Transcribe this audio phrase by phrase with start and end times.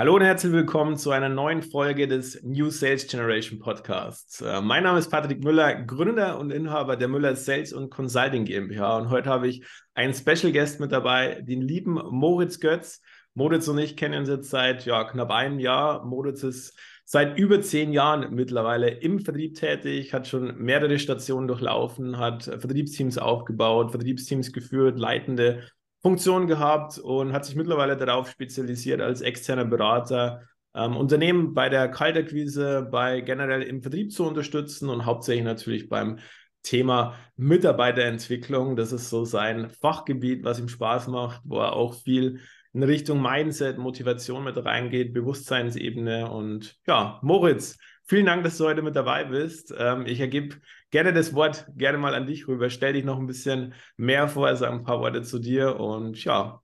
[0.00, 4.40] Hallo und herzlich willkommen zu einer neuen Folge des New Sales Generation Podcasts.
[4.40, 8.96] Äh, mein Name ist Patrick Müller, Gründer und Inhaber der Müller Sales und Consulting GmbH.
[8.96, 13.02] Und heute habe ich einen Special Guest mit dabei, den lieben Moritz Götz.
[13.34, 16.02] Moritz und ich kennen uns jetzt seit ja, knapp einem Jahr.
[16.06, 22.16] Moritz ist seit über zehn Jahren mittlerweile im Vertrieb tätig, hat schon mehrere Stationen durchlaufen,
[22.16, 25.62] hat Vertriebsteams aufgebaut, Vertriebsteams geführt, leitende
[26.02, 30.42] Funktion gehabt und hat sich mittlerweile darauf spezialisiert, als externer Berater
[30.74, 36.18] ähm, Unternehmen bei der Kaltakquise, bei generell im Vertrieb zu unterstützen und hauptsächlich natürlich beim
[36.62, 38.76] Thema Mitarbeiterentwicklung.
[38.76, 42.40] Das ist so sein Fachgebiet, was ihm Spaß macht, wo er auch viel
[42.72, 46.30] in Richtung Mindset, Motivation mit reingeht, Bewusstseinsebene.
[46.30, 49.74] Und ja, Moritz, vielen Dank, dass du heute mit dabei bist.
[49.76, 50.56] Ähm, ich ergebe
[50.90, 52.70] gerne das Wort gerne mal an dich rüber.
[52.70, 56.62] Stell dich noch ein bisschen mehr vor, sag ein paar Worte zu dir und ja.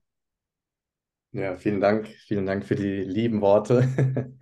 [1.31, 2.07] Ja, vielen Dank.
[2.27, 3.83] Vielen Dank für die lieben Worte,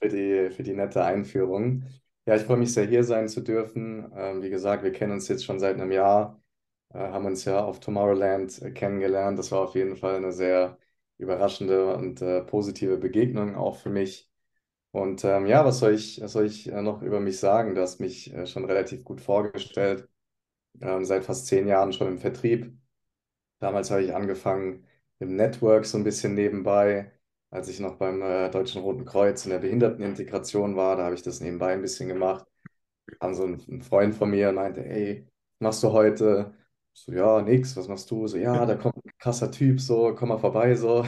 [0.00, 1.84] für, die, für die nette Einführung.
[2.26, 4.10] Ja, ich freue mich sehr, hier sein zu dürfen.
[4.14, 6.40] Ähm, wie gesagt, wir kennen uns jetzt schon seit einem Jahr,
[6.90, 9.38] äh, haben uns ja auf Tomorrowland äh, kennengelernt.
[9.38, 10.78] Das war auf jeden Fall eine sehr
[11.18, 14.31] überraschende und äh, positive Begegnung auch für mich.
[14.92, 17.74] Und ähm, ja, was soll ich, was soll ich äh, noch über mich sagen?
[17.74, 20.08] Du hast mich äh, schon relativ gut vorgestellt.
[20.80, 22.76] Ähm, seit fast zehn Jahren schon im Vertrieb.
[23.60, 24.86] Damals habe ich angefangen
[25.20, 27.12] im Network so ein bisschen nebenbei.
[27.50, 31.22] Als ich noch beim äh, Deutschen Roten Kreuz in der Behindertenintegration war, da habe ich
[31.22, 32.46] das nebenbei ein bisschen gemacht.
[33.20, 36.54] Kam so ein, ein Freund von mir meinte, ey, machst du heute?
[36.94, 38.26] So, ja, nix, was machst du?
[38.26, 41.04] So, ja, da kommt ein krasser Typ, so, komm mal vorbei, so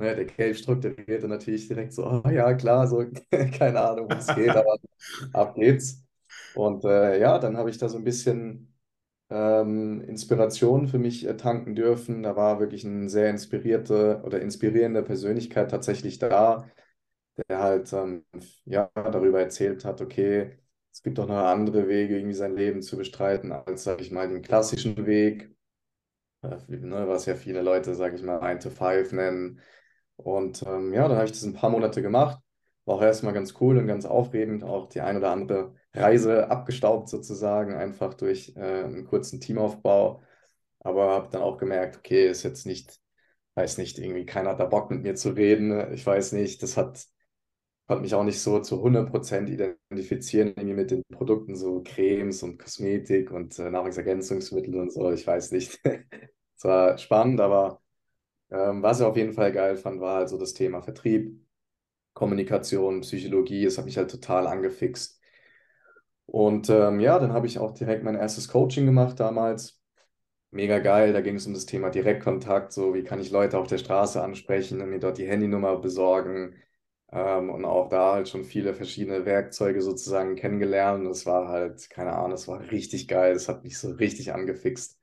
[0.00, 3.04] ne, der Gelb strukturierte natürlich direkt so, oh ja, klar, so,
[3.58, 4.76] keine Ahnung, wo es geht, aber
[5.32, 6.04] ab geht's.
[6.54, 8.74] Und äh, ja, dann habe ich da so ein bisschen
[9.30, 12.22] ähm, Inspiration für mich äh, tanken dürfen.
[12.22, 16.68] Da war wirklich eine sehr inspirierte oder inspirierende Persönlichkeit tatsächlich da,
[17.48, 18.24] der halt ähm,
[18.64, 20.58] ja, darüber erzählt hat, okay,
[20.92, 24.28] es gibt doch noch andere Wege, irgendwie sein Leben zu bestreiten, als, sage ich mal,
[24.28, 25.50] den klassischen Weg,
[26.42, 29.60] äh, ne, was ja viele Leute, sage ich mal, 9 to 5 nennen,
[30.24, 32.40] und ähm, ja, dann habe ich das ein paar Monate gemacht.
[32.84, 37.08] War auch erstmal ganz cool und ganz aufregend, auch die ein oder andere Reise abgestaubt
[37.08, 40.22] sozusagen, einfach durch äh, einen kurzen Teamaufbau.
[40.80, 43.00] Aber habe dann auch gemerkt, okay, ist jetzt nicht,
[43.54, 45.92] weiß nicht, irgendwie keiner hat da Bock mit mir zu reden.
[45.94, 47.06] Ich weiß nicht, das hat,
[47.86, 52.58] konnte mich auch nicht so zu 100% identifizieren, irgendwie mit den Produkten, so Cremes und
[52.58, 55.10] Kosmetik und äh, Nahrungsergänzungsmittel und so.
[55.12, 55.80] Ich weiß nicht.
[56.62, 57.79] Es war spannend, aber
[58.50, 61.40] ähm, was ich auf jeden Fall geil fand, war also das Thema Vertrieb,
[62.14, 63.64] Kommunikation, Psychologie.
[63.64, 65.20] Das hat mich halt total angefixt.
[66.26, 69.80] Und ähm, ja, dann habe ich auch direkt mein erstes Coaching gemacht damals.
[70.52, 73.68] Mega geil, da ging es um das Thema Direktkontakt, so wie kann ich Leute auf
[73.68, 76.56] der Straße ansprechen und mir dort die Handynummer besorgen.
[77.12, 81.06] Ähm, und auch da halt schon viele verschiedene Werkzeuge sozusagen kennengelernt.
[81.08, 85.00] Es war halt, keine Ahnung, es war richtig geil, es hat mich so richtig angefixt.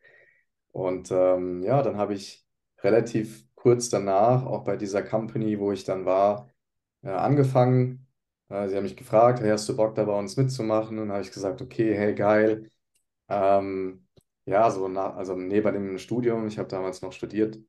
[0.73, 2.46] Und ähm, ja, dann habe ich
[2.83, 6.49] relativ kurz danach, auch bei dieser Company, wo ich dann war,
[7.03, 8.07] äh, angefangen.
[8.49, 10.97] Äh, sie haben mich gefragt, hey, hast du Bock da bei uns mitzumachen?
[10.99, 12.69] Und dann habe ich gesagt, okay, hey, geil.
[13.29, 14.07] Ähm,
[14.45, 17.59] ja, so nach, also neben dem Studium, ich habe damals noch studiert.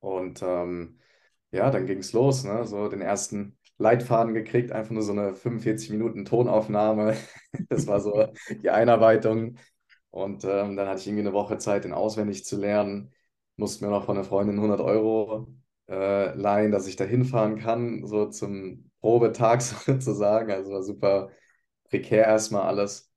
[0.00, 0.98] Und ähm,
[1.52, 2.66] ja, dann ging es los, ne?
[2.66, 7.16] So den ersten Leitfaden gekriegt, einfach nur so eine 45 Minuten Tonaufnahme.
[7.68, 8.28] das war so
[8.62, 9.56] die Einarbeitung.
[10.10, 13.12] Und ähm, dann hatte ich irgendwie eine Woche Zeit, den auswendig zu lernen
[13.56, 15.48] musste mir noch von der Freundin 100 Euro
[15.88, 20.50] äh, leihen, dass ich da hinfahren kann, so zum Probetag sozusagen.
[20.52, 21.30] Also war super
[21.84, 23.12] prekär erstmal alles.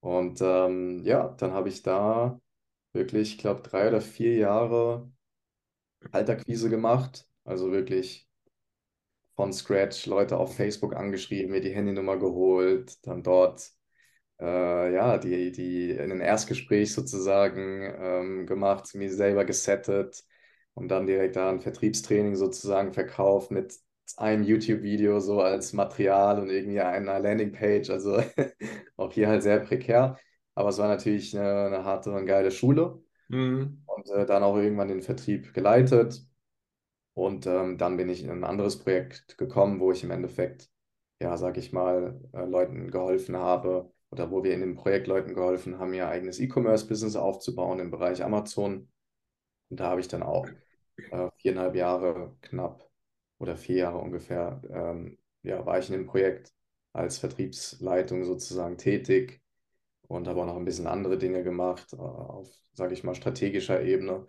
[0.00, 2.40] Und ähm, ja, dann habe ich da
[2.92, 5.10] wirklich, ich glaube, drei oder vier Jahre
[6.12, 7.28] Kaltakquise gemacht.
[7.44, 8.28] Also wirklich
[9.36, 13.70] von Scratch Leute auf Facebook angeschrieben, mir die Handynummer geholt, dann dort
[14.40, 20.24] äh, ja, die, die in ein Erstgespräch sozusagen ähm, gemacht, mir selber gesettet
[20.74, 23.74] und dann direkt da ein Vertriebstraining sozusagen verkauft mit
[24.16, 27.90] einem YouTube-Video so als Material und irgendwie einer Landingpage.
[27.90, 28.22] Also
[28.96, 30.18] auch hier halt sehr prekär.
[30.54, 33.02] Aber es war natürlich eine, eine harte und geile Schule.
[33.28, 33.82] Mhm.
[33.86, 36.22] Und äh, dann auch irgendwann den Vertrieb geleitet.
[37.14, 40.70] Und ähm, dann bin ich in ein anderes Projekt gekommen, wo ich im Endeffekt,
[41.20, 45.34] ja, sag ich mal, äh, Leuten geholfen habe, oder wo wir in dem Projekt Leuten
[45.34, 48.90] geholfen haben, ihr eigenes E-Commerce-Business aufzubauen im Bereich Amazon.
[49.70, 50.48] Und da habe ich dann auch
[51.10, 52.88] äh, viereinhalb Jahre knapp
[53.38, 56.52] oder vier Jahre ungefähr, ähm, ja, war ich in dem Projekt
[56.92, 59.42] als Vertriebsleitung sozusagen tätig
[60.08, 63.82] und habe auch noch ein bisschen andere Dinge gemacht, äh, auf, sage ich mal, strategischer
[63.82, 64.26] Ebene.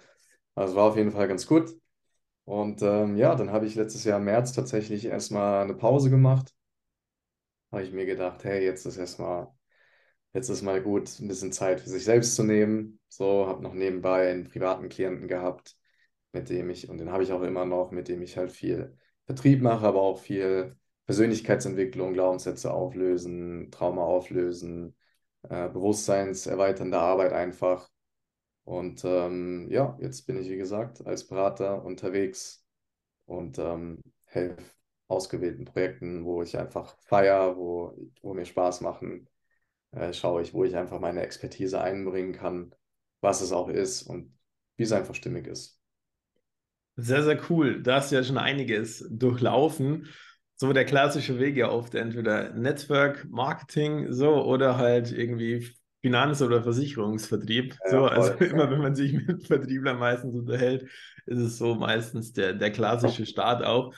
[0.55, 1.73] Also war auf jeden Fall ganz gut.
[2.45, 6.53] Und ähm, ja, dann habe ich letztes Jahr im März tatsächlich erstmal eine Pause gemacht.
[7.71, 9.47] Habe ich mir gedacht, hey, jetzt ist erstmal,
[10.33, 12.99] jetzt ist mal gut, ein bisschen Zeit für sich selbst zu nehmen.
[13.07, 15.77] So, habe noch nebenbei einen privaten Klienten gehabt,
[16.31, 18.97] mit dem ich, und den habe ich auch immer noch, mit dem ich halt viel
[19.25, 24.95] Vertrieb mache, aber auch viel Persönlichkeitsentwicklung, Glaubenssätze auflösen, Trauma auflösen,
[25.49, 27.89] äh, bewusstseinserweiternde Arbeit einfach.
[28.63, 32.63] Und ähm, ja, jetzt bin ich, wie gesagt, als Berater unterwegs
[33.25, 34.63] und ähm, helfe
[35.07, 39.27] ausgewählten Projekten, wo ich einfach feiere, wo, wo mir Spaß machen,
[39.91, 42.73] äh, schaue ich, wo ich einfach meine Expertise einbringen kann,
[43.21, 44.37] was es auch ist und
[44.77, 45.79] wie es einfach stimmig ist.
[46.95, 47.81] Sehr, sehr cool.
[47.81, 50.07] Da hast du ja schon einiges durchlaufen.
[50.55, 55.69] So der klassische Weg ja oft entweder Netzwerk, Marketing, so oder halt irgendwie
[56.01, 57.77] Finanz- oder Versicherungsvertrieb.
[57.85, 60.89] Ja, so, also immer wenn man sich mit Vertrieblern meistens unterhält,
[61.25, 63.93] ist es so meistens der, der klassische Start auch.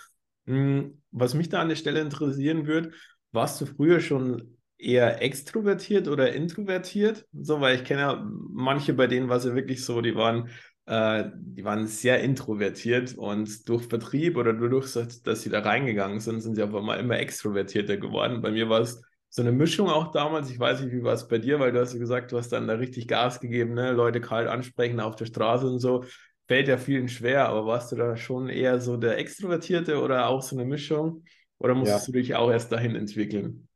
[0.45, 2.91] Hm, was mich da an der Stelle interessieren würde,
[3.31, 7.25] warst du früher schon eher extrovertiert oder introvertiert?
[7.33, 10.49] So, weil ich kenne ja manche, bei denen war es ja wirklich so, die waren,
[10.85, 14.91] äh, die waren sehr introvertiert und durch Vertrieb oder dadurch,
[15.23, 18.41] dass sie da reingegangen sind, sind sie auf einmal immer extrovertierter geworden.
[18.41, 20.49] Bei mir war es so eine Mischung auch damals.
[20.51, 22.49] Ich weiß nicht, wie war es bei dir, weil du hast ja gesagt, du hast
[22.49, 23.93] dann da richtig Gas gegeben, ne?
[23.93, 26.03] Leute kalt ansprechen auf der Straße und so.
[26.47, 30.41] Fällt ja vielen schwer, aber warst du da schon eher so der Extrovertierte oder auch
[30.41, 31.23] so eine Mischung?
[31.59, 32.11] Oder musstest ja.
[32.11, 33.69] du dich auch erst dahin entwickeln?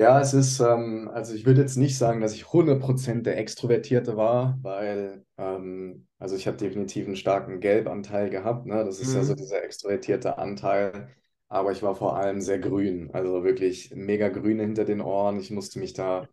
[0.00, 4.16] Ja, es ist, ähm, also ich würde jetzt nicht sagen, dass ich 100% der Extrovertierte
[4.16, 8.84] war, weil, ähm, also ich habe definitiv einen starken Gelbanteil gehabt, ne?
[8.84, 9.16] Das ist mhm.
[9.16, 9.36] ja so mhm.
[9.36, 11.08] dieser extrovertierte Anteil
[11.50, 15.40] aber ich war vor allem sehr grün, also wirklich mega grün hinter den Ohren.
[15.40, 16.28] Ich musste mich da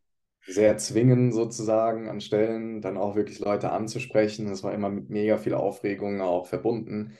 [0.45, 4.47] sehr zwingen, sozusagen, an Stellen dann auch wirklich Leute anzusprechen.
[4.47, 7.17] Das war immer mit mega viel Aufregung auch verbunden.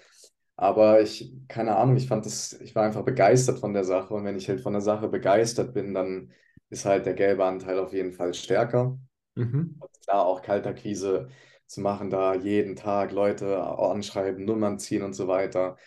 [0.57, 4.13] Aber ich, keine Ahnung, ich fand das, ich war einfach begeistert von der Sache.
[4.13, 6.31] Und wenn ich halt von der Sache begeistert bin, dann
[6.69, 8.98] ist halt der gelbe Anteil auf jeden Fall stärker.
[9.36, 9.80] Mhm.
[10.04, 11.30] klar, auch Kalterkrise
[11.68, 15.77] zu machen, da jeden Tag Leute anschreiben, Nummern ziehen und so weiter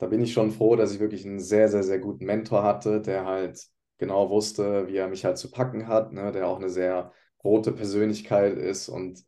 [0.00, 3.00] da bin ich schon froh, dass ich wirklich einen sehr, sehr, sehr guten Mentor hatte,
[3.02, 3.68] der halt
[3.98, 6.32] genau wusste, wie er mich halt zu packen hat, ne?
[6.32, 7.12] der auch eine sehr
[7.44, 9.24] rote Persönlichkeit ist und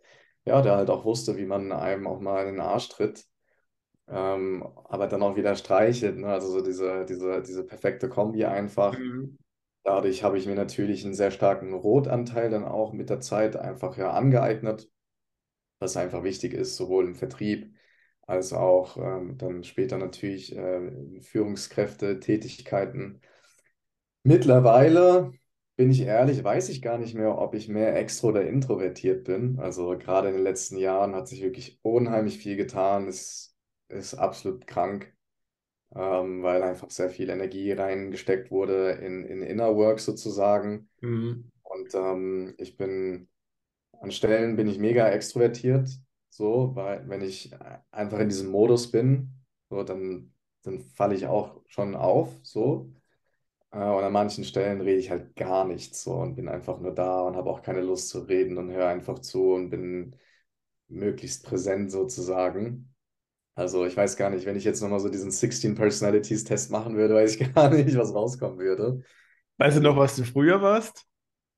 [0.46, 3.26] ja, der halt auch wusste, wie man einem auch mal in den Arsch tritt,
[4.08, 6.28] ähm, aber dann auch wieder streichelt, ne?
[6.28, 8.98] also so diese, diese, diese perfekte Kombi einfach.
[8.98, 9.38] Mhm.
[9.84, 13.96] Dadurch habe ich mir natürlich einen sehr starken Rotanteil dann auch mit der Zeit einfach
[13.96, 14.88] ja angeeignet,
[15.80, 17.74] was einfach wichtig ist, sowohl im Vertrieb
[18.22, 23.20] als auch ähm, dann später natürlich äh, Führungskräfte, Tätigkeiten.
[24.22, 25.32] Mittlerweile
[25.76, 29.58] bin ich ehrlich, weiß ich gar nicht mehr, ob ich mehr extro oder introvertiert bin.
[29.58, 33.08] Also gerade in den letzten Jahren hat sich wirklich unheimlich viel getan.
[33.08, 33.51] Es
[33.92, 35.12] ist absolut krank,
[35.94, 40.88] ähm, weil einfach sehr viel Energie reingesteckt wurde in, in Inner Work sozusagen.
[41.00, 41.50] Mhm.
[41.62, 43.28] Und ähm, ich bin
[44.02, 45.88] an Stellen bin ich mega extrovertiert,
[46.28, 47.54] so, weil wenn ich
[47.92, 49.30] einfach in diesem Modus bin,
[49.70, 52.36] so, dann, dann falle ich auch schon auf.
[52.42, 52.92] So.
[53.70, 56.92] Äh, und an manchen Stellen rede ich halt gar nichts so und bin einfach nur
[56.92, 60.16] da und habe auch keine Lust zu reden und höre einfach zu und bin
[60.88, 62.91] möglichst präsent sozusagen.
[63.54, 66.96] Also ich weiß gar nicht, wenn ich jetzt nochmal so diesen 16 Personalities Test machen
[66.96, 69.02] würde, weiß ich gar nicht, was rauskommen würde.
[69.58, 71.06] Weißt du noch, was du früher warst?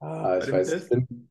[0.01, 1.31] Ah, ich weiß, ich bin,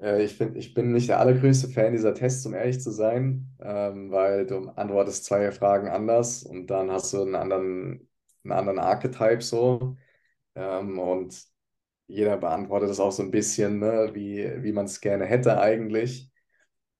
[0.00, 3.54] äh, ich, find, ich bin nicht der allergrößte Fan dieser Tests, um ehrlich zu sein,
[3.60, 8.08] ähm, weil du antwortest zwei Fragen anders und dann hast du einen anderen,
[8.44, 9.96] einen anderen Archetype so.
[10.56, 11.44] Ähm, und
[12.08, 16.30] jeder beantwortet das auch so ein bisschen, ne, wie, wie man es gerne hätte eigentlich.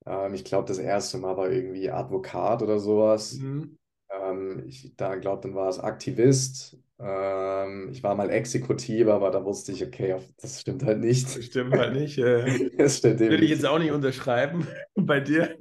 [0.06, 3.34] Ähm, ich glaube, das erste Mal war irgendwie Advokat oder sowas.
[3.34, 3.76] Mhm.
[4.10, 6.78] Ähm, ich da glaube, dann war es Aktivist.
[6.98, 11.24] Ähm, ich war mal Exekutiv, aber da wusste ich, okay, das stimmt halt nicht.
[11.36, 12.18] Das stimmt halt nicht.
[12.18, 15.56] Äh, das stimmt Würde ich jetzt auch nicht unterschreiben bei dir.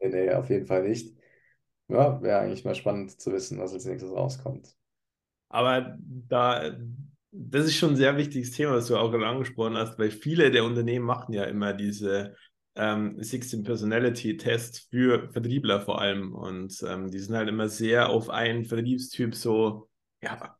[0.00, 1.14] Nee, nee, auf jeden Fall nicht.
[1.88, 4.74] Ja, wäre eigentlich mal spannend zu wissen, was als nächstes rauskommt.
[5.50, 6.72] Aber da,
[7.30, 10.50] das ist schon ein sehr wichtiges Thema, was du auch gerade angesprochen hast, weil viele
[10.50, 12.34] der Unternehmen machen ja immer diese
[12.76, 16.34] ähm, 16 Personality Tests für Vertriebler vor allem.
[16.34, 19.88] Und ähm, die sind halt immer sehr auf einen Vertriebstyp so
[20.22, 20.56] ja,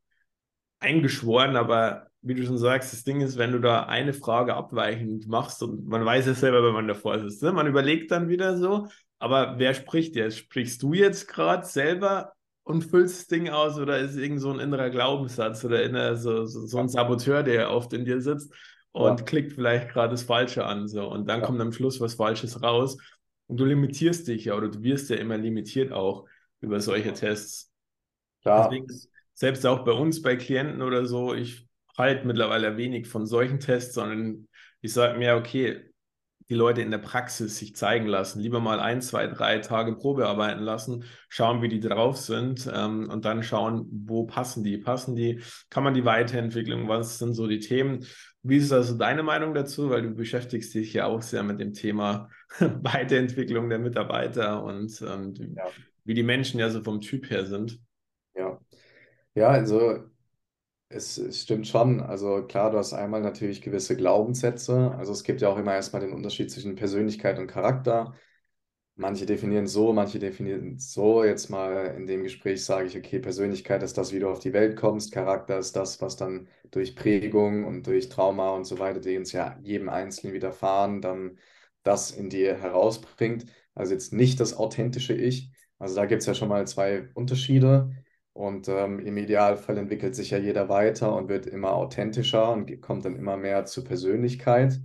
[0.79, 5.27] eingeschworen, aber wie du schon sagst, das Ding ist, wenn du da eine Frage abweichend
[5.27, 7.51] machst und man weiß es selber, wenn man davor sitzt, ne?
[7.51, 8.87] man überlegt dann wieder so,
[9.19, 10.37] aber wer spricht jetzt?
[10.37, 14.59] Sprichst du jetzt gerade selber und füllst das Ding aus oder ist irgend so ein
[14.59, 18.51] innerer Glaubenssatz oder inner, so, so, so ein Saboteur, der oft in dir sitzt
[18.95, 19.25] und ja.
[19.25, 21.45] klickt vielleicht gerade das Falsche an so und dann ja.
[21.45, 22.97] kommt am Schluss was Falsches raus
[23.47, 26.25] und du limitierst dich ja oder du wirst ja immer limitiert auch
[26.61, 27.73] über solche Tests.
[28.41, 28.69] Klar.
[28.69, 28.87] Deswegen
[29.33, 33.95] selbst auch bei uns, bei Klienten oder so, ich halte mittlerweile wenig von solchen Tests,
[33.95, 34.47] sondern
[34.79, 35.91] ich sage mir, okay,
[36.47, 40.27] die Leute in der Praxis sich zeigen lassen, lieber mal ein, zwei, drei Tage Probe
[40.27, 45.15] arbeiten lassen, schauen, wie die drauf sind ähm, und dann schauen, wo passen die, passen
[45.15, 48.05] die, kann man die weiterentwickeln, was sind so die Themen.
[48.47, 49.89] Wie ist also deine Meinung dazu?
[49.89, 55.33] Weil du beschäftigst dich ja auch sehr mit dem Thema Weiterentwicklung der Mitarbeiter und ähm,
[55.55, 55.65] ja.
[56.03, 57.79] wie die Menschen ja so vom Typ her sind.
[58.35, 58.59] Ja,
[59.33, 60.03] ja, also
[60.89, 62.01] es, es stimmt schon.
[62.01, 64.91] Also klar, du hast einmal natürlich gewisse Glaubenssätze.
[64.91, 68.13] Also es gibt ja auch immer erstmal den Unterschied zwischen Persönlichkeit und Charakter.
[68.97, 71.23] Manche definieren so, manche definieren so.
[71.25, 74.53] Jetzt mal in dem Gespräch sage ich, okay, Persönlichkeit ist das, wie du auf die
[74.53, 75.11] Welt kommst.
[75.11, 79.33] Charakter ist das, was dann durch Prägung und durch Trauma und so weiter, die uns
[79.33, 81.37] ja jedem Einzelnen widerfahren, dann
[81.83, 83.45] das in dir herausbringt.
[83.73, 85.51] Also jetzt nicht das authentische Ich.
[85.77, 87.91] Also da gibt es ja schon mal zwei Unterschiede.
[88.33, 93.05] Und ähm, im Idealfall entwickelt sich ja jeder weiter und wird immer authentischer und kommt
[93.05, 94.79] dann immer mehr zur Persönlichkeit.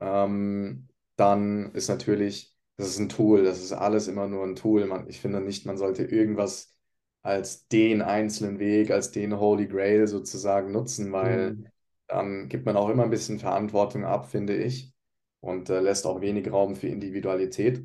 [0.00, 4.86] Ähm, dann ist natürlich, das ist ein Tool, das ist alles immer nur ein Tool.
[4.86, 6.74] Man, ich finde nicht, man sollte irgendwas
[7.22, 11.66] als den einzelnen Weg, als den Holy Grail sozusagen nutzen, weil mhm.
[12.06, 14.94] dann gibt man auch immer ein bisschen Verantwortung ab, finde ich,
[15.40, 17.84] und äh, lässt auch wenig Raum für Individualität.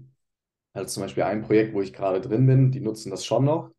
[0.74, 3.72] Also zum Beispiel ein Projekt, wo ich gerade drin bin, die nutzen das schon noch,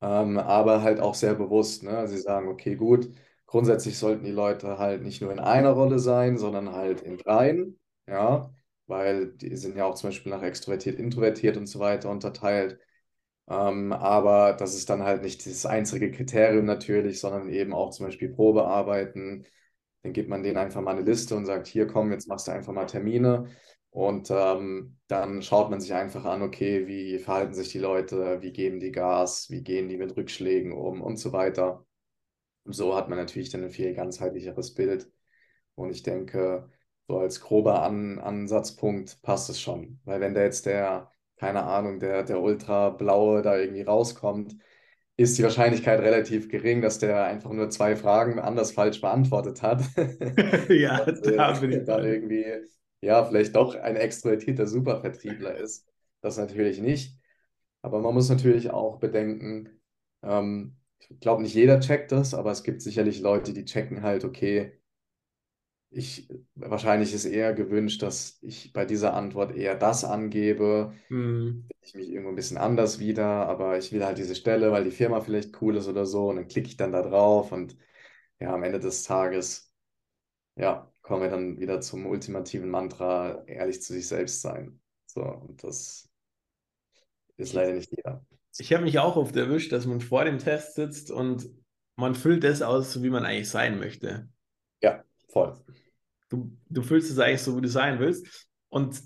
[0.00, 1.84] ähm, aber halt auch sehr bewusst.
[1.84, 2.08] Ne?
[2.08, 3.10] Sie sagen, okay, gut,
[3.46, 7.78] grundsätzlich sollten die Leute halt nicht nur in einer Rolle sein, sondern halt in dreien,
[8.08, 8.50] ja,
[8.92, 12.78] weil die sind ja auch zum Beispiel nach extrovertiert, introvertiert und so weiter unterteilt.
[13.48, 18.06] Ähm, aber das ist dann halt nicht das einzige Kriterium natürlich, sondern eben auch zum
[18.06, 19.46] Beispiel Probearbeiten.
[20.02, 22.52] Dann gibt man denen einfach mal eine Liste und sagt, hier komm, jetzt machst du
[22.52, 23.48] einfach mal Termine.
[23.90, 28.52] Und ähm, dann schaut man sich einfach an, okay, wie verhalten sich die Leute, wie
[28.52, 31.84] geben die Gas, wie gehen die mit Rückschlägen um und so weiter.
[32.64, 35.10] Und so hat man natürlich dann ein viel ganzheitlicheres Bild.
[35.74, 36.70] Und ich denke,
[37.12, 40.00] so als grober an Ansatzpunkt passt es schon.
[40.04, 44.56] Weil wenn da jetzt der, keine Ahnung, der, der Ultrablaue da irgendwie rauskommt,
[45.18, 49.82] ist die Wahrscheinlichkeit relativ gering, dass der einfach nur zwei Fragen anders falsch beantwortet hat.
[50.70, 52.46] ja, da bin ich dann irgendwie
[53.02, 55.86] ja, vielleicht doch ein extrovertierter Supervertriebler ist.
[56.22, 57.18] Das natürlich nicht.
[57.82, 59.68] Aber man muss natürlich auch bedenken,
[60.22, 60.78] ähm,
[61.10, 64.80] ich glaube, nicht jeder checkt das, aber es gibt sicherlich Leute, die checken halt, okay,
[65.94, 70.94] ich, wahrscheinlich ist eher gewünscht, dass ich bei dieser Antwort eher das angebe.
[71.08, 71.68] Mhm.
[71.80, 74.90] Ich mich irgendwo ein bisschen anders wieder, aber ich will halt diese Stelle, weil die
[74.90, 76.28] Firma vielleicht cool ist oder so.
[76.28, 77.76] Und dann klicke ich dann da drauf und
[78.40, 79.72] ja, am Ende des Tages,
[80.56, 84.80] ja, kommen wir dann wieder zum ultimativen Mantra, ehrlich zu sich selbst sein.
[85.06, 86.08] So, und das
[87.36, 88.24] ist leider nicht jeder.
[88.58, 91.50] Ich habe mich auch oft erwischt, dass man vor dem Test sitzt und
[91.96, 94.28] man füllt das aus, wie man eigentlich sein möchte.
[94.82, 95.58] Ja, voll.
[96.32, 98.48] Du, du füllst es eigentlich so, wie du sein willst.
[98.70, 99.02] Und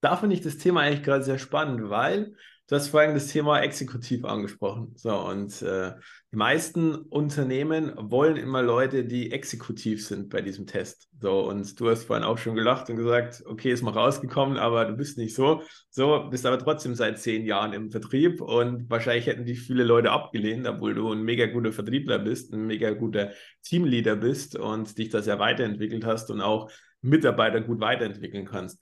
[0.00, 3.60] da finde ich das Thema eigentlich gerade sehr spannend, weil Du hast vorhin das Thema
[3.60, 4.92] Exekutiv angesprochen.
[4.96, 5.92] So, und äh,
[6.32, 11.10] die meisten Unternehmen wollen immer Leute, die exekutiv sind bei diesem Test.
[11.20, 14.86] So, und du hast vorhin auch schon gelacht und gesagt, okay, ist mal rausgekommen, aber
[14.86, 15.62] du bist nicht so.
[15.90, 20.10] So, bist aber trotzdem seit zehn Jahren im Vertrieb und wahrscheinlich hätten dich viele Leute
[20.10, 25.10] abgelehnt, obwohl du ein mega guter Vertriebler bist, ein mega guter Teamleader bist und dich
[25.10, 26.70] das ja weiterentwickelt hast und auch
[27.02, 28.80] Mitarbeiter gut weiterentwickeln kannst.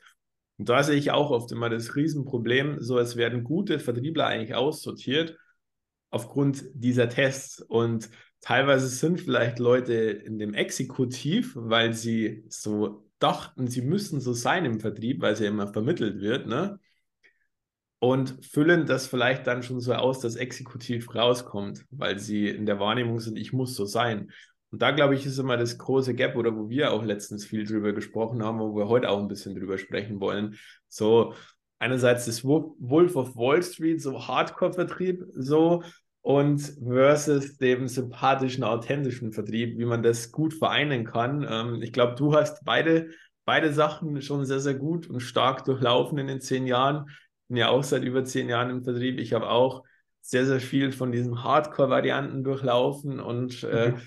[0.62, 4.54] Und da sehe ich auch oft immer das Riesenproblem, so es werden gute Vertriebler eigentlich
[4.54, 5.36] aussortiert
[6.10, 7.60] aufgrund dieser Tests.
[7.60, 8.08] Und
[8.40, 14.64] teilweise sind vielleicht Leute in dem Exekutiv, weil sie so dachten, sie müssen so sein
[14.64, 16.78] im Vertrieb, weil es ja immer vermittelt wird, ne?
[17.98, 22.78] Und füllen das vielleicht dann schon so aus, dass Exekutiv rauskommt, weil sie in der
[22.78, 24.30] Wahrnehmung sind, ich muss so sein.
[24.72, 27.66] Und da, glaube ich, ist immer das große Gap, oder wo wir auch letztens viel
[27.66, 30.56] drüber gesprochen haben, wo wir heute auch ein bisschen drüber sprechen wollen.
[30.88, 31.34] So,
[31.78, 35.82] einerseits das Wolf of Wall Street, so Hardcore-Vertrieb, so,
[36.22, 41.46] und versus dem sympathischen, authentischen Vertrieb, wie man das gut vereinen kann.
[41.48, 43.10] Ähm, ich glaube, du hast beide,
[43.44, 47.10] beide Sachen schon sehr, sehr gut und stark durchlaufen in den zehn Jahren.
[47.48, 49.20] Bin ja auch seit über zehn Jahren im Vertrieb.
[49.20, 49.82] Ich habe auch
[50.22, 54.00] sehr, sehr viel von diesen Hardcore-Varianten durchlaufen und äh, mhm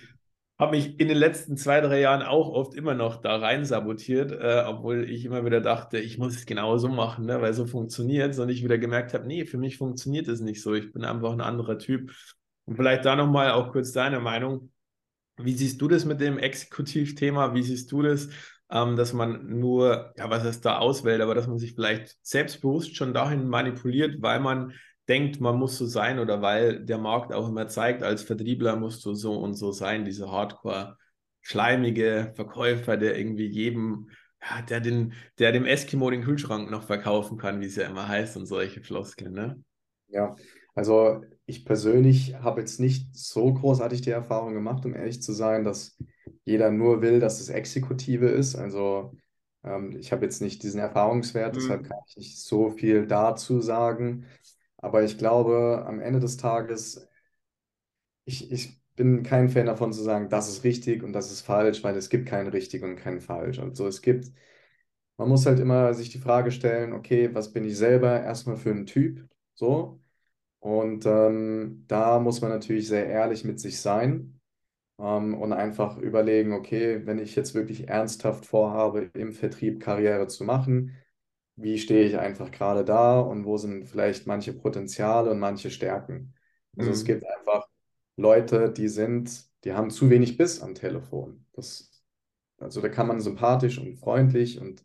[0.58, 4.32] habe mich in den letzten zwei, drei Jahren auch oft immer noch da rein sabotiert,
[4.32, 7.66] äh, obwohl ich immer wieder dachte, ich muss es genau so machen, ne, weil so
[7.66, 10.74] funktioniert es und ich wieder gemerkt habe, nee, für mich funktioniert es nicht so.
[10.74, 12.12] Ich bin einfach ein anderer Typ.
[12.66, 14.72] Und vielleicht da nochmal auch kurz deine Meinung.
[15.38, 17.54] Wie siehst du das mit dem Exekutivthema?
[17.54, 18.30] Wie siehst du das,
[18.72, 22.96] ähm, dass man nur, ja, was heißt da auswählt, aber dass man sich vielleicht selbstbewusst
[22.96, 24.74] schon dahin manipuliert, weil man
[25.08, 29.06] denkt, man muss so sein oder weil der Markt auch immer zeigt, als Vertriebler musst
[29.06, 30.98] du so und so sein, diese Hardcore
[31.42, 34.10] schleimige Verkäufer, der irgendwie jedem,
[34.42, 38.08] ja, der, den, der dem Eskimo den Kühlschrank noch verkaufen kann, wie es ja immer
[38.08, 39.62] heißt und solche Floskeln, ne?
[40.08, 40.36] Ja,
[40.74, 45.64] also ich persönlich habe jetzt nicht so großartig die Erfahrung gemacht, um ehrlich zu sein,
[45.64, 45.98] dass
[46.44, 48.56] jeder nur will, dass es Exekutive ist.
[48.56, 49.14] Also
[49.64, 51.60] ähm, ich habe jetzt nicht diesen Erfahrungswert, mhm.
[51.60, 54.26] deshalb kann ich nicht so viel dazu sagen.
[54.78, 57.08] Aber ich glaube, am Ende des Tages,
[58.26, 61.84] ich, ich bin kein Fan davon zu sagen, das ist richtig und das ist falsch,
[61.84, 63.60] weil es gibt kein richtig und kein falsch.
[63.60, 64.32] Also es gibt,
[65.18, 68.72] man muss halt immer sich die Frage stellen, okay, was bin ich selber erstmal für
[68.72, 69.28] ein Typ?
[69.56, 70.02] So.
[70.60, 74.40] Und ähm, da muss man natürlich sehr ehrlich mit sich sein
[75.00, 80.44] ähm, und einfach überlegen, okay, wenn ich jetzt wirklich ernsthaft vorhabe, im Vertrieb Karriere zu
[80.46, 80.96] machen,
[81.56, 86.34] wie stehe ich einfach gerade da und wo sind vielleicht manche Potenziale und manche Stärken.
[86.78, 86.94] Also mhm.
[86.94, 87.68] es gibt einfach
[88.18, 91.46] Leute, die sind, die haben zu wenig Biss am Telefon.
[91.54, 92.04] Das,
[92.60, 94.84] also da kann man sympathisch und freundlich und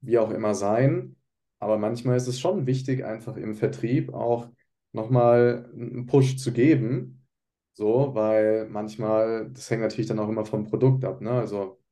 [0.00, 1.16] wie auch immer sein,
[1.58, 4.48] aber manchmal ist es schon wichtig, einfach im Vertrieb auch
[4.92, 7.26] nochmal einen Push zu geben,
[7.72, 11.30] so, weil manchmal, das hängt natürlich dann auch immer vom Produkt ab, ne?
[11.32, 11.82] Also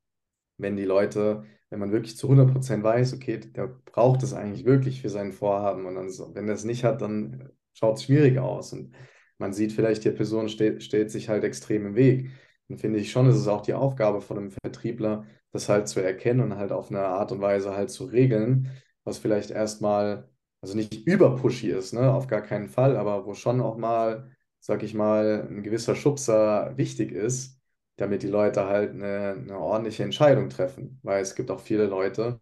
[0.57, 5.01] wenn die Leute, wenn man wirklich zu 100% weiß, okay, der braucht es eigentlich wirklich
[5.01, 8.71] für sein Vorhaben und dann, wenn er es nicht hat, dann schaut es schwierig aus
[8.71, 8.95] und
[9.39, 12.29] man sieht vielleicht, die Person steht, stellt sich halt extrem im Weg.
[12.69, 15.99] Dann finde ich schon, ist es auch die Aufgabe von einem Vertriebler, das halt zu
[16.01, 18.71] erkennen und halt auf eine Art und Weise halt zu regeln,
[19.03, 20.29] was vielleicht erstmal,
[20.61, 24.81] also nicht überpushy ist, ne, auf gar keinen Fall, aber wo schon auch mal, sag
[24.81, 27.54] ich mal, ein gewisser Schubser wichtig ist,
[27.97, 30.99] damit die Leute halt eine, eine ordentliche Entscheidung treffen.
[31.03, 32.39] Weil es gibt auch viele Leute,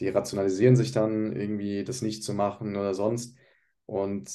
[0.00, 3.36] die rationalisieren sich dann irgendwie, das nicht zu machen oder sonst.
[3.86, 4.30] Und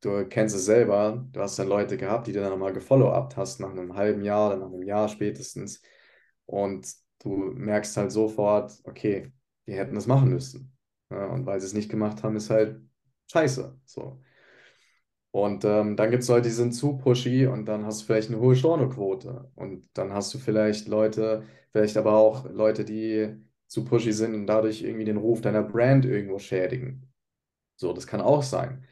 [0.00, 3.60] du kennst es selber, du hast dann Leute gehabt, die du dann nochmal gefollow-upt hast
[3.60, 5.82] nach einem halben Jahr oder nach einem Jahr spätestens.
[6.46, 9.32] Und du merkst halt sofort, okay,
[9.66, 10.76] die hätten das machen müssen.
[11.08, 12.80] Und weil sie es nicht gemacht haben, ist halt
[13.30, 13.78] scheiße.
[13.84, 14.20] So.
[15.32, 18.30] Und ähm, dann gibt es Leute, die sind zu pushy und dann hast du vielleicht
[18.30, 19.50] eine hohe Stornoquote.
[19.54, 23.36] Und dann hast du vielleicht Leute, vielleicht aber auch Leute, die
[23.68, 27.12] zu pushy sind und dadurch irgendwie den Ruf deiner Brand irgendwo schädigen.
[27.76, 28.86] So, das kann auch sein.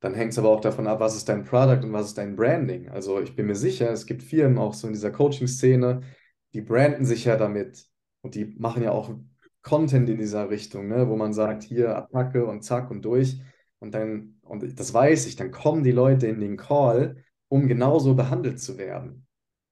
[0.00, 2.36] Dann hängt es aber auch davon ab, was ist dein Product und was ist dein
[2.36, 2.88] Branding.
[2.88, 6.02] Also ich bin mir sicher, es gibt Firmen auch so in dieser Coaching-Szene,
[6.54, 7.86] die branden sich ja damit
[8.22, 9.10] und die machen ja auch
[9.62, 13.40] Content in dieser Richtung, ne, wo man sagt, hier Attacke und zack und durch.
[13.82, 17.16] Und dann, und das weiß ich, dann kommen die Leute in den Call,
[17.48, 19.26] um genauso behandelt zu werden.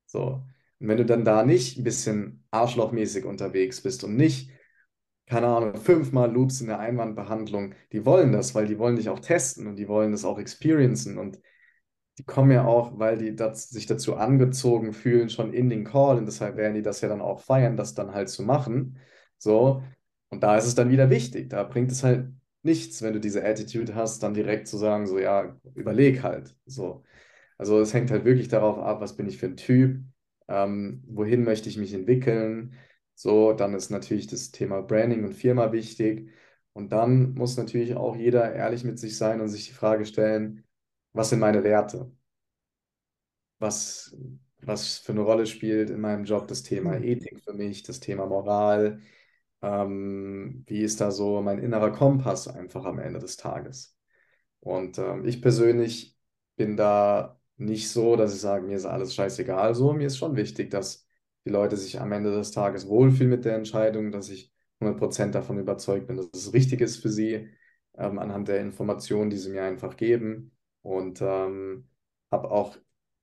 [0.06, 0.44] So.
[0.80, 4.50] Und wenn du dann da nicht ein bisschen arschlochmäßig unterwegs bist und nicht
[5.26, 9.20] keine Ahnung, fünfmal Loops in der Einwandbehandlung, die wollen das, weil die wollen dich auch
[9.20, 11.38] testen und die wollen das auch experiencen und
[12.18, 16.18] die kommen ja auch, weil die das, sich dazu angezogen fühlen, schon in den Call
[16.18, 18.98] und deshalb werden die das ja dann auch feiern, das dann halt zu machen.
[19.38, 19.84] So,
[20.30, 21.48] und da ist es dann wieder wichtig.
[21.48, 22.30] Da bringt es halt
[22.62, 26.56] nichts, wenn du diese Attitude hast, dann direkt zu sagen, so ja, überleg halt.
[26.66, 27.04] So.
[27.58, 30.00] Also es hängt halt wirklich darauf ab, was bin ich für ein Typ,
[30.48, 32.74] ähm, wohin möchte ich mich entwickeln,
[33.14, 36.30] so, dann ist natürlich das Thema Branding und Firma wichtig.
[36.72, 40.64] Und dann muss natürlich auch jeder ehrlich mit sich sein und sich die Frage stellen,
[41.12, 42.10] was sind meine Werte?
[43.58, 44.16] Was,
[44.62, 47.04] was für eine Rolle spielt in meinem Job das Thema mhm.
[47.04, 49.00] Ethik für mich, das Thema Moral?
[49.62, 53.96] Ähm, wie ist da so mein innerer Kompass einfach am Ende des Tages?
[54.60, 56.16] Und ähm, ich persönlich
[56.56, 59.92] bin da nicht so, dass ich sage, mir ist alles scheißegal so.
[59.92, 61.06] Mir ist schon wichtig, dass
[61.44, 65.58] die Leute sich am Ende des Tages wohlfühlen mit der Entscheidung, dass ich 100% davon
[65.58, 67.48] überzeugt bin, dass es richtig ist für sie,
[67.96, 70.52] ähm, anhand der Informationen, die sie mir einfach geben.
[70.82, 71.88] Und ähm,
[72.30, 72.76] habe auch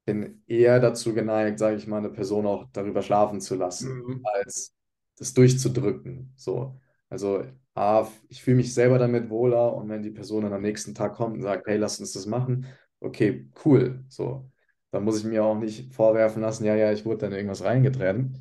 [0.05, 4.21] bin eher dazu geneigt, sage ich mal, eine Person auch darüber schlafen zu lassen, mhm.
[4.23, 4.76] als
[5.17, 6.33] das durchzudrücken.
[6.35, 6.79] So.
[7.09, 7.43] Also
[7.75, 11.15] A, ich fühle mich selber damit wohler und wenn die Person dann am nächsten Tag
[11.15, 12.67] kommt und sagt, hey, lass uns das machen,
[12.99, 14.03] okay, cool.
[14.09, 14.51] So.
[14.91, 18.37] Da muss ich mir auch nicht vorwerfen lassen, ja, ja, ich wurde dann irgendwas reingetrennt.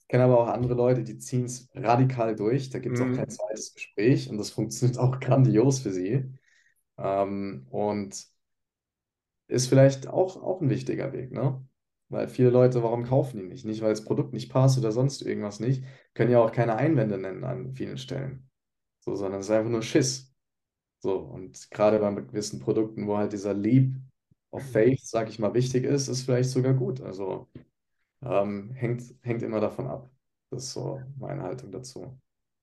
[0.00, 2.70] Ich kenne aber auch andere Leute, die ziehen es radikal durch.
[2.70, 3.12] Da gibt es mhm.
[3.12, 6.32] auch kein zweites Gespräch und das funktioniert auch grandios für sie.
[6.98, 8.26] Ähm, und
[9.48, 11.66] ist vielleicht auch, auch ein wichtiger Weg, ne?
[12.10, 13.64] Weil viele Leute, warum kaufen die nicht?
[13.64, 15.84] Nicht, weil das Produkt nicht passt oder sonst irgendwas nicht.
[16.14, 18.48] Können ja auch keine Einwände nennen an vielen Stellen.
[19.00, 20.34] So, sondern es ist einfach nur Schiss.
[21.00, 23.96] So, und gerade bei gewissen Produkten, wo halt dieser Lieb
[24.50, 27.00] auf Faith, sage ich mal, wichtig ist, ist vielleicht sogar gut.
[27.00, 27.48] Also
[28.22, 30.10] ähm, hängt, hängt immer davon ab.
[30.50, 32.18] Das ist so meine Haltung dazu.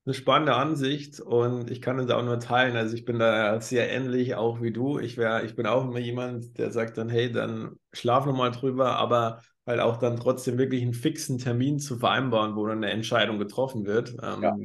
[0.05, 2.75] Eine spannende Ansicht und ich kann es auch nur teilen.
[2.75, 4.99] Also ich bin da sehr ähnlich auch wie du.
[4.99, 8.97] Ich wäre, ich bin auch immer jemand, der sagt dann, hey, dann schlaf nochmal drüber,
[8.97, 13.39] aber halt auch dann trotzdem wirklich einen fixen Termin zu vereinbaren, wo dann eine Entscheidung
[13.39, 14.15] getroffen wird.
[14.21, 14.55] Ähm, ja.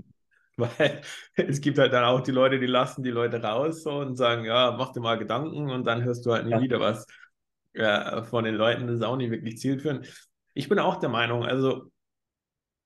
[0.57, 1.00] Weil
[1.37, 4.44] es gibt halt dann auch die Leute, die lassen die Leute raus so, und sagen,
[4.44, 6.61] ja, mach dir mal Gedanken und dann hörst du halt nie ja.
[6.61, 7.07] wieder was
[7.72, 8.87] äh, von den Leuten.
[8.87, 10.07] Das ist auch nicht wirklich zielführend.
[10.53, 11.90] Ich bin auch der Meinung, also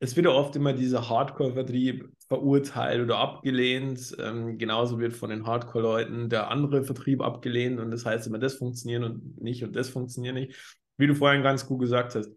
[0.00, 4.14] es wird ja oft immer dieser Hardcore-Vertrieb verurteilt oder abgelehnt.
[4.18, 8.54] Ähm, genauso wird von den Hardcore-Leuten der andere Vertrieb abgelehnt und das heißt immer, das
[8.54, 10.78] funktioniert und nicht und das funktioniert nicht.
[10.96, 12.30] Wie du vorhin ganz gut gesagt hast,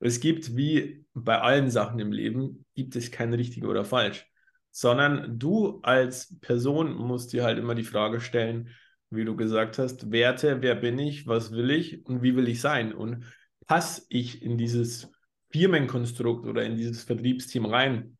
[0.00, 4.26] es gibt wie bei allen Sachen im Leben, gibt es kein richtig oder falsch,
[4.70, 8.70] sondern du als Person musst dir halt immer die Frage stellen,
[9.10, 12.60] wie du gesagt hast, Werte, wer bin ich, was will ich und wie will ich
[12.60, 13.24] sein und
[13.66, 15.10] passe ich in dieses
[15.50, 18.16] Firmenkonstrukt oder in dieses Vertriebsteam rein.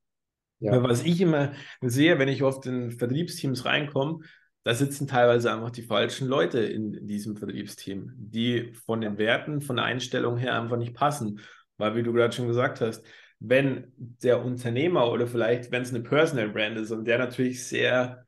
[0.59, 0.83] Ja.
[0.83, 4.21] Was ich immer sehe, wenn ich oft in Vertriebsteams reinkomme,
[4.63, 9.77] da sitzen teilweise einfach die falschen Leute in diesem Vertriebsteam, die von den Werten, von
[9.77, 11.41] der Einstellung her einfach nicht passen.
[11.79, 13.03] Weil, wie du gerade schon gesagt hast,
[13.39, 18.27] wenn der Unternehmer oder vielleicht, wenn es eine Personal Brand ist und der natürlich sehr,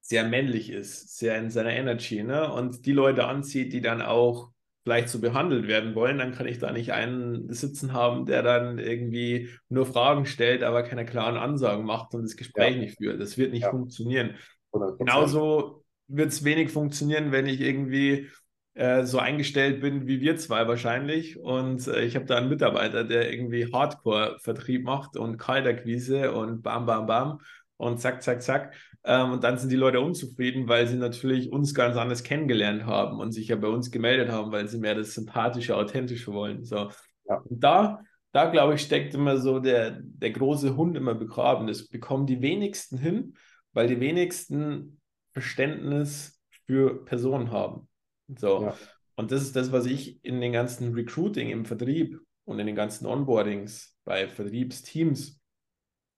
[0.00, 2.52] sehr männlich ist, sehr in seiner Energy, ne?
[2.52, 4.52] und die Leute anzieht, die dann auch
[4.86, 8.78] vielleicht so behandelt werden wollen, dann kann ich da nicht einen sitzen haben, der dann
[8.78, 12.82] irgendwie nur Fragen stellt, aber keine klaren Ansagen macht und das Gespräch ja.
[12.82, 13.20] nicht führt.
[13.20, 13.70] Das wird nicht ja.
[13.70, 14.36] funktionieren.
[14.72, 14.98] 100%.
[14.98, 18.28] Genauso wird es wenig funktionieren, wenn ich irgendwie
[18.74, 21.36] äh, so eingestellt bin wie wir zwei wahrscheinlich.
[21.36, 26.86] Und äh, ich habe da einen Mitarbeiter, der irgendwie Hardcore-Vertrieb macht und Kalterquise und bam,
[26.86, 27.40] bam, bam
[27.76, 28.74] und zack, zack, zack.
[29.04, 33.20] Ähm, und dann sind die Leute unzufrieden, weil sie natürlich uns ganz anders kennengelernt haben
[33.20, 36.64] und sich ja bei uns gemeldet haben, weil sie mehr das Sympathische, Authentische wollen.
[36.64, 36.90] So.
[37.28, 37.36] Ja.
[37.36, 41.66] Und da, da glaube ich, steckt immer so der, der große Hund immer begraben.
[41.66, 43.34] Das bekommen die wenigsten hin,
[43.72, 45.00] weil die wenigsten
[45.32, 47.88] Verständnis für Personen haben.
[48.36, 48.62] So.
[48.62, 48.74] Ja.
[49.16, 52.76] Und das ist das, was ich in den ganzen Recruiting im Vertrieb und in den
[52.76, 55.40] ganzen Onboardings bei Vertriebsteams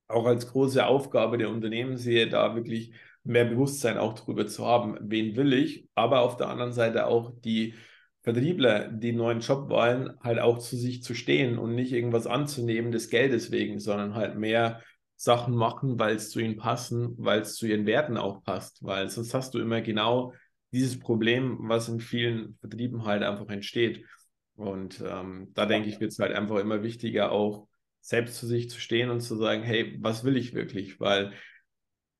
[0.09, 2.93] auch als große Aufgabe der Unternehmen sehe, da wirklich
[3.25, 7.33] mehr Bewusstsein auch darüber zu haben, wen will ich, aber auf der anderen Seite auch
[7.45, 7.75] die
[8.23, 12.91] Vertriebler, die neuen Job wollen, halt auch zu sich zu stehen und nicht irgendwas anzunehmen
[12.91, 14.83] des Geldes wegen, sondern halt mehr
[15.17, 19.09] Sachen machen, weil es zu ihnen passen, weil es zu ihren Werten auch passt, weil
[19.09, 20.33] sonst hast du immer genau
[20.73, 24.05] dieses Problem, was in vielen Vertrieben halt einfach entsteht.
[24.57, 27.69] Und ähm, da denke ich, wird es halt einfach immer wichtiger, auch
[28.09, 30.99] selbst zu sich zu stehen und zu sagen, hey, was will ich wirklich?
[30.99, 31.35] Weil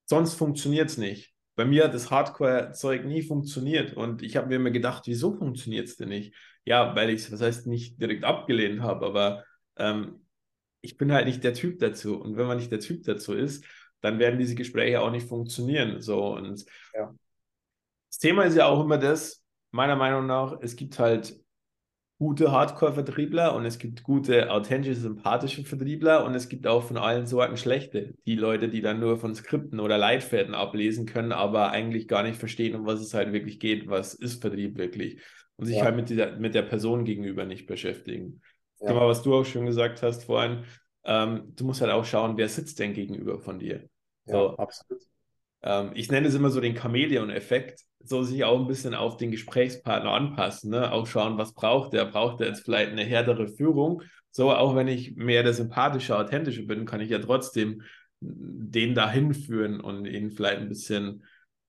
[0.05, 1.33] sonst funktioniert es nicht.
[1.55, 5.87] Bei mir hat das Hardcore-Zeug nie funktioniert und ich habe mir immer gedacht, wieso funktioniert
[5.87, 6.35] es denn nicht?
[6.63, 9.43] Ja, weil ich es, das heißt, nicht direkt abgelehnt habe, aber
[9.77, 10.27] ähm,
[10.81, 12.21] ich bin halt nicht der Typ dazu.
[12.21, 13.65] Und wenn man nicht der Typ dazu ist,
[14.01, 16.01] dann werden diese Gespräche auch nicht funktionieren.
[16.01, 17.15] So und ja.
[18.09, 21.38] das Thema ist ja auch immer das, meiner Meinung nach, es gibt halt
[22.19, 27.25] gute Hardcore-Vertriebler und es gibt gute, authentische, sympathische Vertriebler und es gibt auch von allen
[27.25, 28.13] Sorten schlechte.
[28.25, 32.37] Die Leute, die dann nur von Skripten oder Leitfäden ablesen können, aber eigentlich gar nicht
[32.37, 35.21] verstehen, um was es halt wirklich geht, was ist Vertrieb wirklich
[35.55, 35.85] und sich ja.
[35.85, 38.41] halt mit, dieser, mit der Person gegenüber nicht beschäftigen.
[38.81, 38.93] Ja.
[38.93, 40.65] Mal, was du auch schon gesagt hast vorhin,
[41.05, 43.87] ähm, du musst halt auch schauen, wer sitzt denn gegenüber von dir.
[44.25, 44.57] Ja, so.
[44.57, 45.01] absolut.
[45.61, 47.81] Ähm, ich nenne es immer so den Chamäleon-Effekt.
[48.01, 50.91] So sich auch ein bisschen auf den Gesprächspartner anpassen, ne?
[50.91, 54.87] auch schauen, was braucht der, braucht er jetzt vielleicht eine härtere Führung, so auch wenn
[54.87, 57.81] ich mehr der sympathische, authentische bin, kann ich ja trotzdem
[58.21, 61.23] den dahin führen und ihn vielleicht ein bisschen,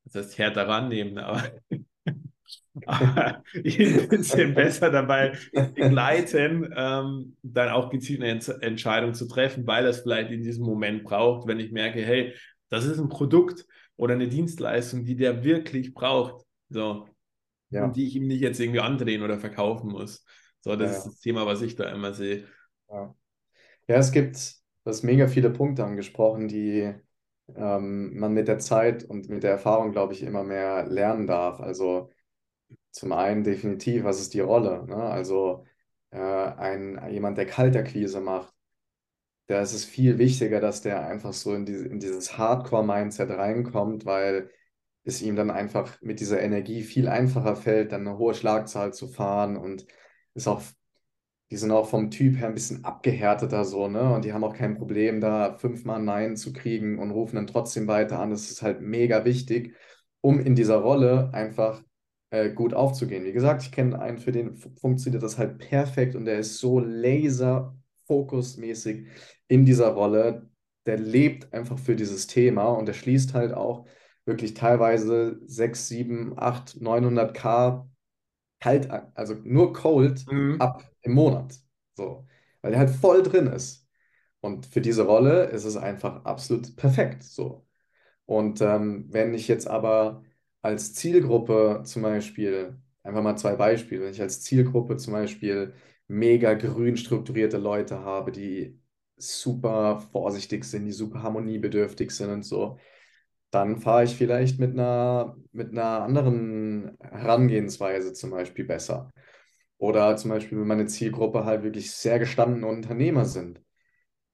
[0.05, 1.43] das heißt härter rannehmen, aber,
[2.87, 9.27] aber ihn ein bisschen besser dabei begleiten, ähm, dann auch gezielt eine Ent Entscheidung zu
[9.27, 12.35] treffen, weil er es vielleicht in diesem Moment braucht, wenn ich merke, hey,
[12.71, 13.67] das ist ein Produkt,
[14.01, 16.47] oder eine Dienstleistung, die der wirklich braucht.
[16.71, 17.07] So.
[17.69, 17.85] Ja.
[17.85, 20.25] Und die ich ihm nicht jetzt irgendwie andrehen oder verkaufen muss.
[20.61, 22.47] So, das ja, ist das Thema, was ich da immer sehe.
[22.89, 23.15] Ja,
[23.89, 26.95] ja es gibt, du hast mega viele Punkte angesprochen, die
[27.55, 31.61] ähm, man mit der Zeit und mit der Erfahrung, glaube ich, immer mehr lernen darf.
[31.61, 32.11] Also
[32.93, 34.87] zum einen definitiv, was ist die Rolle?
[34.87, 34.97] Ne?
[34.97, 35.67] Also
[36.11, 38.55] äh, ein, jemand, der Kalterquise macht,
[39.51, 44.07] da ist es viel wichtiger, dass der einfach so in, diese, in dieses Hardcore-Mindset reinkommt,
[44.07, 44.49] weil
[45.03, 49.09] es ihm dann einfach mit dieser Energie viel einfacher fällt, dann eine hohe Schlagzahl zu
[49.09, 49.87] fahren und
[50.35, 50.63] ist auch,
[51.51, 54.15] die sind auch vom Typ her ein bisschen abgehärteter so, ne?
[54.15, 57.89] Und die haben auch kein Problem, da fünfmal Nein zu kriegen und rufen dann trotzdem
[57.89, 58.31] weiter an.
[58.31, 59.75] Das ist halt mega wichtig,
[60.21, 61.83] um in dieser Rolle einfach
[62.31, 63.25] äh, gut aufzugehen.
[63.25, 66.79] Wie gesagt, ich kenne einen, für den funktioniert das halt perfekt und der ist so
[66.79, 67.75] laser
[68.07, 69.07] fokusmäßig
[69.51, 70.49] in dieser Rolle.
[70.87, 73.87] der lebt einfach für dieses Thema und der schließt halt auch
[74.25, 77.87] wirklich teilweise 6, 7, 8, 900k
[78.61, 80.61] kalt, also nur cold mhm.
[80.61, 81.55] ab im Monat.
[81.95, 82.27] So,
[82.63, 83.87] weil er halt voll drin ist.
[84.41, 87.25] Und für diese Rolle ist es einfach absolut perfekt.
[87.25, 87.67] So.
[88.27, 90.23] Und ähm, wenn ich jetzt aber
[90.63, 95.75] als Zielgruppe zum Beispiel, einfach mal zwei Beispiele, wenn ich als Zielgruppe zum Beispiel
[96.09, 98.80] mega grün strukturierte Leute habe, die
[99.21, 102.79] super vorsichtig sind, die super harmoniebedürftig sind und so,
[103.51, 109.13] dann fahre ich vielleicht mit einer, mit einer anderen Herangehensweise zum Beispiel besser.
[109.79, 113.63] Oder zum Beispiel, wenn meine Zielgruppe halt wirklich sehr gestandene Unternehmer sind.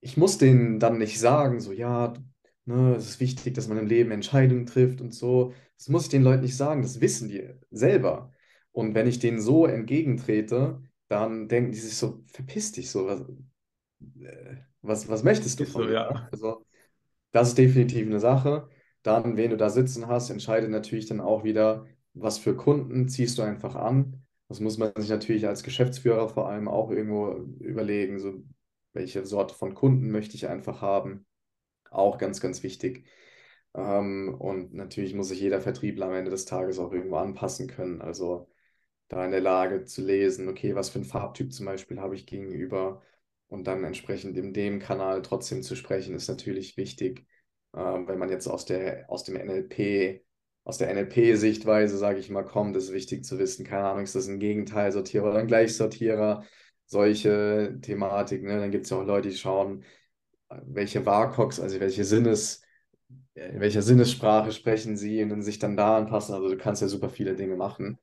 [0.01, 2.15] Ich muss denen dann nicht sagen, so, ja,
[2.67, 5.55] ne, es ist wichtig, dass man im Leben Entscheidungen trifft und so.
[5.79, 8.33] Das muss ich den Leuten nicht sagen, das wissen die selber.
[8.73, 13.21] Und wenn ich denen so entgegentrete, dann denken die sich so, verpiss dich so, was,
[14.21, 15.95] äh, was, was möchtest du von so, mir?
[15.95, 16.29] Ja.
[16.31, 16.65] Also,
[17.33, 18.69] das ist definitiv eine Sache.
[19.03, 23.39] Dann, wen du da sitzen hast, entscheidet natürlich dann auch wieder, was für Kunden ziehst
[23.39, 24.23] du einfach an.
[24.49, 28.43] Das muss man sich natürlich als Geschäftsführer vor allem auch irgendwo überlegen, so
[28.93, 31.27] welche Sorte von Kunden möchte ich einfach haben.
[31.91, 33.07] Auch ganz, ganz wichtig.
[33.75, 38.01] Ähm, und natürlich muss sich jeder Vertriebler am Ende des Tages auch irgendwo anpassen können.
[38.01, 38.49] Also
[39.09, 42.27] da in der Lage zu lesen, okay, was für ein Farbtyp zum Beispiel habe ich
[42.27, 43.03] gegenüber
[43.49, 47.27] und dann entsprechend in dem Kanal trotzdem zu sprechen, ist natürlich wichtig.
[47.75, 50.25] Ähm, wenn man jetzt aus der, aus dem NLP,
[50.65, 54.29] aus der NLP-Sichtweise, sage ich mal, kommt, ist wichtig zu wissen, keine Ahnung, ist das
[54.29, 56.45] ein Gegenteilsortierer oder ein Gleichsortierer,
[56.87, 58.49] solche Thematiken.
[58.49, 58.61] Ne?
[58.61, 59.85] Dann gibt es ja auch Leute, die schauen,
[60.49, 62.63] welche WARCOX, also welche Sinnes,
[63.35, 66.35] in welcher Sinnessprache sprechen sie und dann sich dann da anpassen.
[66.35, 67.99] Also du kannst ja super viele Dinge machen.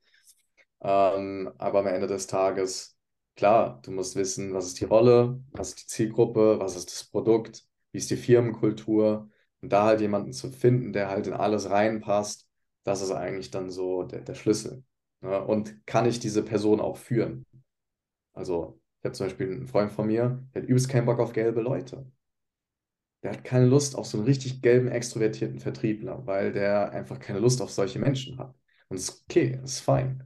[0.82, 2.93] Ähm, aber am Ende des Tages,
[3.36, 7.04] klar, du musst wissen, was ist die Rolle, was ist die Zielgruppe, was ist das
[7.04, 11.70] Produkt, wie ist die Firmenkultur, und da halt jemanden zu finden, der halt in alles
[11.70, 12.46] reinpasst,
[12.84, 14.84] das ist eigentlich dann so der, der Schlüssel.
[15.22, 15.42] Ne?
[15.42, 17.46] Und kann ich diese Person auch führen?
[18.34, 21.32] Also, ich habe zum Beispiel einen Freund von mir, der hat übelst keinen Bock auf
[21.32, 22.04] gelbe Leute.
[23.22, 27.38] Der hat keine Lust auf so einen richtig gelben, extrovertierten Vertriebler, weil der einfach keine
[27.38, 28.54] Lust auf solche Menschen hat.
[28.88, 30.24] Und es ist okay, es ist fein.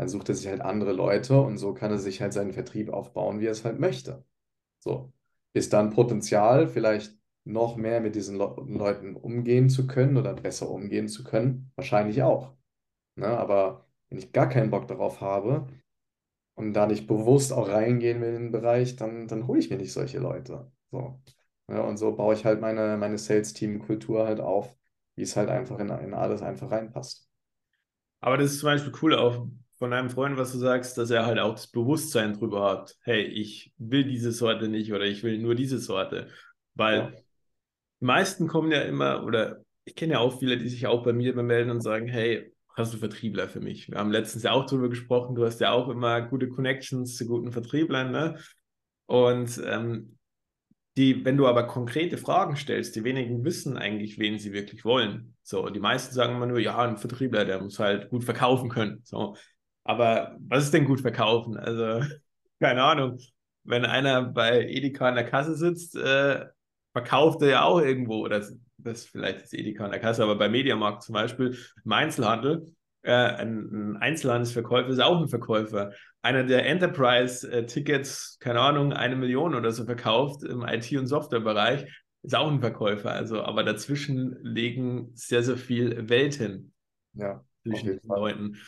[0.00, 2.88] Dann sucht er sich halt andere Leute und so kann er sich halt seinen Vertrieb
[2.88, 4.24] aufbauen, wie er es halt möchte.
[4.78, 5.12] So.
[5.52, 10.70] Ist dann Potenzial vielleicht noch mehr mit diesen Le Leuten umgehen zu können oder besser
[10.70, 11.70] umgehen zu können?
[11.76, 12.54] Wahrscheinlich auch.
[13.16, 13.26] Ne?
[13.26, 15.66] Aber wenn ich gar keinen Bock darauf habe
[16.54, 19.76] und da nicht bewusst auch reingehen will in den Bereich, dann, dann hole ich mir
[19.76, 20.72] nicht solche Leute.
[20.90, 21.20] So.
[21.68, 24.74] Ja, und so baue ich halt meine, meine Sales-Team-Kultur halt auf,
[25.16, 27.28] wie es halt einfach in, in alles einfach reinpasst.
[28.20, 29.46] Aber das ist zum Beispiel cool auch
[29.80, 32.96] von einem Freund, was du sagst, dass er halt auch das Bewusstsein drüber hat.
[33.02, 36.28] Hey, ich will diese Sorte nicht oder ich will nur diese Sorte.
[36.74, 37.12] Weil ja
[38.00, 41.12] die meisten kommen ja immer, oder ich kenne ja auch viele, die sich auch bei
[41.12, 43.90] mir melden und sagen, hey, hast du Vertriebler für mich?
[43.90, 47.26] Wir haben letztens ja auch darüber gesprochen, du hast ja auch immer gute Connections zu
[47.26, 48.38] guten Vertrieblern, ne?
[49.06, 50.16] Und ähm,
[50.96, 55.34] die, wenn du aber konkrete Fragen stellst, die wenigen wissen eigentlich, wen sie wirklich wollen.
[55.42, 59.00] So, die meisten sagen immer nur, ja, ein Vertriebler, der muss halt gut verkaufen können.
[59.04, 59.36] So,
[59.84, 61.56] aber was ist denn gut verkaufen?
[61.56, 62.06] Also,
[62.60, 63.18] keine Ahnung.
[63.64, 66.46] Wenn einer bei Edeka in der Kasse sitzt, äh,
[66.92, 70.48] verkauft er ja auch irgendwo, das, das vielleicht ist Edeka an der Kasse, aber bei
[70.48, 75.92] Mediamarkt zum Beispiel im Einzelhandel, äh, ein, ein Einzelhandelsverkäufer ist auch ein Verkäufer.
[76.22, 81.86] Einer der Enterprise-Tickets, keine Ahnung, eine Million oder so verkauft im IT- und Softwarebereich,
[82.22, 83.12] ist auch ein Verkäufer.
[83.12, 86.74] Also, aber dazwischen legen sehr, sehr viel Welten
[87.14, 88.58] ja, zwischen den Leuten.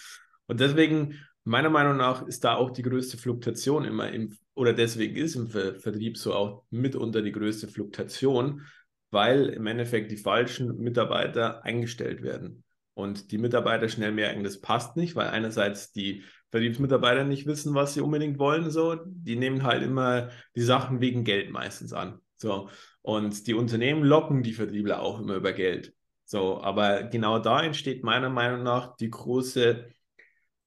[0.46, 5.16] Und deswegen, meiner Meinung nach, ist da auch die größte Fluktuation immer im oder deswegen
[5.16, 8.62] ist im Ver Vertrieb so auch mitunter die größte Fluktuation,
[9.10, 12.64] weil im Endeffekt die falschen Mitarbeiter eingestellt werden.
[12.94, 17.94] Und die Mitarbeiter schnell merken, das passt nicht, weil einerseits die Vertriebsmitarbeiter nicht wissen, was
[17.94, 18.70] sie unbedingt wollen.
[18.70, 22.20] So, die nehmen halt immer die Sachen wegen Geld meistens an.
[22.36, 22.68] So,
[23.00, 25.94] und die Unternehmen locken die Vertriebler auch immer über Geld.
[26.24, 29.86] So, aber genau da entsteht meiner Meinung nach die große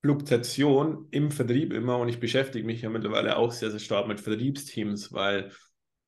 [0.05, 4.19] Fluktuation im Vertrieb immer und ich beschäftige mich ja mittlerweile auch sehr, sehr stark mit
[4.19, 5.51] Vertriebsteams, weil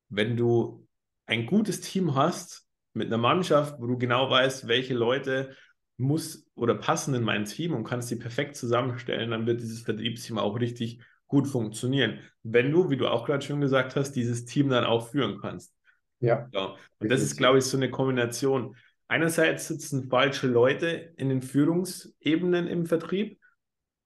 [0.10, 0.88] wenn du
[1.26, 5.56] ein gutes Team hast mit einer Mannschaft, wo du genau weißt, welche Leute
[5.98, 10.38] muss oder passen in mein Team und kannst die perfekt zusammenstellen, dann wird dieses Vertriebsteam
[10.38, 12.20] auch richtig gut funktionieren.
[12.44, 15.74] Wenn du, wie du auch gerade schon gesagt hast, dieses Team dann auch führen kannst.
[16.20, 16.48] Ja.
[16.54, 16.76] ja.
[17.00, 18.76] Und das ist, glaube ich, so eine Kombination.
[19.08, 23.40] Einerseits sitzen falsche Leute in den Führungsebenen im Vertrieb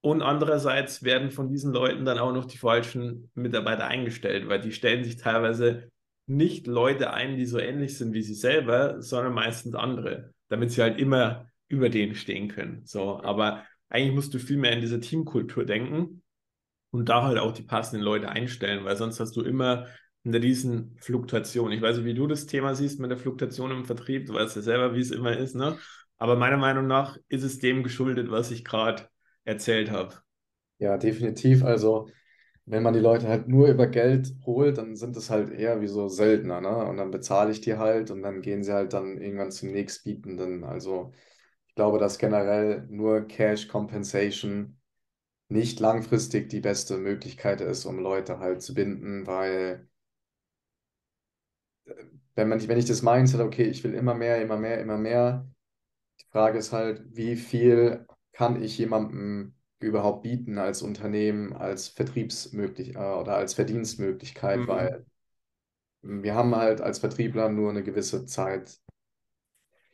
[0.02, 4.72] und andererseits werden von diesen Leuten dann auch noch die falschen Mitarbeiter eingestellt, weil die
[4.72, 5.88] stellen sich teilweise
[6.26, 10.82] nicht Leute ein, die so ähnlich sind wie sie selber, sondern meistens andere, damit sie
[10.82, 12.82] halt immer über denen stehen können.
[12.84, 16.22] So, aber eigentlich musst du viel mehr in diese Teamkultur denken
[16.90, 19.86] und da halt auch die passenden Leute einstellen, weil sonst hast du immer
[20.24, 21.70] eine riesen Fluktuation.
[21.70, 24.26] Ich weiß nicht, wie du das Thema siehst mit der Fluktuation im Vertrieb.
[24.26, 25.78] Du weißt ja selber, wie es immer ist, ne?
[26.18, 29.08] Aber meiner Meinung nach ist es dem geschuldet, was ich gerade
[29.44, 30.14] erzählt habe.
[30.78, 31.64] Ja, definitiv.
[31.64, 32.08] Also,
[32.66, 35.88] wenn man die Leute halt nur über Geld holt, dann sind es halt eher wie
[35.88, 36.86] so Söldner, ne?
[36.86, 40.64] Und dann bezahle ich die halt und dann gehen sie halt dann irgendwann zum nächstbietenden.
[40.64, 41.12] Also,
[41.68, 44.78] ich glaube, dass generell nur Cash Compensation
[45.48, 49.88] nicht langfristig die beste Möglichkeit ist, um Leute halt zu binden, weil
[51.86, 51.92] äh,
[52.34, 55.46] wenn man, wenn ich das Mindset, okay, ich will immer mehr, immer mehr, immer mehr,
[56.20, 62.94] die Frage ist halt, wie viel kann ich jemandem überhaupt bieten als Unternehmen, als Vertriebsmöglich
[62.94, 64.68] äh, oder als Verdienstmöglichkeit, mhm.
[64.68, 65.06] weil
[66.02, 68.78] wir haben halt als Vertriebler nur eine gewisse Zeit,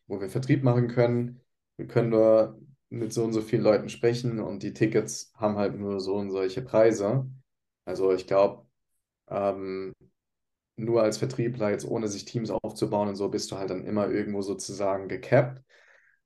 [0.07, 1.41] wo wir Vertrieb machen können.
[1.77, 5.79] Wir können nur mit so und so vielen Leuten sprechen und die Tickets haben halt
[5.79, 7.27] nur so und solche Preise.
[7.85, 8.67] Also ich glaube,
[9.29, 9.95] ähm,
[10.77, 14.09] nur als Vertriebler, jetzt ohne sich Teams aufzubauen und so, bist du halt dann immer
[14.09, 15.63] irgendwo sozusagen gecapped.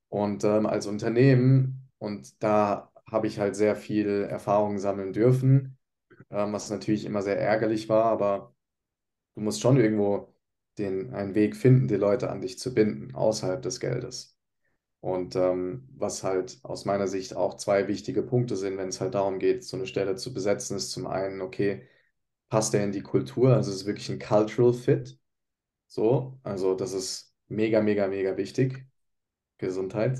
[0.09, 5.77] Und ähm, als Unternehmen, und da habe ich halt sehr viel Erfahrung sammeln dürfen,
[6.31, 8.55] ähm, was natürlich immer sehr ärgerlich war, aber
[9.35, 10.33] du musst schon irgendwo
[10.77, 14.37] den, einen Weg finden, die Leute an dich zu binden, außerhalb des Geldes.
[15.01, 19.15] Und ähm, was halt aus meiner Sicht auch zwei wichtige Punkte sind, wenn es halt
[19.15, 21.87] darum geht, so eine Stelle zu besetzen, ist zum einen, okay,
[22.49, 23.53] passt der in die Kultur?
[23.55, 25.19] Also es ist wirklich ein Cultural Fit.
[25.87, 28.87] So, also das ist mega, mega, mega wichtig.
[29.59, 30.19] Gesundheit.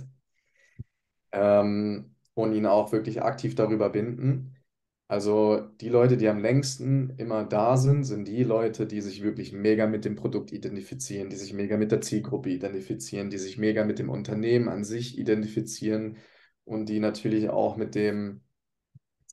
[1.33, 4.55] Ähm, und ihn auch wirklich aktiv darüber binden.
[5.07, 9.53] Also die Leute, die am längsten immer da sind, sind die Leute, die sich wirklich
[9.53, 13.83] mega mit dem Produkt identifizieren, die sich mega mit der Zielgruppe identifizieren, die sich mega
[13.85, 16.17] mit dem Unternehmen an sich identifizieren
[16.63, 18.41] und die natürlich auch mit dem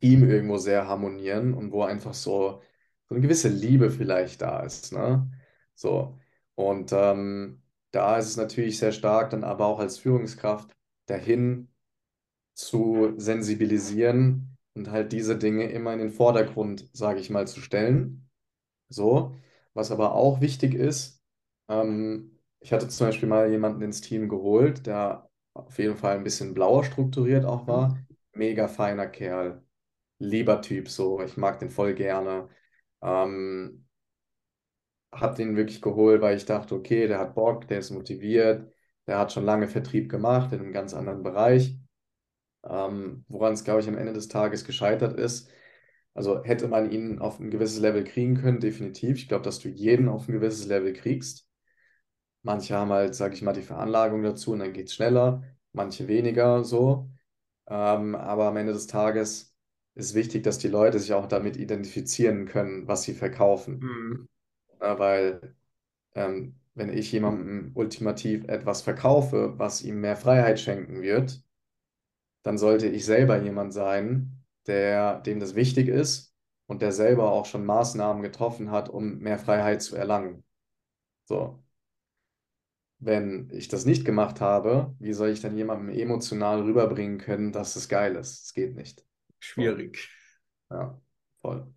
[0.01, 2.63] Team irgendwo sehr harmonieren und wo einfach so,
[3.09, 4.93] so eine gewisse Liebe vielleicht da ist.
[4.93, 5.31] Ne?
[5.75, 6.19] So.
[6.55, 11.69] Und ähm, da ist es natürlich sehr stark, dann aber auch als Führungskraft dahin
[12.61, 18.29] zu sensibilisieren, und halt diese Dinge immer in den Vordergrund, sage ich mal, zu stellen.
[18.89, 19.35] So,
[19.75, 21.23] was aber auch wichtig ist,
[21.69, 26.25] ähm, ich hatte zum Beispiel mal jemanden ins Team geholt, der auf jeden Fall ein
[26.25, 27.99] bisschen blauer strukturiert auch war.
[28.33, 29.65] Mega feiner Kerl,
[30.19, 32.49] lieber Typ, so, ich mag den voll gerne.
[33.03, 33.87] Ähm,
[35.13, 38.73] hab den wirklich geholt, weil ich dachte, okay, der hat Bock, der ist motiviert,
[39.07, 41.77] der hat schon lange Vertrieb gemacht in einem ganz anderen Bereich
[42.69, 45.51] ähm, woran es, glaube ich, am Ende des Tages gescheitert ist.
[46.15, 49.17] Also hätte man ihn auf ein gewisses Level kriegen können, definitiv.
[49.19, 51.49] Ich glaube, dass du jeden auf ein gewisses Level kriegst.
[52.43, 55.43] Manche haben halt, sage ich mal, die Veranlagung dazu und dann geht es schneller,
[55.73, 57.11] manche weniger so.
[57.69, 59.55] Ähm, aber am Ende des Tages
[59.95, 63.81] ist wichtig, dass die Leute sich auch damit identifizieren können, was sie verkaufen.
[63.81, 64.29] Mhm.
[64.81, 65.55] Ja, weil
[66.15, 71.43] ähm, wenn ich jemandem ultimativ etwas verkaufe, was ihm mehr Freiheit schenken wird,
[72.43, 76.35] dann sollte ich selber jemand sein, der, dem das wichtig ist
[76.67, 80.45] und der selber auch schon Maßnahmen getroffen hat, um mehr Freiheit zu erlangen.
[81.25, 81.63] So.
[82.99, 87.75] Wenn ich das nicht gemacht habe, wie soll ich dann jemandem emotional rüberbringen können, dass
[87.77, 88.45] es geil ist?
[88.45, 89.05] Es geht nicht.
[89.39, 90.11] Schwierig.
[90.71, 91.01] Ja,
[91.41, 91.73] voll.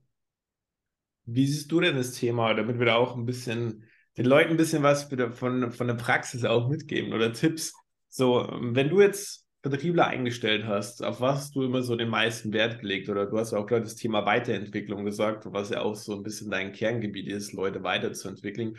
[1.25, 3.85] Wie siehst du denn das Thema, damit wir da auch ein bisschen
[4.17, 7.73] den Leuten ein bisschen was von, von der Praxis auch mitgeben oder Tipps?
[8.09, 12.81] So, wenn du jetzt Vertriebler eingestellt hast, auf was du immer so den meisten Wert
[12.81, 13.07] gelegt?
[13.07, 16.23] Oder du hast ja auch gerade das Thema Weiterentwicklung gesagt, was ja auch so ein
[16.23, 18.77] bisschen dein Kerngebiet ist, Leute weiterzuentwickeln.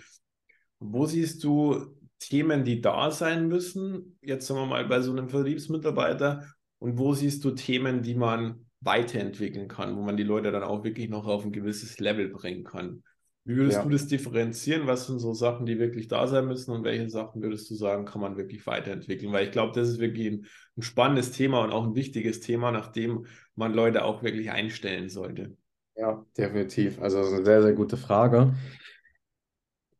[0.81, 1.87] Wo siehst du
[2.18, 6.44] Themen, die da sein müssen, jetzt sagen wir mal bei so einem Vertriebsmitarbeiter,
[6.79, 10.85] und wo siehst du Themen, die man weiterentwickeln kann, wo man die Leute dann auch
[10.85, 13.03] wirklich noch auf ein gewisses Level bringen kann?
[13.46, 13.83] Wie würdest ja.
[13.83, 14.87] du das differenzieren?
[14.87, 18.07] Was sind so Sachen, die wirklich da sein müssen und welche Sachen würdest du sagen,
[18.07, 19.33] kann man wirklich weiterentwickeln?
[19.33, 20.47] Weil ich glaube, das ist wirklich ein,
[20.78, 25.55] ein, spannendes Thema und auch ein wichtiges Thema, nachdem man Leute auch wirklich einstellen sollte.
[25.95, 27.01] Ja, definitiv.
[27.03, 28.55] Also das ist eine sehr, sehr gute Frage.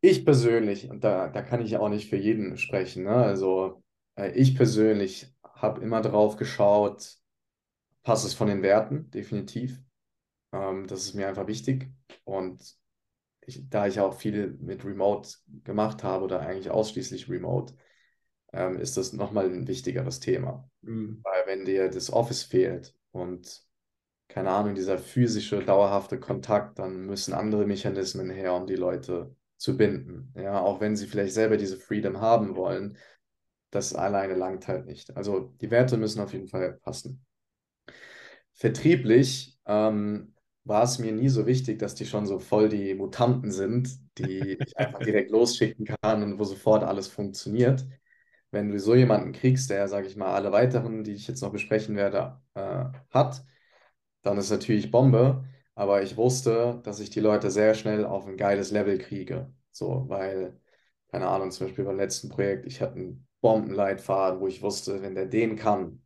[0.01, 3.14] Ich persönlich, und da, da kann ich auch nicht für jeden sprechen, ne?
[3.14, 3.82] also
[4.16, 7.16] äh, ich persönlich habe immer drauf geschaut,
[8.03, 9.78] passt es von den Werten, definitiv.
[10.53, 11.90] Ähm, das ist mir einfach wichtig.
[12.24, 12.61] Und
[13.47, 15.28] ich, da ich auch viel mit Remote
[15.64, 17.74] gemacht habe oder eigentlich ausschließlich Remote,
[18.53, 20.70] ähm, ist das nochmal ein wichtigeres Thema.
[20.82, 21.20] Mhm.
[21.22, 23.64] Weil wenn dir das Office fehlt und
[24.28, 29.76] keine Ahnung, dieser physische, dauerhafte Kontakt, dann müssen andere Mechanismen her, um die Leute zu
[29.76, 30.32] binden.
[30.36, 32.97] Ja, auch wenn sie vielleicht selber diese Freedom haben wollen,
[33.70, 35.16] das alleine langt halt nicht.
[35.16, 37.24] Also die Werte müssen auf jeden Fall passen.
[38.53, 40.34] Vertrieblich ähm,
[40.65, 44.57] war es mir nie so wichtig, dass die schon so voll die Mutanten sind, die
[44.61, 47.87] ich einfach direkt losschicken kann und wo sofort alles funktioniert.
[48.51, 51.53] Wenn du so jemanden kriegst, der, sage ich mal, alle weiteren, die ich jetzt noch
[51.53, 53.45] besprechen werde, äh, hat,
[54.23, 55.45] dann ist natürlich Bombe.
[55.75, 59.53] Aber ich wusste, dass ich die Leute sehr schnell auf ein geiles Level kriege.
[59.73, 60.61] So, weil,
[61.09, 65.15] keine Ahnung, zum Beispiel beim letzten Projekt, ich hatte einen Bombenleitfaden, wo ich wusste, wenn
[65.17, 66.03] der den kann,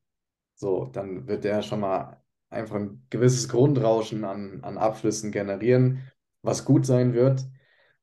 [0.55, 6.11] so, dann wird der schon mal einfach ein gewisses Grundrauschen an, an Abschlüssen generieren,
[6.43, 7.45] was gut sein wird.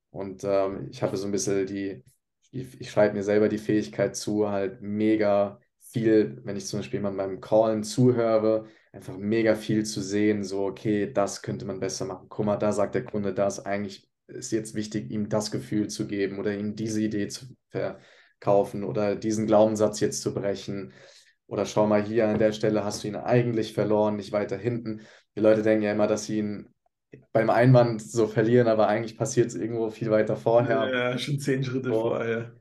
[0.10, 2.04] Und ähm, ich habe so ein bisschen die,
[2.52, 7.00] ich, ich schreibe mir selber die Fähigkeit zu, halt mega viel, wenn ich zum Beispiel
[7.00, 12.06] jemand beim Callen zuhöre, einfach mega viel zu sehen, so, okay, das könnte man besser
[12.06, 12.28] machen.
[12.30, 16.08] Guck mal, da sagt der Kunde das, eigentlich ist jetzt wichtig, ihm das Gefühl zu
[16.08, 20.94] geben oder ihm diese Idee zu verkaufen oder diesen Glaubenssatz jetzt zu brechen.
[21.48, 25.02] Oder schau mal hier an der Stelle hast du ihn eigentlich verloren, nicht weiter hinten.
[25.36, 26.70] Die Leute denken ja immer, dass sie ihn
[27.32, 30.90] beim Einwand so verlieren, aber eigentlich passiert es irgendwo viel weiter vorher.
[30.90, 32.02] Ja, schon zehn Schritte so.
[32.02, 32.56] vorher.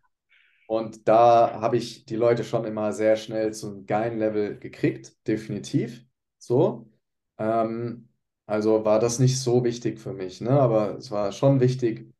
[0.66, 5.14] Und da habe ich die Leute schon immer sehr schnell zu einem geilen Level gekriegt,
[5.26, 6.04] definitiv.
[6.38, 6.90] So.
[7.38, 8.08] Ähm,
[8.46, 10.50] also war das nicht so wichtig für mich, ne?
[10.50, 12.12] Aber es war schon wichtig,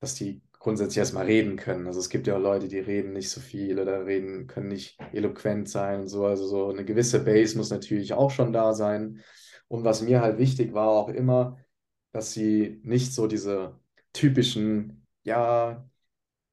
[0.00, 1.86] dass die grundsätzlich erstmal reden können.
[1.86, 4.98] Also es gibt ja auch Leute, die reden nicht so viel oder reden, können nicht
[5.14, 6.26] eloquent sein und so.
[6.26, 9.22] Also so eine gewisse Base muss natürlich auch schon da sein.
[9.68, 11.56] Und was mir halt wichtig war auch immer,
[12.12, 13.80] dass sie nicht so diese
[14.12, 15.88] typischen, ja,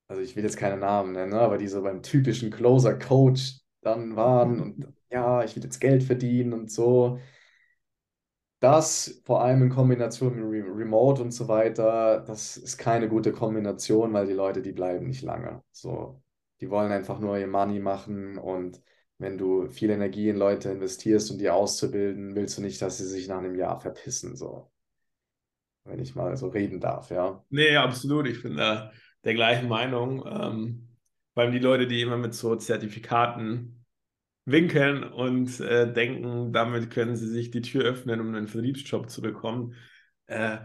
[0.08, 4.16] also ich will jetzt keine Namen nennen, ne, aber die so beim typischen Closer-Coach dann
[4.16, 7.20] waren und ja, ich will jetzt Geld verdienen und so.
[8.60, 14.14] Das vor allem in Kombination mit Remote und so weiter, das ist keine gute Kombination,
[14.14, 15.62] weil die Leute, die bleiben nicht lange.
[15.72, 16.22] So,
[16.62, 18.82] die wollen einfach nur ihr Money machen und
[19.18, 23.06] wenn du viel Energie in Leute investierst, um die auszubilden, willst du nicht, dass sie
[23.06, 24.72] sich nach einem Jahr verpissen, so.
[25.84, 27.46] Wenn ich mal so reden darf, ja.
[27.50, 28.28] Nee, absolut.
[28.28, 28.92] Ich bin da
[29.24, 30.26] der gleichen Meinung.
[30.28, 30.90] Ähm,
[31.34, 33.75] vor allem die Leute, die immer mit so Zertifikaten
[34.46, 39.22] winkeln und äh, denken, damit können sie sich die Tür öffnen, um einen Vertriebsjob zu
[39.22, 39.74] bekommen.
[40.28, 40.60] Äh,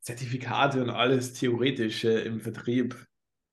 [0.00, 2.96] Zertifikate und alles Theoretische im Vertrieb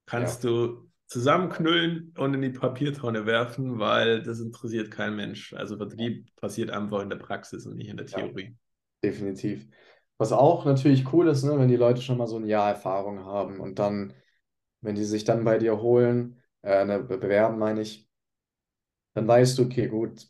[0.06, 0.50] kannst ja.
[0.50, 5.54] du zusammenknüllen und in die Papiertonne werfen, weil das interessiert kein Mensch.
[5.54, 8.56] Also Vertrieb passiert einfach in der Praxis und nicht in der Theorie.
[9.04, 9.68] Ja, definitiv.
[10.18, 13.26] Was auch natürlich cool ist, ne, wenn die Leute schon mal so ein Jahr Erfahrung
[13.26, 14.14] haben und dann,
[14.82, 18.05] wenn die sich dann bei dir holen, äh, ne, bewerben, meine ich,
[19.16, 20.28] dann weißt du, okay, gut,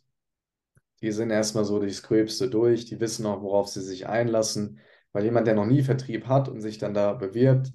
[1.02, 4.80] die sind erstmal so durchs Gröbste durch, die wissen auch, worauf sie sich einlassen,
[5.12, 7.74] weil jemand, der noch nie Vertrieb hat und sich dann da bewirbt,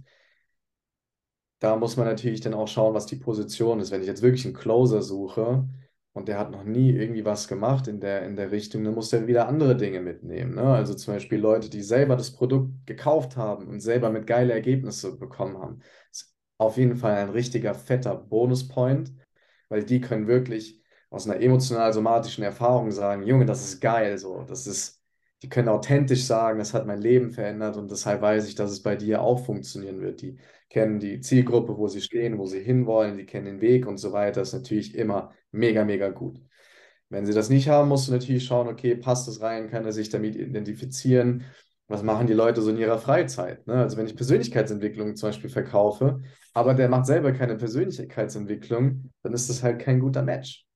[1.58, 3.90] da muss man natürlich dann auch schauen, was die Position ist.
[3.90, 5.68] Wenn ich jetzt wirklich einen Closer suche
[6.12, 9.10] und der hat noch nie irgendwie was gemacht in der, in der Richtung, dann muss
[9.10, 10.54] der wieder andere Dinge mitnehmen.
[10.54, 10.62] Ne?
[10.62, 15.18] Also zum Beispiel Leute, die selber das Produkt gekauft haben und selber mit geile Ergebnisse
[15.18, 15.80] bekommen haben.
[16.10, 19.12] Das ist auf jeden Fall ein richtiger fetter Bonuspoint,
[19.68, 20.79] weil die können wirklich
[21.10, 25.00] aus einer emotional-somatischen Erfahrung sagen, Junge, das ist geil, so, das ist
[25.42, 28.82] die können authentisch sagen, das hat mein Leben verändert und deshalb weiß ich, dass es
[28.82, 30.20] bei dir auch funktionieren wird.
[30.20, 30.38] Die
[30.68, 34.12] kennen die Zielgruppe, wo sie stehen, wo sie hinwollen, die kennen den Weg und so
[34.12, 34.40] weiter.
[34.40, 36.40] Das ist natürlich immer mega, mega gut.
[37.08, 39.92] Wenn sie das nicht haben, musst du natürlich schauen, okay, passt das rein, kann er
[39.92, 41.44] sich damit identifizieren?
[41.88, 43.66] Was machen die Leute so in ihrer Freizeit?
[43.66, 43.74] Ne?
[43.74, 46.20] Also wenn ich Persönlichkeitsentwicklung zum Beispiel verkaufe,
[46.54, 50.66] aber der macht selber keine Persönlichkeitsentwicklung, dann ist das halt kein guter Match.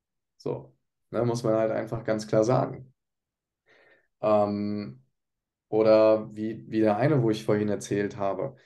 [0.45, 0.75] So,
[1.11, 1.25] ne?
[1.25, 2.93] muss man halt einfach ganz klar sagen.
[4.21, 5.03] Ähm,
[5.69, 8.57] oder wie, wie der eine, wo ich vorhin erzählt habe.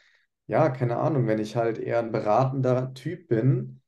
[0.49, 3.81] Ja, keine Ahnung, wenn ich halt eher ein beratender Typ bin,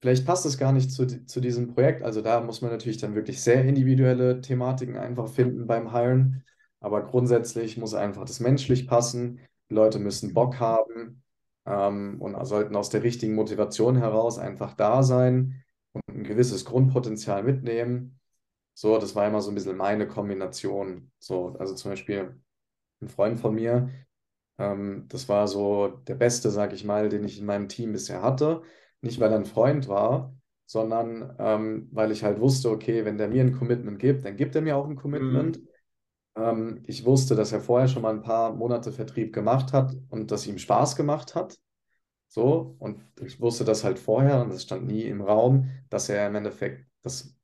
[0.00, 2.02] vielleicht passt es gar nicht zu, zu diesem Projekt.
[2.04, 6.44] Also da muss man natürlich dann wirklich sehr individuelle Thematiken einfach finden beim Hiren.
[6.80, 9.40] Aber grundsätzlich muss einfach das menschlich passen.
[9.70, 11.24] Die Leute müssen Bock haben
[11.66, 15.64] ähm, und sollten aus der richtigen Motivation heraus einfach da sein
[15.96, 18.18] und ein gewisses Grundpotenzial mitnehmen.
[18.74, 21.10] So, das war immer so ein bisschen meine Kombination.
[21.18, 22.40] So, also zum Beispiel
[23.00, 23.90] ein Freund von mir,
[24.58, 28.22] ähm, das war so der Beste, sag ich mal, den ich in meinem Team bisher
[28.22, 28.62] hatte.
[29.00, 30.34] Nicht, weil er ein Freund war,
[30.66, 34.54] sondern ähm, weil ich halt wusste, okay, wenn der mir ein Commitment gibt, dann gibt
[34.54, 35.60] er mir auch ein Commitment.
[35.60, 35.68] Mhm.
[36.36, 40.30] Ähm, ich wusste, dass er vorher schon mal ein paar Monate Vertrieb gemacht hat und
[40.30, 41.56] dass ihm Spaß gemacht hat.
[42.28, 46.26] So, und ich wusste das halt vorher und es stand nie im Raum, dass er
[46.26, 47.34] im Endeffekt das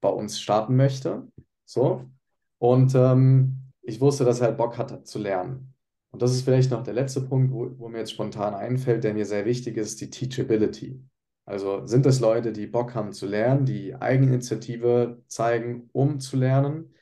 [0.00, 1.28] bei uns starten möchte.
[1.64, 2.10] So.
[2.58, 5.74] Und ähm, ich wusste, dass er halt Bock hatte zu lernen.
[6.10, 9.14] Und das ist vielleicht noch der letzte Punkt, wo, wo mir jetzt spontan einfällt, der
[9.14, 11.02] mir sehr wichtig ist, die Teachability.
[11.44, 16.94] Also sind es Leute, die Bock haben zu lernen, die Eigeninitiative zeigen, um zu lernen?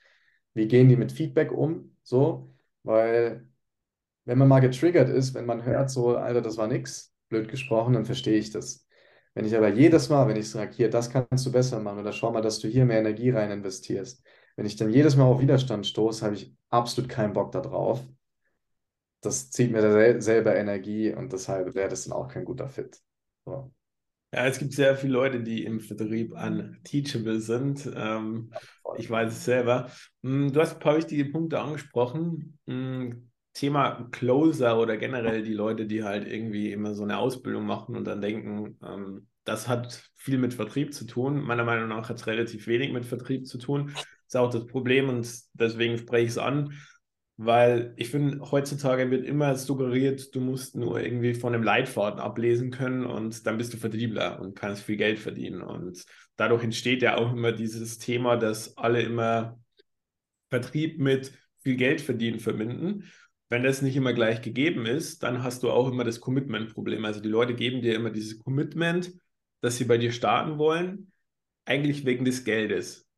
[0.54, 1.96] Wie gehen die mit Feedback um?
[2.02, 3.49] So, weil
[4.30, 7.94] wenn man mal getriggert ist, wenn man hört, so, Alter, das war nix, blöd gesprochen,
[7.94, 8.86] dann verstehe ich das.
[9.34, 12.12] Wenn ich aber jedes Mal, wenn ich sage, hier, das kannst du besser machen oder
[12.12, 14.24] schau mal, dass du hier mehr Energie rein investierst,
[14.54, 18.06] wenn ich dann jedes Mal auf Widerstand stoße, habe ich absolut keinen Bock darauf.
[19.20, 23.00] Das zieht mir sel selber Energie und deshalb wäre das dann auch kein guter Fit.
[23.44, 23.74] So.
[24.32, 27.90] Ja, es gibt sehr viele Leute, die im Vertrieb unteachable sind.
[27.96, 28.52] Ähm,
[28.96, 29.90] ich weiß es selber.
[30.22, 32.60] Hm, du hast ein paar wichtige Punkte angesprochen.
[33.52, 38.04] Thema Closer oder generell die Leute, die halt irgendwie immer so eine Ausbildung machen und
[38.04, 41.40] dann denken, ähm, das hat viel mit Vertrieb zu tun.
[41.42, 43.92] Meiner Meinung nach hat es relativ wenig mit Vertrieb zu tun.
[44.26, 46.72] Ist auch das Problem und deswegen spreche ich es an,
[47.36, 52.70] weil ich finde, heutzutage wird immer suggeriert, du musst nur irgendwie von einem Leitfaden ablesen
[52.70, 55.62] können und dann bist du Vertriebler und kannst viel Geld verdienen.
[55.62, 56.04] Und
[56.36, 59.58] dadurch entsteht ja auch immer dieses Thema, dass alle immer
[60.50, 63.04] Vertrieb mit viel Geld verdienen verbinden.
[63.50, 67.04] Wenn das nicht immer gleich gegeben ist, dann hast du auch immer das Commitment-Problem.
[67.04, 69.12] Also die Leute geben dir immer dieses Commitment,
[69.60, 71.12] dass sie bei dir starten wollen,
[71.64, 73.08] eigentlich wegen des Geldes.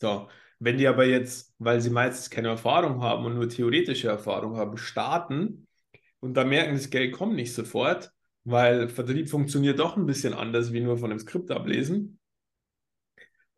[0.00, 0.28] So,
[0.60, 4.76] wenn die aber jetzt, weil sie meistens keine Erfahrung haben und nur theoretische Erfahrung haben,
[4.76, 5.66] starten
[6.20, 8.12] und da merken, das Geld kommt nicht sofort,
[8.44, 12.19] weil Vertrieb funktioniert doch ein bisschen anders wie nur von einem Skript ablesen,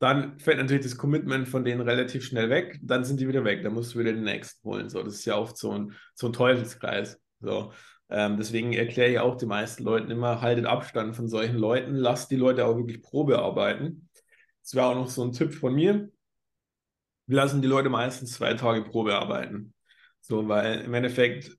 [0.02, 3.62] dann fällt natürlich das Commitment von denen relativ schnell weg, dann sind die wieder weg,
[3.62, 4.88] dann musst du wieder den nächsten holen.
[4.88, 7.20] So, das ist ja oft so ein, so ein Teufelskreis.
[7.40, 7.72] So.
[8.10, 12.32] Ähm, deswegen erkläre ich auch den meisten Leuten immer, haltet Abstand von solchen Leuten, lasst
[12.32, 14.08] die Leute auch wirklich Probe arbeiten.
[14.62, 16.10] Das wäre auch noch so ein Tipp von mir.
[17.26, 19.72] Wir lassen die Leute meistens zwei Tage Probe arbeiten.
[20.20, 21.56] So, weil im Endeffekt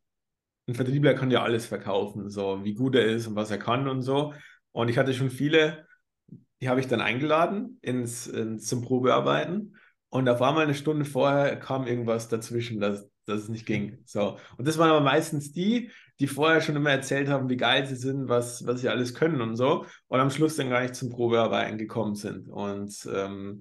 [0.67, 3.87] ein Vertriebler kann ja alles verkaufen, so wie gut er ist und was er kann
[3.87, 4.33] und so.
[4.73, 5.87] Und ich hatte schon viele,
[6.63, 9.75] die habe ich dann eingeladen ins, ins, zum Probearbeiten.
[10.07, 13.97] Und auf einmal eine Stunde vorher kam irgendwas dazwischen, dass, dass es nicht ging.
[14.05, 14.37] So.
[14.55, 15.91] Und das waren aber meistens die,
[16.21, 19.41] die vorher schon immer erzählt haben, wie geil sie sind, was, was sie alles können
[19.41, 19.85] und so.
[20.07, 22.47] Und am Schluss dann gar nicht zum Probearbeiten gekommen sind.
[22.47, 23.59] Und ähm,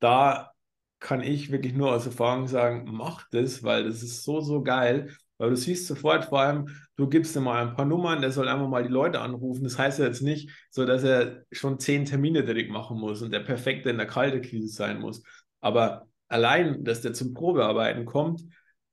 [0.00, 0.52] da
[0.98, 5.14] kann ich wirklich nur aus Erfahrung sagen, mach das, weil das ist so, so geil.
[5.38, 8.48] Weil du siehst sofort, vor allem, du gibst ihm mal ein paar Nummern, der soll
[8.48, 9.64] einfach mal die Leute anrufen.
[9.64, 13.32] Das heißt ja jetzt nicht so, dass er schon zehn Termine direkt machen muss und
[13.32, 15.22] der Perfekte in der Kalterkrise sein muss.
[15.60, 18.42] Aber allein, dass der zum Probearbeiten kommt,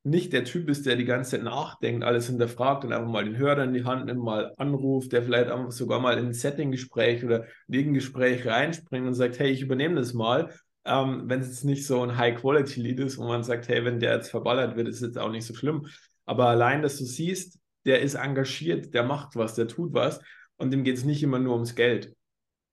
[0.06, 3.38] nicht der Typ ist, der die ganze Zeit nachdenkt, alles hinterfragt und einfach mal den
[3.38, 7.24] Hörer in die Hand nimmt, mal anruft, der vielleicht einfach sogar mal in ein Setting-Gespräch
[7.24, 10.50] oder in irgendein Gespräch reinspringt und sagt, hey, ich übernehme das mal
[10.86, 14.16] ähm, wenn es jetzt nicht so ein High-Quality-Lead ist, wo man sagt, hey, wenn der
[14.16, 15.88] jetzt verballert wird, ist es jetzt auch nicht so schlimm.
[16.26, 20.22] Aber allein, dass du siehst, der ist engagiert, der macht was, der tut was
[20.58, 22.16] und dem geht es nicht immer nur ums Geld.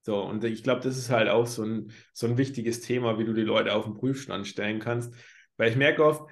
[0.03, 3.25] So, und ich glaube, das ist halt auch so ein, so ein wichtiges Thema, wie
[3.25, 5.15] du die Leute auf den Prüfstand stellen kannst.
[5.57, 6.23] Weil ich merke oft,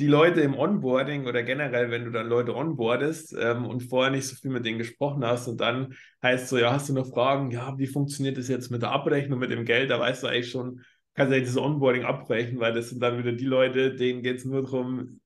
[0.00, 4.26] die Leute im Onboarding oder generell, wenn du dann Leute onboardest ähm, und vorher nicht
[4.26, 7.50] so viel mit denen gesprochen hast und dann heißt so, ja, hast du noch Fragen?
[7.50, 9.90] Ja, wie funktioniert das jetzt mit der Abrechnung, mit dem Geld?
[9.90, 10.80] Da weißt du eigentlich schon,
[11.14, 14.38] kannst du eigentlich das Onboarding abbrechen, weil das sind dann wieder die Leute, denen geht
[14.38, 15.20] es nur darum,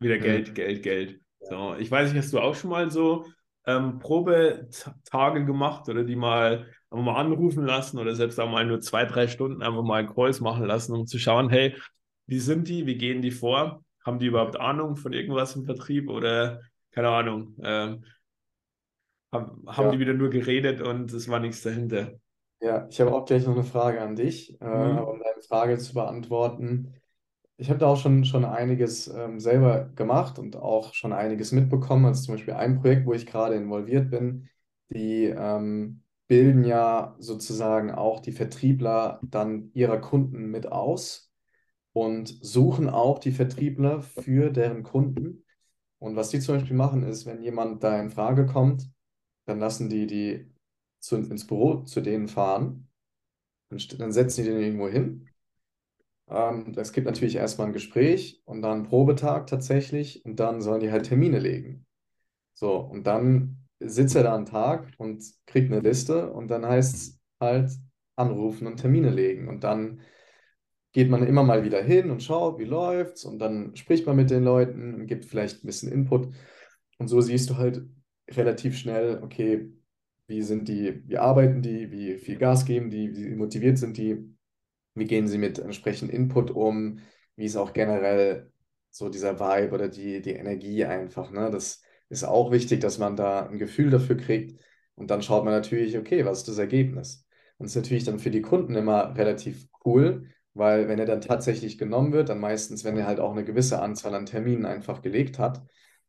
[0.00, 0.54] wieder Geld, mhm.
[0.54, 1.20] Geld, Geld.
[1.40, 3.26] So, ich weiß nicht, hast du auch schon mal so
[3.66, 8.80] ähm, Probetage gemacht oder die mal einfach mal anrufen lassen oder selbst auch mal nur
[8.80, 11.74] zwei, drei Stunden einfach mal Calls machen lassen, um zu schauen, hey,
[12.26, 13.84] wie sind die, wie gehen die vor?
[14.04, 16.60] Haben die überhaupt Ahnung von irgendwas im Vertrieb oder
[16.92, 17.56] keine Ahnung?
[17.62, 18.04] Ähm,
[19.32, 19.90] haben, haben ja.
[19.92, 22.12] die wieder nur geredet und es war nichts dahinter?
[22.60, 24.98] Ja, ich habe auch gleich noch eine Frage an dich, äh, mhm.
[24.98, 26.94] um deine Frage zu beantworten.
[27.56, 32.06] Ich habe da auch schon, schon einiges ähm, selber gemacht und auch schon einiges mitbekommen.
[32.06, 34.48] Also zum Beispiel ein Projekt, wo ich gerade involviert bin,
[34.90, 41.32] die ähm, bilden ja sozusagen auch die Vertriebler dann ihrer Kunden mit aus
[41.92, 45.44] und suchen auch die Vertriebler für deren Kunden.
[45.98, 48.90] Und was die zum Beispiel machen, ist, wenn jemand da in Frage kommt,
[49.46, 50.52] dann lassen die die
[51.00, 52.88] zu, ins Büro zu denen fahren.
[53.70, 55.28] Und dann setzen die den irgendwo hin.
[56.28, 60.80] Ähm, es gibt natürlich erstmal ein Gespräch und dann einen Probetag tatsächlich und dann sollen
[60.80, 61.86] die halt Termine legen.
[62.54, 66.94] So, und dann sitzt er da einen Tag und kriegt eine Liste und dann heißt
[66.94, 67.70] es halt
[68.16, 69.48] anrufen und Termine legen.
[69.48, 70.00] Und dann
[70.92, 74.30] geht man immer mal wieder hin und schaut, wie läuft's und dann spricht man mit
[74.30, 76.32] den Leuten und gibt vielleicht ein bisschen Input.
[76.98, 77.82] Und so siehst du halt
[78.30, 79.72] relativ schnell, okay,
[80.28, 84.33] wie sind die, wie arbeiten die, wie viel Gas geben die, wie motiviert sind die,
[84.94, 87.00] wie gehen sie mit entsprechend Input um,
[87.36, 88.50] wie ist auch generell
[88.90, 91.30] so dieser Vibe oder die, die Energie einfach.
[91.30, 91.50] Ne?
[91.50, 94.60] Das ist auch wichtig, dass man da ein Gefühl dafür kriegt.
[94.94, 97.26] Und dann schaut man natürlich, okay, was ist das Ergebnis?
[97.58, 101.20] Und es ist natürlich dann für die Kunden immer relativ cool, weil wenn er dann
[101.20, 105.02] tatsächlich genommen wird, dann meistens, wenn er halt auch eine gewisse Anzahl an Terminen einfach
[105.02, 105.62] gelegt hat,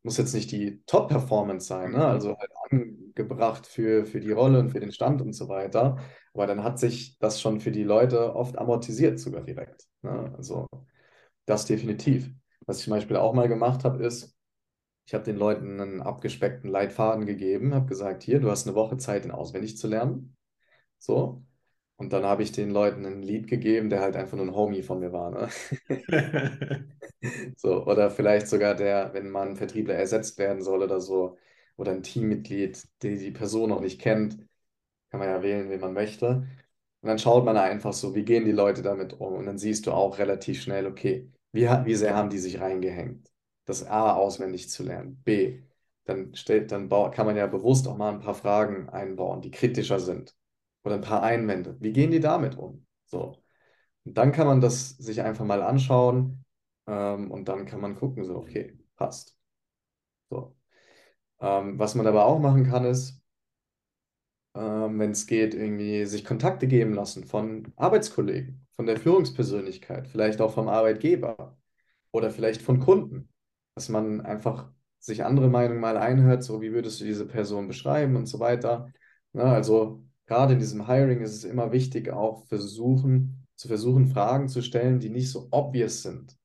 [0.06, 2.06] muss jetzt nicht die Top-Performance sein, ne?
[2.06, 5.98] also halt angebracht für, für die Rolle und für den Stand und so weiter.
[6.32, 9.82] Aber dann hat sich das schon für die Leute oft amortisiert sogar direkt.
[10.02, 10.32] Ne?
[10.36, 10.68] Also
[11.44, 12.30] das definitiv.
[12.66, 14.36] Was ich zum Beispiel auch mal gemacht habe, ist,
[15.06, 18.98] ich habe den Leuten einen abgespeckten Leitfaden gegeben, habe gesagt, hier, du hast eine Woche
[18.98, 20.36] Zeit, ihn auswendig zu lernen.
[20.98, 21.44] So.
[21.96, 24.82] Und dann habe ich den Leuten ein Lied gegeben, der halt einfach nur ein Homie
[24.82, 25.30] von mir war.
[25.30, 25.48] Ne?
[27.56, 31.38] so, oder vielleicht sogar der, wenn man Vertriebler ersetzt werden soll oder so,
[31.76, 34.38] oder ein Teammitglied, die die Person noch nicht kennt,
[35.10, 36.46] kann man ja wählen, wen man möchte.
[37.02, 39.34] Und dann schaut man einfach so, wie gehen die Leute damit um.
[39.34, 43.30] Und dann siehst du auch relativ schnell, okay, wie, wie sehr haben die sich reingehängt,
[43.66, 45.22] das A auswendig zu lernen.
[45.24, 45.62] B,
[46.04, 50.00] dann, stellt, dann kann man ja bewusst auch mal ein paar Fragen einbauen, die kritischer
[50.00, 50.34] sind
[50.86, 51.76] oder ein paar Einwände.
[51.80, 52.86] Wie gehen die damit um?
[53.06, 53.42] So.
[54.04, 56.44] Und dann kann man das sich einfach mal anschauen
[56.86, 59.36] ähm, und dann kann man gucken, so, okay, passt.
[60.30, 60.56] So.
[61.40, 63.20] Ähm, was man aber auch machen kann, ist,
[64.54, 70.40] ähm, wenn es geht, irgendwie sich Kontakte geben lassen von Arbeitskollegen, von der Führungspersönlichkeit, vielleicht
[70.40, 71.58] auch vom Arbeitgeber
[72.12, 73.28] oder vielleicht von Kunden,
[73.74, 74.70] dass man einfach
[75.00, 78.92] sich andere Meinungen mal einhört, so wie würdest du diese Person beschreiben und so weiter.
[79.32, 84.06] Na, ne, also gerade in diesem Hiring ist es immer wichtig, auch versuchen, zu versuchen,
[84.08, 86.36] Fragen zu stellen, die nicht so obvious sind.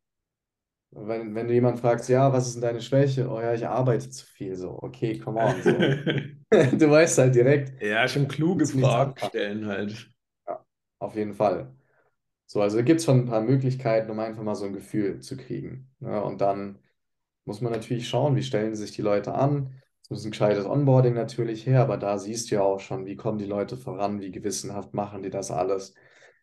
[0.92, 3.30] Wenn, wenn du jemand fragst, ja, was ist denn deine Schwäche?
[3.30, 4.56] Oh ja, ich arbeite zu viel.
[4.56, 5.62] So, okay, come on.
[5.64, 5.72] So.
[6.78, 7.82] du weißt halt direkt.
[7.82, 10.10] Ja, schon kluge Fragen stellen halt.
[10.46, 10.66] Ja,
[11.00, 11.74] auf jeden Fall.
[12.46, 15.38] So, also gibt es schon ein paar Möglichkeiten, um einfach mal so ein Gefühl zu
[15.38, 15.90] kriegen.
[16.00, 16.22] Ne?
[16.22, 16.80] Und dann
[17.46, 19.81] muss man natürlich schauen, wie stellen sich die Leute an
[20.12, 23.38] muss ein gescheites Onboarding natürlich her, aber da siehst du ja auch schon, wie kommen
[23.38, 25.96] die Leute voran, wie gewissenhaft machen die das alles.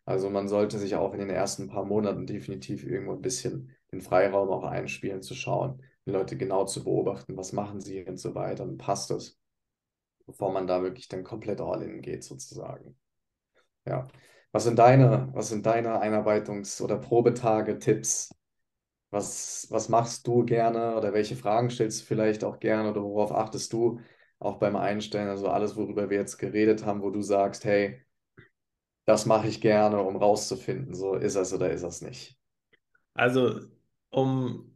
[0.05, 4.01] Also man sollte sich auch in den ersten paar Monaten definitiv irgendwo ein bisschen den
[4.01, 8.35] Freiraum auch einspielen, zu schauen, die Leute genau zu beobachten, was machen sie und so
[8.35, 9.39] weiter, und passt es,
[10.27, 12.97] bevor man da wirklich dann komplett all in geht sozusagen.
[13.85, 14.09] Ja.
[14.51, 18.35] Was sind deine, was sind deine Einarbeitungs- oder Probetage, Tipps,
[19.11, 23.33] was, was machst du gerne oder welche Fragen stellst du vielleicht auch gerne oder worauf
[23.33, 24.01] achtest du
[24.39, 25.29] auch beim Einstellen?
[25.29, 28.03] Also alles, worüber wir jetzt geredet haben, wo du sagst, hey,
[29.07, 32.37] das mache ich gerne, um rauszufinden, so ist das oder ist das nicht.
[33.15, 33.61] Also,
[34.11, 34.71] um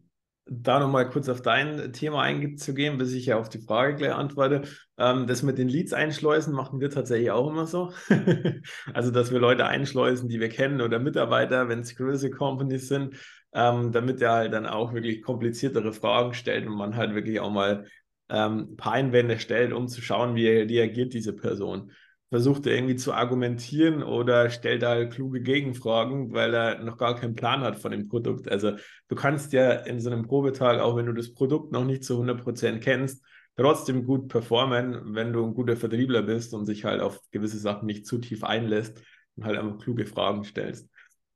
[0.47, 4.63] da nochmal kurz auf dein Thema einzugehen, bis ich ja auf die Frage gleich antworte.
[4.99, 7.93] Ähm, das mit den Leads einschleusen machen wir tatsächlich auch immer so.
[8.95, 13.17] also, dass wir Leute einschleusen, die wir kennen oder Mitarbeiter, wenn es größere Companies sind,
[13.55, 17.51] ähm, damit er halt dann auch wirklich kompliziertere Fragen stellt und man halt wirklich auch
[17.51, 17.87] mal
[18.29, 21.93] ähm, ein paar Einwände stellt, um zu schauen, wie reagiert diese Person.
[22.31, 27.35] Versucht er irgendwie zu argumentieren oder stellt halt kluge Gegenfragen, weil er noch gar keinen
[27.35, 28.51] Plan hat von dem Produkt.
[28.51, 28.73] Also
[29.09, 32.17] du kannst ja in so einem Probetag, auch wenn du das Produkt noch nicht zu
[32.19, 33.23] 100% kennst,
[33.57, 37.85] trotzdem gut performen, wenn du ein guter Vertriebler bist und sich halt auf gewisse Sachen
[37.85, 39.03] nicht zu tief einlässt
[39.37, 40.89] und halt einfach kluge Fragen stellst.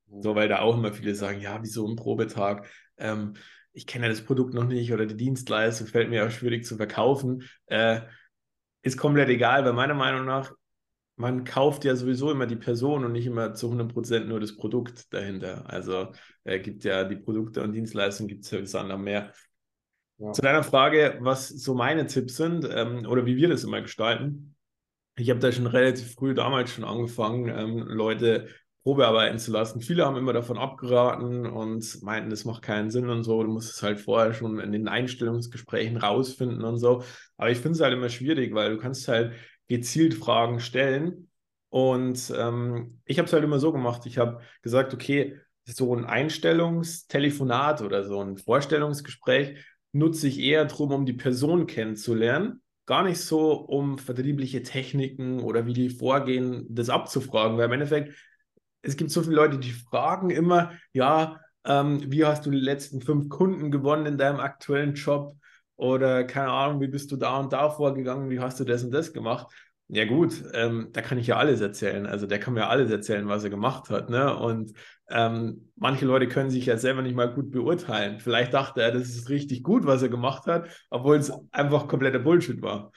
[0.08, 2.68] So, weil da auch immer viele sagen, ja, wieso ein Probetag?
[2.96, 3.34] Ähm,
[3.72, 7.42] ich kenne das Produkt noch nicht oder die Dienstleistung fällt mir auch schwierig zu verkaufen.
[7.66, 8.00] Äh,
[8.82, 10.52] ist komplett egal, weil meiner Meinung nach,
[11.16, 15.12] man kauft ja sowieso immer die Person und nicht immer zu 100% nur das Produkt
[15.12, 15.64] dahinter.
[15.68, 16.12] Also
[16.44, 19.32] äh, gibt ja die Produkte und Dienstleistungen, gibt es ja bis anderem mehr.
[20.18, 20.32] Ja.
[20.32, 24.54] Zu deiner Frage, was so meine Tipps sind ähm, oder wie wir das immer gestalten.
[25.16, 28.48] Ich habe da schon relativ früh damals schon angefangen, ähm, Leute
[28.86, 29.80] Probearbeiten zu lassen.
[29.80, 33.42] Viele haben immer davon abgeraten und meinten, das macht keinen Sinn und so.
[33.42, 37.02] Du musst es halt vorher schon in den Einstellungsgesprächen rausfinden und so.
[37.36, 39.32] Aber ich finde es halt immer schwierig, weil du kannst halt
[39.66, 41.28] gezielt Fragen stellen.
[41.68, 44.06] Und ähm, ich habe es halt immer so gemacht.
[44.06, 50.92] Ich habe gesagt, okay, so ein Einstellungstelefonat oder so ein Vorstellungsgespräch nutze ich eher darum,
[50.92, 52.62] um die Person kennenzulernen.
[52.86, 58.14] Gar nicht so, um vertriebliche Techniken oder wie die vorgehen, das abzufragen, weil im Endeffekt
[58.86, 63.00] es gibt so viele Leute, die fragen immer, ja, ähm, wie hast du die letzten
[63.00, 65.34] fünf Kunden gewonnen in deinem aktuellen Job?
[65.76, 68.30] Oder keine Ahnung, wie bist du da und da vorgegangen?
[68.30, 69.52] Wie hast du das und das gemacht?
[69.88, 72.06] Ja gut, ähm, da kann ich ja alles erzählen.
[72.06, 74.10] Also der kann mir alles erzählen, was er gemacht hat.
[74.10, 74.36] Ne?
[74.36, 74.72] Und
[75.08, 78.18] ähm, manche Leute können sich ja selber nicht mal gut beurteilen.
[78.18, 82.18] Vielleicht dachte er, das ist richtig gut, was er gemacht hat, obwohl es einfach kompletter
[82.18, 82.90] Bullshit war.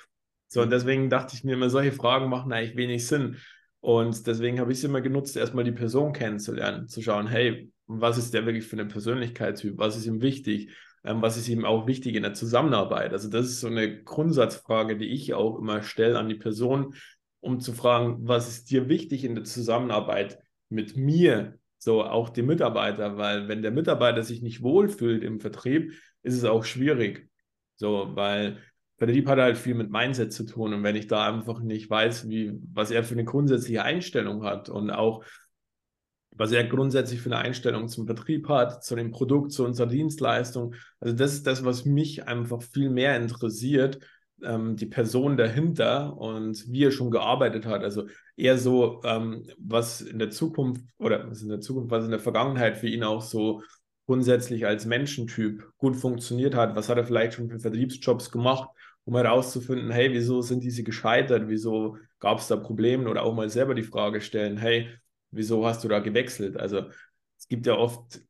[0.47, 3.37] So, und deswegen dachte ich mir immer, solche Fragen machen eigentlich wenig Sinn.
[3.81, 8.17] Und deswegen habe ich es immer genutzt, erstmal die Person kennenzulernen, zu schauen, hey, was
[8.17, 10.69] ist der wirklich für eine Persönlichkeitstyp, was ist ihm wichtig,
[11.03, 13.13] ähm, was ist ihm auch wichtig in der Zusammenarbeit.
[13.13, 16.93] Also das ist so eine Grundsatzfrage, die ich auch immer stelle an die Person,
[17.39, 22.41] um zu fragen, was ist dir wichtig in der Zusammenarbeit mit mir, so auch die
[22.41, 27.29] Mitarbeiter, weil wenn der Mitarbeiter sich nicht wohlfühlt im Vertrieb, ist es auch schwierig.
[27.75, 28.57] So, weil
[28.99, 32.29] Vertrieb hat halt viel mit Mindset zu tun und wenn ich da einfach nicht weiß,
[32.29, 35.23] wie, was er für eine grundsätzliche Einstellung hat und auch
[36.31, 40.75] was er grundsätzlich für eine Einstellung zum Vertrieb hat, zu dem Produkt, zu unserer Dienstleistung.
[40.99, 43.99] Also das ist das, was mich einfach viel mehr interessiert,
[44.43, 47.83] ähm, die Person dahinter und wie er schon gearbeitet hat.
[47.83, 52.11] Also eher so, ähm, was in der Zukunft oder was in der Zukunft, was in
[52.11, 53.61] der Vergangenheit für ihn auch so
[54.05, 56.75] grundsätzlich als Menschentyp gut funktioniert hat.
[56.75, 58.69] Was hat er vielleicht schon für Vertriebsjobs gemacht,
[59.09, 61.47] um herauszufinden, hey, wieso sind diese gescheitert?
[61.47, 63.09] Wieso gab es da Probleme?
[63.09, 64.87] Oder auch mal selber die Frage stellen, hey,
[65.31, 66.57] wieso hast du da gewechselt?
[66.57, 66.83] Also
[67.37, 68.21] es gibt ja oft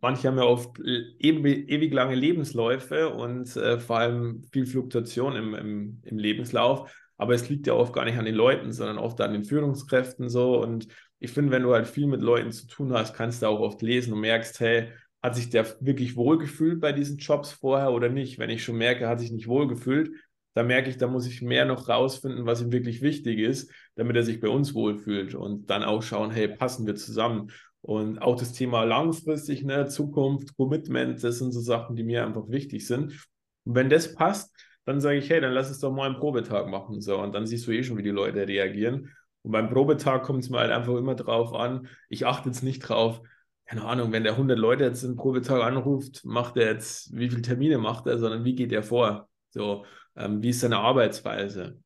[0.00, 6.02] manche haben ja oft ewig, lange Lebensläufe und äh, vor allem viel Fluktuation im, im,
[6.04, 6.94] im, Lebenslauf.
[7.16, 10.28] Aber es liegt ja oft gar nicht an den Leuten, sondern oft an den Führungskräften
[10.28, 10.60] so.
[10.60, 10.88] Und
[11.20, 13.80] ich finde, wenn du halt viel mit Leuten zu tun hast, kannst du auch oft
[13.80, 14.90] lesen und merkst, hey,
[15.24, 18.38] hat sich der wirklich wohlgefühlt bei diesen Jobs vorher oder nicht?
[18.38, 20.10] Wenn ich schon merke, hat sich nicht wohlgefühlt,
[20.52, 24.16] dann merke ich, da muss ich mehr noch rausfinden, was ihm wirklich wichtig ist, damit
[24.16, 27.50] er sich bei uns wohlfühlt und dann auch schauen, hey, passen wir zusammen?
[27.80, 32.50] Und auch das Thema langfristig, ne, Zukunft, Commitment, das sind so Sachen, die mir einfach
[32.50, 33.12] wichtig sind.
[33.64, 34.54] Und wenn das passt,
[34.84, 37.00] dann sage ich, hey, dann lass es doch mal einen Probetag machen.
[37.00, 39.10] So, und dann siehst du eh schon, wie die Leute reagieren.
[39.40, 41.88] Und beim Probetag kommt es mir halt einfach immer drauf an.
[42.10, 43.22] Ich achte jetzt nicht drauf,
[43.66, 47.42] keine Ahnung, wenn der 100 Leute jetzt im Probetag anruft, macht er jetzt, wie viele
[47.42, 49.28] Termine macht er, sondern wie geht er vor?
[49.50, 49.84] So,
[50.16, 51.78] ähm, wie ist seine Arbeitsweise?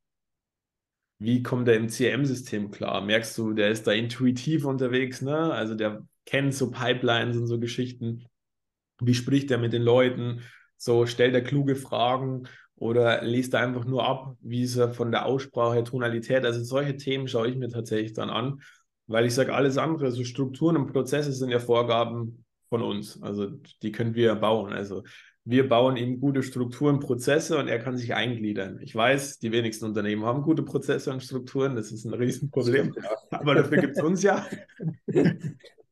[1.19, 3.01] wie kommt er im CRM-System klar?
[3.01, 5.53] Merkst du, der ist da intuitiv unterwegs, ne?
[5.53, 8.27] Also der kennt so Pipelines und so Geschichten.
[9.01, 10.43] Wie spricht er mit den Leuten?
[10.77, 12.45] So stellt er kluge Fragen
[12.77, 16.45] oder liest er einfach nur ab, wie ist er von der Aussprache, Tonalität?
[16.45, 18.63] Also solche Themen schaue ich mir tatsächlich dann an,
[19.09, 23.21] weil ich sage, alles andere, so Strukturen und Prozesse sind ja Vorgaben von uns.
[23.23, 23.49] Also
[23.83, 24.73] die können wir bauen.
[24.73, 25.03] Also
[25.45, 28.81] wir bauen ihm gute Strukturen, Prozesse und er kann sich eingliedern.
[28.83, 32.95] Ich weiß, die wenigsten Unternehmen haben gute Prozesse und Strukturen, das ist ein Riesenproblem,
[33.31, 34.47] aber dafür gibt es uns ja.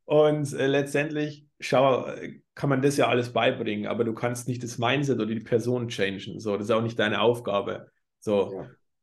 [0.05, 2.07] Und äh, letztendlich schau,
[2.55, 5.89] kann man das ja alles beibringen, aber du kannst nicht das Mindset oder die Person
[5.89, 6.39] changen.
[6.39, 7.91] So, das ist auch nicht deine Aufgabe.
[8.21, 8.53] So,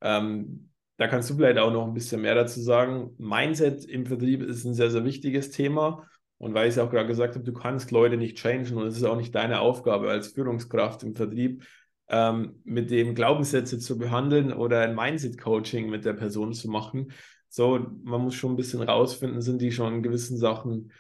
[0.02, 0.20] ja.
[0.20, 3.12] ähm, da kannst du vielleicht auch noch ein bisschen mehr dazu sagen.
[3.18, 6.08] Mindset im Vertrieb ist ein sehr, sehr wichtiges Thema.
[6.38, 8.98] Und weil ich es auch gerade gesagt habe, du kannst Leute nicht changen und es
[8.98, 11.64] ist auch nicht deine Aufgabe als Führungskraft im Vertrieb,
[12.10, 17.12] ähm, mit dem Glaubenssätze zu behandeln oder ein Mindset-Coaching mit der Person zu machen.
[17.48, 20.92] So, man muss schon ein bisschen rausfinden, sind die schon in gewissen Sachen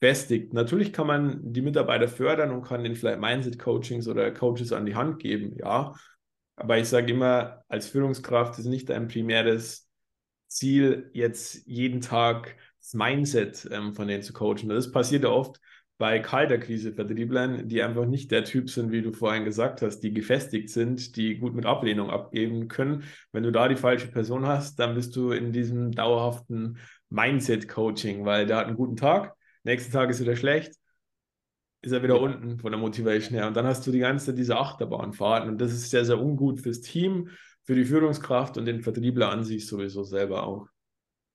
[0.00, 0.54] festigt.
[0.54, 4.94] Natürlich kann man die Mitarbeiter fördern und kann ihnen vielleicht Mindset-Coachings oder Coaches an die
[4.94, 5.94] Hand geben, ja.
[6.58, 9.88] Aber ich sage immer, als Führungskraft ist nicht ein primäres
[10.48, 14.68] Ziel, jetzt jeden Tag das Mindset ähm, von denen zu coachen.
[14.68, 15.60] Das passiert ja oft
[15.98, 20.70] bei Kalterkrise-Vertrieblern, die einfach nicht der Typ sind, wie du vorhin gesagt hast, die gefestigt
[20.70, 23.04] sind, die gut mit Ablehnung abgeben können.
[23.32, 26.78] Wenn du da die falsche Person hast, dann bist du in diesem dauerhaften
[27.10, 29.34] Mindset-Coaching, weil der hat einen guten Tag,
[29.64, 30.74] nächsten Tag ist wieder schlecht,
[31.80, 32.20] ist er wieder ja.
[32.20, 33.46] unten von der Motivation her.
[33.46, 36.80] Und dann hast du die ganze diese Achterbahnfahrten und das ist sehr, sehr ungut fürs
[36.80, 37.30] Team,
[37.62, 40.68] für die Führungskraft und den Vertriebler an sich sowieso selber auch.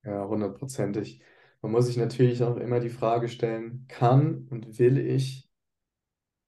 [0.04, 1.22] Ja, hundertprozentig.
[1.62, 5.48] Man muss sich natürlich auch immer die Frage stellen, kann und will ich,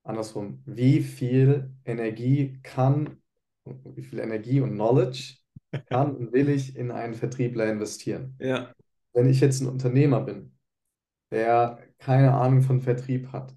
[0.02, 3.22] andersrum, wie viel Energie kann,
[3.64, 5.36] wie viel Energie und Knowledge
[5.86, 8.36] kann und will ich in einen Vertriebler investieren?
[8.38, 8.74] Ja.
[9.14, 10.52] Wenn ich jetzt ein Unternehmer bin,
[11.30, 13.56] der keine Ahnung von Vertrieb hat,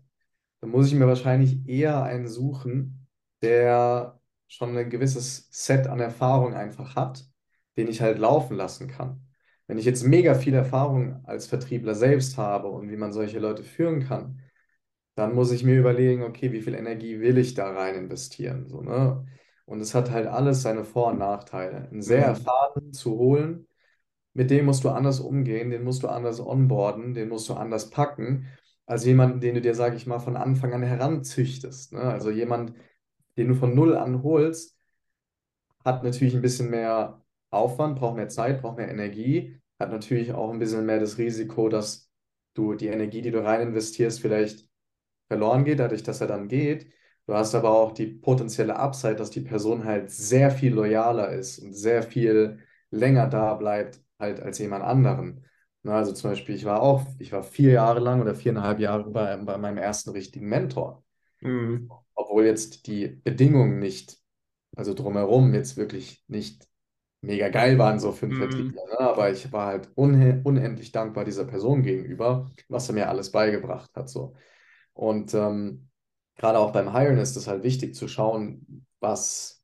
[0.62, 3.08] dann muss ich mir wahrscheinlich eher einen suchen,
[3.42, 7.26] der schon ein gewisses Set an Erfahrung einfach hat,
[7.78, 9.22] den ich halt laufen lassen kann.
[9.68, 13.64] Wenn ich jetzt mega viel Erfahrung als Vertriebler selbst habe und wie man solche Leute
[13.64, 14.42] führen kann,
[15.16, 18.68] dann muss ich mir überlegen, okay, wie viel Energie will ich da rein investieren?
[18.68, 19.26] So, ne?
[19.66, 21.88] Und es hat halt alles seine Vor- und Nachteile.
[21.90, 22.26] Einen sehr mhm.
[22.26, 23.68] erfahrenen zu holen,
[24.34, 27.90] mit dem musst du anders umgehen, den musst du anders onboarden, den musst du anders
[27.90, 28.48] packen,
[28.90, 31.94] als jemanden, den du dir, sage ich mal, von Anfang an heranzüchtest.
[31.94, 32.02] Ne?
[32.02, 32.74] Also jemand,
[33.38, 34.76] den du von Null an holst,
[35.86, 40.52] hat natürlich ein bisschen mehr Aufwand, braucht mehr Zeit, braucht mehr Energie, hat natürlich auch
[40.52, 42.10] ein bisschen mehr das Risiko, dass
[42.56, 44.68] du die Energie, die du rein investierst, vielleicht
[45.28, 46.88] verloren geht, dadurch, dass er dann geht.
[47.28, 51.60] Du hast aber auch die potenzielle Upside, dass die Person halt sehr viel loyaler ist
[51.60, 52.58] und sehr viel
[52.90, 55.46] länger da bleibt halt als jemand anderen.
[55.84, 59.10] Na, also zum Beispiel, ich war auch, ich war vier Jahre lang oder viereinhalb Jahre
[59.10, 61.04] bei, bei meinem ersten richtigen Mentor.
[61.42, 61.90] Mhm.
[62.16, 64.18] Obwohl jetzt die Bedingungen nicht,
[64.76, 66.68] also drumherum jetzt wirklich nicht
[67.22, 68.40] mega geil waren, so für einen mhm.
[68.40, 68.86] Vertriebler.
[68.88, 69.00] Ne?
[69.00, 74.10] Aber ich war halt unendlich dankbar dieser Person gegenüber, was er mir alles beigebracht hat.
[74.10, 74.36] So.
[74.94, 75.90] Und ähm,
[76.36, 79.64] gerade auch beim Hiren ist es halt wichtig zu schauen, was,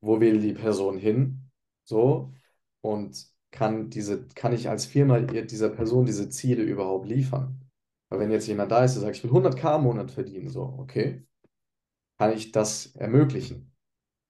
[0.00, 1.50] wo will die Person hin,
[1.84, 2.32] so,
[2.80, 7.60] und kann diese, kann ich als Firma dieser Person diese Ziele überhaupt liefern?
[8.08, 10.62] Weil wenn jetzt jemand da ist, der sagt, ich will 100k im Monat verdienen, so,
[10.78, 11.24] okay,
[12.18, 13.72] kann ich das ermöglichen?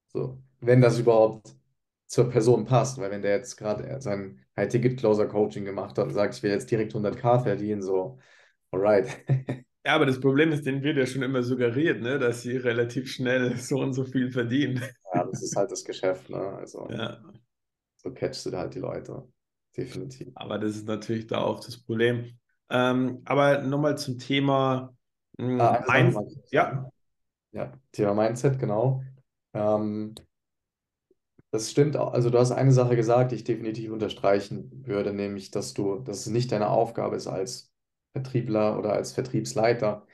[0.08, 1.56] So, wenn das überhaupt
[2.06, 6.42] zur Person passt, weil wenn der jetzt gerade sein High-Ticket-Closer-Coaching gemacht hat und sagt, ich
[6.42, 8.18] will jetzt direkt 100k verdienen, so,
[8.70, 9.08] alright.
[9.86, 13.08] Ja, aber das Problem ist, denen wird ja schon immer suggeriert, ne, dass sie relativ
[13.08, 14.82] schnell so und so viel verdienen.
[15.14, 16.38] Ja, das ist halt das Geschäft, ne?
[16.38, 17.20] Also ja.
[18.06, 19.26] So catchst du da halt die Leute.
[19.76, 20.28] Definitiv.
[20.34, 22.38] Aber das ist natürlich da auch das Problem.
[22.70, 24.96] Ähm, aber nochmal zum Thema
[25.38, 26.50] hm, ah, Mindset.
[26.50, 26.90] Ja.
[27.52, 29.02] ja, Thema Mindset, genau.
[29.52, 30.14] Ähm,
[31.50, 32.12] das stimmt auch.
[32.12, 36.20] Also du hast eine Sache gesagt, die ich definitiv unterstreichen würde, nämlich, dass du, dass
[36.20, 37.72] es nicht deine Aufgabe ist als
[38.12, 40.06] Vertriebler oder als Vertriebsleiter,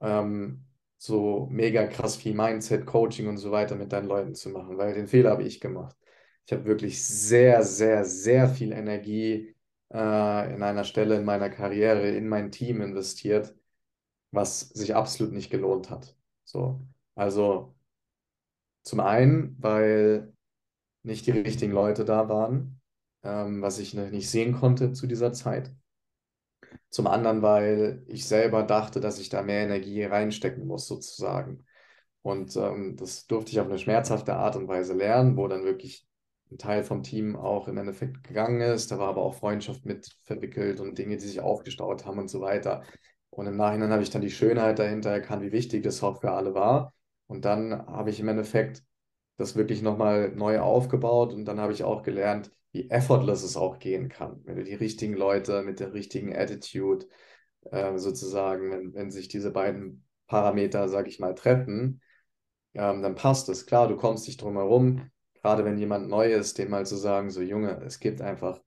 [0.00, 0.64] ähm,
[0.96, 4.94] so mega krass viel Mindset, Coaching und so weiter mit deinen Leuten zu machen, weil
[4.94, 5.96] den Fehler habe ich gemacht.
[6.48, 9.54] Ich habe wirklich sehr, sehr, sehr viel Energie
[9.92, 13.54] äh, in einer Stelle in meiner Karriere, in mein Team investiert,
[14.30, 16.16] was sich absolut nicht gelohnt hat.
[16.44, 16.80] So,
[17.14, 17.76] also
[18.82, 20.32] zum einen, weil
[21.02, 22.80] nicht die richtigen Leute da waren,
[23.24, 25.70] ähm, was ich nicht sehen konnte zu dieser Zeit.
[26.88, 31.66] Zum anderen, weil ich selber dachte, dass ich da mehr Energie reinstecken muss, sozusagen.
[32.22, 36.07] Und ähm, das durfte ich auf eine schmerzhafte Art und Weise lernen, wo dann wirklich
[36.50, 38.90] ein Teil vom Team auch im Endeffekt gegangen ist.
[38.90, 42.40] Da war aber auch Freundschaft mit verwickelt und Dinge, die sich aufgestaut haben und so
[42.40, 42.82] weiter.
[43.30, 46.32] Und im Nachhinein habe ich dann die Schönheit dahinter erkannt, wie wichtig das auch für
[46.32, 46.94] alle war.
[47.26, 48.82] Und dann habe ich im Endeffekt
[49.36, 53.78] das wirklich nochmal neu aufgebaut und dann habe ich auch gelernt, wie effortless es auch
[53.78, 57.06] gehen kann, wenn du die richtigen Leute mit der richtigen Attitude
[57.70, 62.02] äh, sozusagen, wenn, wenn sich diese beiden Parameter, sage ich mal, treffen,
[62.74, 63.66] ähm, dann passt es.
[63.66, 65.10] Klar, du kommst nicht drum herum,
[65.48, 68.60] gerade wenn jemand neu ist, dem mal zu sagen, so Junge, es gibt einfach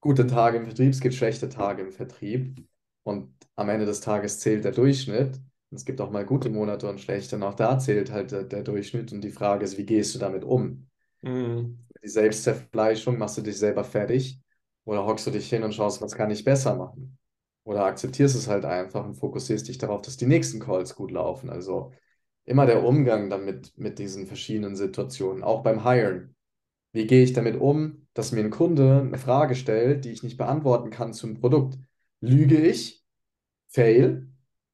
[0.00, 2.66] gute Tage im Vertrieb, es gibt schlechte Tage im Vertrieb
[3.04, 5.40] und am Ende des Tages zählt der Durchschnitt
[5.70, 7.36] es gibt auch mal gute Monate und schlechte.
[7.36, 9.12] Und auch da zählt halt der, der Durchschnitt.
[9.12, 10.88] Und die Frage ist, wie gehst du damit um?
[11.22, 11.78] Mhm.
[12.02, 14.40] Die Selbstzerfleischung, machst du dich selber fertig?
[14.84, 17.18] Oder hockst du dich hin und schaust, was kann ich besser machen?
[17.64, 21.50] Oder akzeptierst es halt einfach und fokussierst dich darauf, dass die nächsten Calls gut laufen.
[21.50, 21.92] Also
[22.48, 26.34] immer der Umgang damit mit diesen verschiedenen Situationen, auch beim Hiren.
[26.92, 30.38] Wie gehe ich damit um, dass mir ein Kunde eine Frage stellt, die ich nicht
[30.38, 31.78] beantworten kann zum Produkt?
[32.20, 33.04] Lüge ich?
[33.68, 34.28] Fail?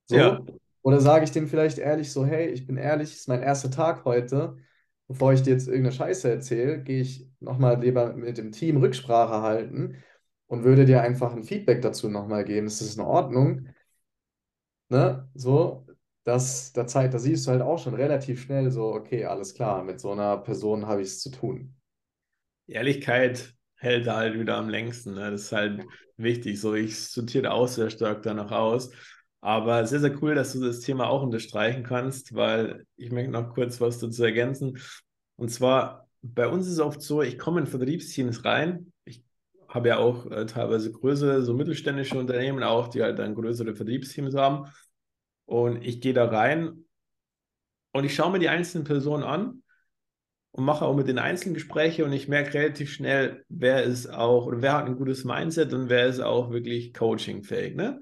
[0.06, 0.16] So?
[0.16, 0.44] Ja.
[0.82, 4.04] Oder sage ich dem vielleicht ehrlich so, hey, ich bin ehrlich, ist mein erster Tag
[4.04, 4.56] heute.
[5.08, 9.42] Bevor ich dir jetzt irgendeine Scheiße erzähle, gehe ich nochmal lieber mit dem Team Rücksprache
[9.42, 9.96] halten
[10.46, 12.66] und würde dir einfach ein Feedback dazu nochmal geben.
[12.66, 13.68] Ist das in Ordnung?
[14.88, 15.28] Ne?
[15.34, 15.83] So,
[16.24, 19.84] das, der Zeit, da siehst du halt auch schon relativ schnell so, okay, alles klar,
[19.84, 21.76] mit so einer Person habe ich es zu tun.
[22.66, 25.14] Ehrlichkeit hält halt wieder am längsten.
[25.14, 25.30] Ne?
[25.30, 25.84] Das ist halt
[26.16, 26.60] wichtig.
[26.60, 28.90] So, ich sortiere auch sehr stark danach aus.
[29.42, 33.52] Aber sehr, sehr cool, dass du das Thema auch unterstreichen kannst, weil ich möchte noch
[33.52, 34.78] kurz was dazu ergänzen.
[35.36, 38.90] Und zwar, bei uns ist es oft so, ich komme in Vertriebsteams rein.
[39.04, 39.22] Ich
[39.68, 44.34] habe ja auch äh, teilweise größere, so mittelständische Unternehmen auch, die halt dann größere Vertriebsteams
[44.34, 44.70] haben.
[45.46, 46.84] Und ich gehe da rein
[47.92, 49.62] und ich schaue mir die einzelnen Personen an
[50.52, 54.46] und mache auch mit den Einzelnen Gespräche und ich merke relativ schnell, wer ist auch
[54.46, 57.74] oder wer hat ein gutes Mindset und wer ist auch wirklich coachingfähig.
[57.76, 58.00] Ne?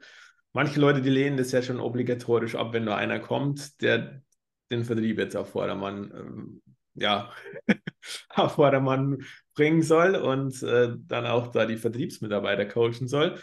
[0.53, 4.23] manche Leute, die lehnen das ja schon obligatorisch ab, wenn nur einer kommt, der
[4.71, 6.63] den Vertrieb jetzt auf Vordermann, ähm,
[6.95, 7.31] ja,
[8.31, 9.25] auf Vordermann
[9.55, 13.39] bringen soll und äh, dann auch da die Vertriebsmitarbeiter coachen soll.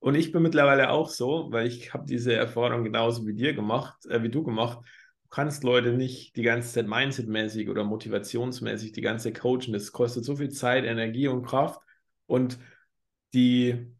[0.00, 4.06] Und ich bin mittlerweile auch so, weil ich habe diese Erfahrung genauso wie dir gemacht,
[4.06, 4.78] äh, wie du gemacht.
[5.24, 9.72] Du kannst Leute nicht die ganze Zeit mindsetmäßig oder motivationsmäßig die ganze Zeit coachen.
[9.72, 11.80] Das kostet so viel Zeit, Energie und Kraft.
[12.26, 12.58] Und
[13.34, 13.92] die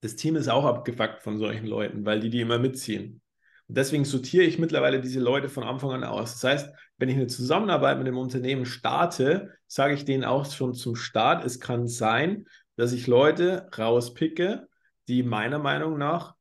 [0.00, 3.20] das Team ist auch abgefuckt von solchen Leuten, weil die die immer mitziehen.
[3.68, 6.40] Und deswegen sortiere ich mittlerweile diese Leute von Anfang an aus.
[6.40, 10.74] Das heißt, wenn ich eine Zusammenarbeit mit einem Unternehmen starte, sage ich denen auch schon
[10.74, 14.68] zum Start, es kann sein, dass ich Leute rauspicke,
[15.10, 16.36] die meiner Meinung nach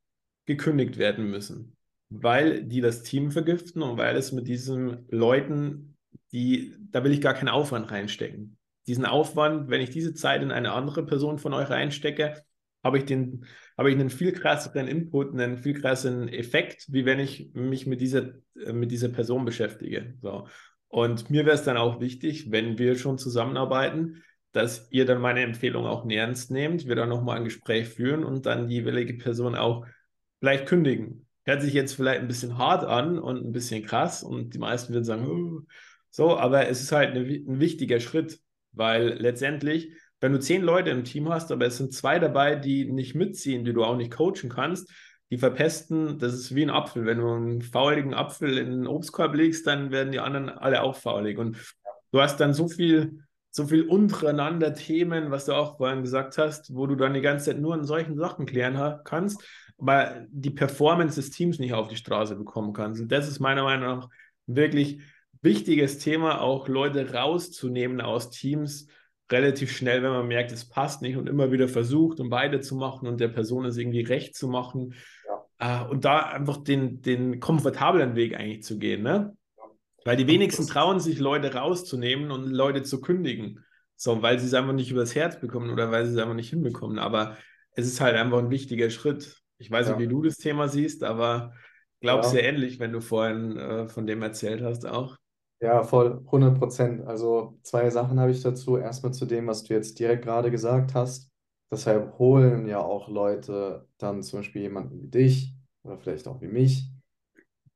[0.46, 1.76] gekündigt werden müssen,
[2.10, 5.98] weil die das Team vergiften und weil es mit diesen Leuten,
[6.32, 8.58] die, da will ich gar keinen Aufwand reinstecken.
[8.88, 12.44] diesen Aufwand, wenn ich diese Zeit in eine andere Person von euch reinstecke,
[12.84, 13.46] habe ich, den,
[13.78, 18.02] habe ich einen viel krasseren Input, einen viel krasseren Effekt, wie wenn ich mich mit
[18.02, 18.34] dieser,
[18.72, 20.16] mit dieser Person beschäftige.
[20.22, 20.48] So.
[20.88, 25.42] Und mir wäre es dann auch wichtig, wenn wir schon zusammenarbeiten, dass ihr dann meine
[25.42, 29.56] Empfehlung auch ernst nehmt, wir dann nochmal ein Gespräch führen und dann die jeweilige Person
[29.56, 29.86] auch
[30.40, 31.28] vielleicht kündigen.
[31.46, 34.94] Hört sich jetzt vielleicht ein bisschen hart an und ein bisschen krass und die meisten
[34.94, 35.62] würden sagen, oh.
[36.10, 38.40] so, aber es ist halt eine, ein wichtiger Schritt,
[38.72, 42.92] weil letztendlich wenn du zehn Leute im Team hast, aber es sind zwei dabei, die
[42.92, 44.92] nicht mitziehen, die du auch nicht coachen kannst,
[45.32, 47.06] die verpesten, das ist wie ein Apfel.
[47.06, 50.96] Wenn du einen fauligen Apfel in den Obstkorb legst, dann werden die anderen alle auch
[50.96, 51.38] faulig.
[51.38, 51.58] Und
[52.12, 56.74] du hast dann so viel, so viel untereinander Themen, was du auch vorhin gesagt hast,
[56.76, 59.44] wo du dann die ganze Zeit nur an solchen Sachen klären kannst,
[59.78, 63.02] aber die Performance des Teams nicht auf die Straße bekommen kannst.
[63.02, 64.10] Und das ist meiner Meinung nach
[64.46, 65.02] wirklich
[65.42, 68.88] wichtiges Thema, auch Leute rauszunehmen aus Teams,
[69.32, 72.76] relativ schnell, wenn man merkt, es passt nicht und immer wieder versucht, um beide zu
[72.76, 74.96] machen und der Person es irgendwie recht zu machen.
[75.60, 75.86] Ja.
[75.86, 79.04] Äh, und da einfach den, den komfortablen Weg eigentlich zu gehen.
[79.04, 79.36] Ne?
[80.06, 83.64] Weil die wenigsten trauen sich, Leute rauszunehmen und Leute zu kündigen.
[83.96, 86.50] So, weil sie es einfach nicht übers Herz bekommen oder weil sie es einfach nicht
[86.50, 87.00] hinbekommen.
[87.00, 87.38] Aber
[87.72, 89.42] es ist halt einfach ein wichtiger Schritt.
[89.58, 89.96] Ich weiß ja.
[89.96, 91.54] nicht, wie du das Thema siehst, aber
[91.96, 92.30] ich glaube ja.
[92.30, 95.18] sehr ähnlich, wenn du vorhin äh, von dem erzählt hast auch.
[95.62, 97.06] Ja, voll, 100 Prozent.
[97.06, 98.78] Also zwei Sachen habe ich dazu.
[98.78, 101.30] Erstmal zu dem, was du jetzt direkt gerade gesagt hast.
[101.72, 106.48] Deshalb holen ja auch Leute dann zum Beispiel jemanden wie dich oder vielleicht auch wie
[106.48, 106.90] mich,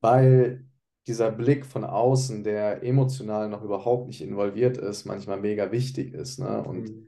[0.02, 0.66] weil
[1.08, 6.40] dieser Blick von außen, der emotional noch überhaupt nicht involviert ist, manchmal mega wichtig ist.
[6.40, 6.64] Ne?
[6.64, 7.08] Und mhm.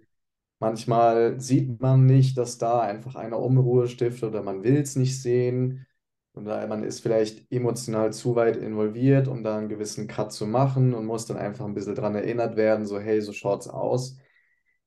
[0.59, 5.21] manchmal sieht man nicht, dass da einfach einer Unruhe stiftet oder man will es nicht
[5.21, 5.85] sehen.
[6.33, 10.93] Und man ist vielleicht emotional zu weit involviert, um da einen gewissen Cut zu machen
[10.93, 14.17] und muss dann einfach ein bisschen daran erinnert werden, so hey, so schaut's aus.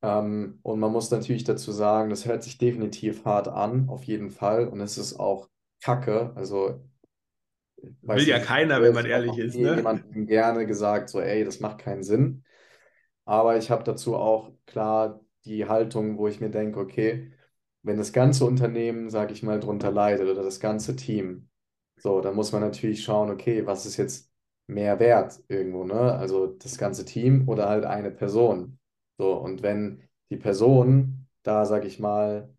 [0.02, 4.30] Ähm, und man muss natürlich dazu sagen, das hört sich definitiv hart an, auf jeden
[4.30, 4.68] Fall.
[4.68, 5.48] Und es ist auch
[5.82, 6.32] Kacke.
[6.36, 6.80] Also
[8.02, 9.56] will ja keiner, wenn man ehrlich ist.
[9.56, 9.76] Ne?
[9.76, 12.44] Jemandem gerne gesagt, so ey, das macht keinen Sinn.
[13.24, 17.32] Aber ich habe dazu auch klar die Haltung, wo ich mir denke, okay,
[17.82, 21.48] wenn das ganze Unternehmen, sage ich mal, drunter leidet oder das ganze Team,
[21.96, 24.30] so, dann muss man natürlich schauen, okay, was ist jetzt
[24.66, 26.12] mehr wert irgendwo, ne?
[26.14, 28.78] Also das ganze Team oder halt eine Person.
[29.18, 32.54] So, und wenn die Person da, sage ich mal,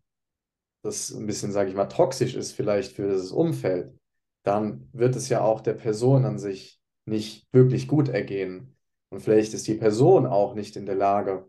[0.82, 3.94] das ein bisschen, sage ich mal, toxisch ist vielleicht für das Umfeld,
[4.42, 8.76] dann wird es ja auch der Person an sich nicht wirklich gut ergehen.
[9.10, 11.48] Und vielleicht ist die Person auch nicht in der Lage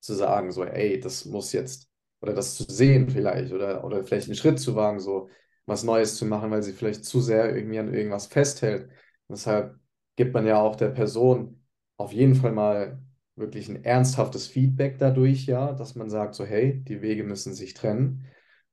[0.00, 1.88] zu sagen, so, ey, das muss jetzt
[2.20, 5.28] oder das zu sehen vielleicht oder, oder vielleicht einen Schritt zu wagen, so
[5.66, 8.84] was Neues zu machen, weil sie vielleicht zu sehr irgendwie an irgendwas festhält.
[9.28, 9.78] Und deshalb
[10.16, 11.62] gibt man ja auch der Person
[11.96, 13.02] auf jeden Fall mal
[13.34, 17.74] wirklich ein ernsthaftes Feedback dadurch, ja, dass man sagt, so hey, die Wege müssen sich
[17.74, 18.24] trennen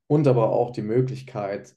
[0.06, 1.76] und aber auch die Möglichkeit,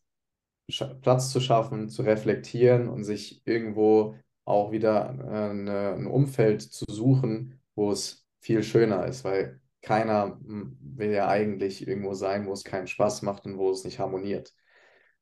[1.01, 4.15] Platz zu schaffen, zu reflektieren und sich irgendwo
[4.45, 10.77] auch wieder eine, ein Umfeld zu suchen, wo es viel schöner ist, weil keiner hm,
[10.81, 14.53] will ja eigentlich irgendwo sein, wo es keinen Spaß macht und wo es nicht harmoniert.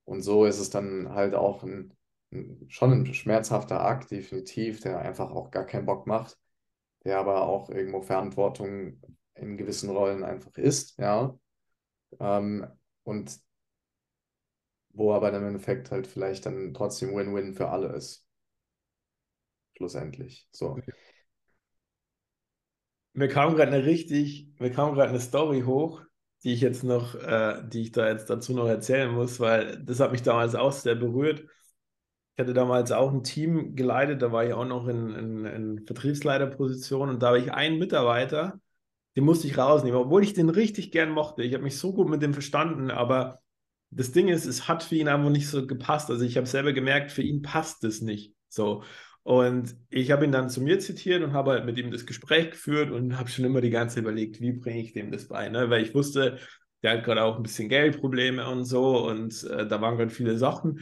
[0.06, 1.93] Und so ist es dann halt auch ein,
[2.32, 6.38] ein, schon ein schmerzhafter Akt, definitiv, der einfach auch gar keinen Bock macht,
[7.04, 9.02] der aber auch irgendwo Verantwortung
[9.36, 11.38] in gewissen Rollen einfach ist, ja.
[12.20, 12.68] Ähm,
[13.04, 13.39] und
[14.96, 18.26] wo aber dann im Endeffekt halt vielleicht dann trotzdem Win-Win für alle ist.
[19.78, 20.48] Schlussendlich.
[20.52, 20.80] So.
[23.14, 26.02] Mir kam gerade eine richtig, mir kam gerade eine Story hoch,
[26.43, 30.00] die ich jetzt noch, äh, die ich da jetzt dazu noch erzählen muss, weil das
[30.00, 31.46] hat mich damals auch sehr berührt.
[32.36, 35.86] Ich hatte damals auch ein Team geleitet, da war ich auch noch in, in, in
[35.86, 38.60] Vertriebsleiterposition und da habe ich einen Mitarbeiter,
[39.16, 41.43] den musste ich rausnehmen, obwohl ich den richtig gern mochte.
[41.43, 43.41] Ich habe mich so gut mit dem verstanden, aber
[43.96, 46.10] das Ding ist, es hat für ihn einfach nicht so gepasst.
[46.10, 48.34] Also ich habe selber gemerkt, für ihn passt es nicht.
[48.50, 48.84] So.
[49.24, 52.52] Und ich habe ihn dann zu mir zitiert und habe halt mit ihm das Gespräch
[52.52, 55.50] geführt und habe schon immer die ganze Zeit überlegt, wie bringe ich dem das bei,
[55.50, 55.70] ne?
[55.70, 56.38] weil ich wusste,
[56.84, 60.38] der hat gerade auch ein bisschen Geldprobleme und so und äh, da waren gerade viele
[60.38, 60.82] Sachen.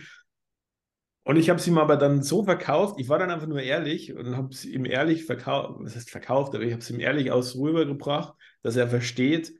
[1.23, 4.13] Und ich habe es ihm aber dann so verkauft, ich war dann einfach nur ehrlich
[4.13, 7.31] und habe es ihm ehrlich verkauft, was heißt verkauft, aber ich habe es ihm ehrlich
[7.31, 9.53] aus rübergebracht, dass er versteht,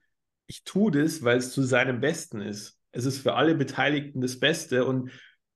[0.47, 2.78] ich tue das, weil es zu seinem Besten ist.
[2.94, 5.12] Es ist für alle Beteiligten das Beste und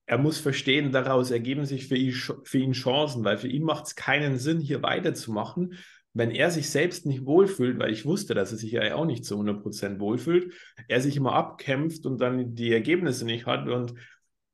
[0.05, 3.87] er muss verstehen, daraus ergeben sich für ihn, für ihn Chancen, weil für ihn macht
[3.87, 5.73] es keinen Sinn, hier weiterzumachen,
[6.13, 9.23] wenn er sich selbst nicht wohlfühlt, weil ich wusste, dass er sich ja auch nicht
[9.23, 10.53] zu 100% wohlfühlt,
[10.87, 13.93] er sich immer abkämpft und dann die Ergebnisse nicht hat und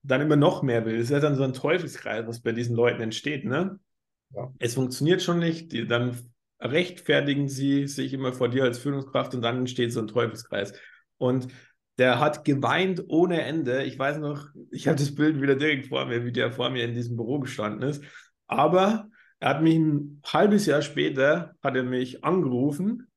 [0.01, 0.97] dann immer noch mehr will.
[0.97, 3.45] Das ist ja dann so ein Teufelskreis, was bei diesen Leuten entsteht.
[3.45, 3.79] Ne?
[4.35, 4.51] Ja.
[4.59, 6.17] Es funktioniert schon nicht, die, dann
[6.59, 10.73] rechtfertigen sie sich immer vor dir als Führungskraft und dann entsteht so ein Teufelskreis.
[11.17, 11.47] Und
[11.97, 13.83] der hat geweint ohne Ende.
[13.83, 16.83] Ich weiß noch, ich habe das Bild wieder direkt vor mir, wie der vor mir
[16.85, 18.03] in diesem Büro gestanden ist.
[18.47, 23.07] Aber er hat mich ein halbes Jahr später, hat er mich angerufen,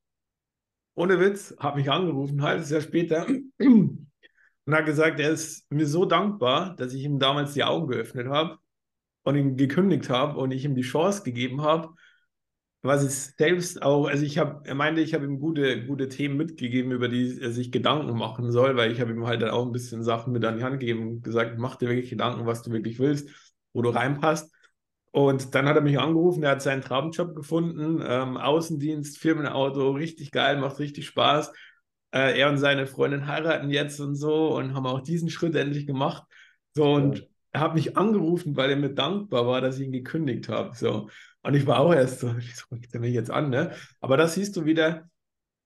[0.95, 3.27] ohne Witz, hat mich angerufen, ein halbes Jahr später
[3.59, 8.29] und hat gesagt, er ist mir so dankbar, dass ich ihm damals die Augen geöffnet
[8.29, 8.59] habe
[9.22, 11.95] und ihm gekündigt habe und ich ihm die Chance gegeben habe,
[12.83, 16.37] was ich selbst auch, also ich habe, er meinte, ich habe ihm gute, gute Themen
[16.37, 19.66] mitgegeben, über die er sich Gedanken machen soll, weil ich habe ihm halt dann auch
[19.66, 22.62] ein bisschen Sachen mit an die Hand gegeben und gesagt, mach dir wirklich Gedanken, was
[22.62, 23.29] du wirklich willst,
[23.72, 24.53] wo du reinpasst.
[25.11, 30.31] Und dann hat er mich angerufen, er hat seinen Traumjob gefunden, ähm, Außendienst, Firmenauto, richtig
[30.31, 31.53] geil, macht richtig Spaß.
[32.12, 35.87] Äh, er und seine Freundin heiraten jetzt und so und haben auch diesen Schritt endlich
[35.87, 36.24] gemacht.
[36.74, 40.51] So und er hat mich angerufen, weil er mir dankbar war, dass ich ihn gekündigt
[40.51, 40.77] habe.
[40.77, 41.09] So.
[41.47, 43.72] Und ich war auch erst so, wieso er mich jetzt an, ne?
[44.01, 45.09] Aber das siehst du wieder,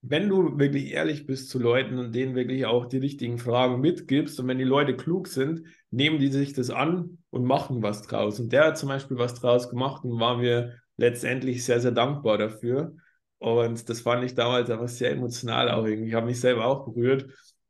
[0.01, 4.39] wenn du wirklich ehrlich bist zu Leuten und denen wirklich auch die richtigen Fragen mitgibst
[4.39, 8.39] und wenn die Leute klug sind, nehmen die sich das an und machen was draus.
[8.39, 12.37] Und der hat zum Beispiel was draus gemacht und waren wir letztendlich sehr, sehr dankbar
[12.37, 12.95] dafür.
[13.39, 16.09] Und das fand ich damals einfach sehr emotional auch irgendwie.
[16.09, 17.27] Ich habe mich selber auch berührt,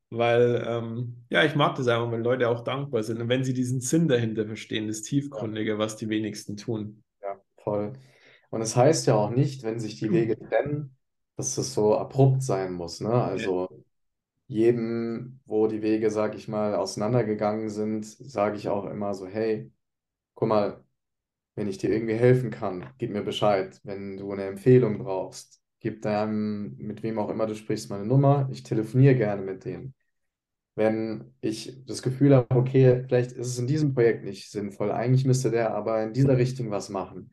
[0.09, 3.53] weil ähm, ja, ich mag das einfach, wenn Leute auch dankbar sind und wenn sie
[3.53, 7.03] diesen Sinn dahinter verstehen, das Tiefgründige, was die wenigsten tun.
[7.63, 7.93] Voll.
[8.49, 10.95] Und es heißt ja auch nicht, wenn sich die Wege trennen,
[11.37, 13.01] dass es so abrupt sein muss.
[13.01, 13.11] Ne?
[13.11, 13.69] Also
[14.47, 19.71] jedem, wo die Wege, sag ich mal, auseinandergegangen sind, sage ich auch immer so, hey,
[20.35, 20.83] guck mal,
[21.55, 23.79] wenn ich dir irgendwie helfen kann, gib mir Bescheid.
[23.83, 28.49] Wenn du eine Empfehlung brauchst, gib deinem, mit wem auch immer du sprichst, meine Nummer.
[28.51, 29.93] Ich telefoniere gerne mit denen.
[30.75, 35.25] Wenn ich das Gefühl habe, okay, vielleicht ist es in diesem Projekt nicht sinnvoll, eigentlich
[35.25, 37.31] müsste der aber in dieser Richtung was machen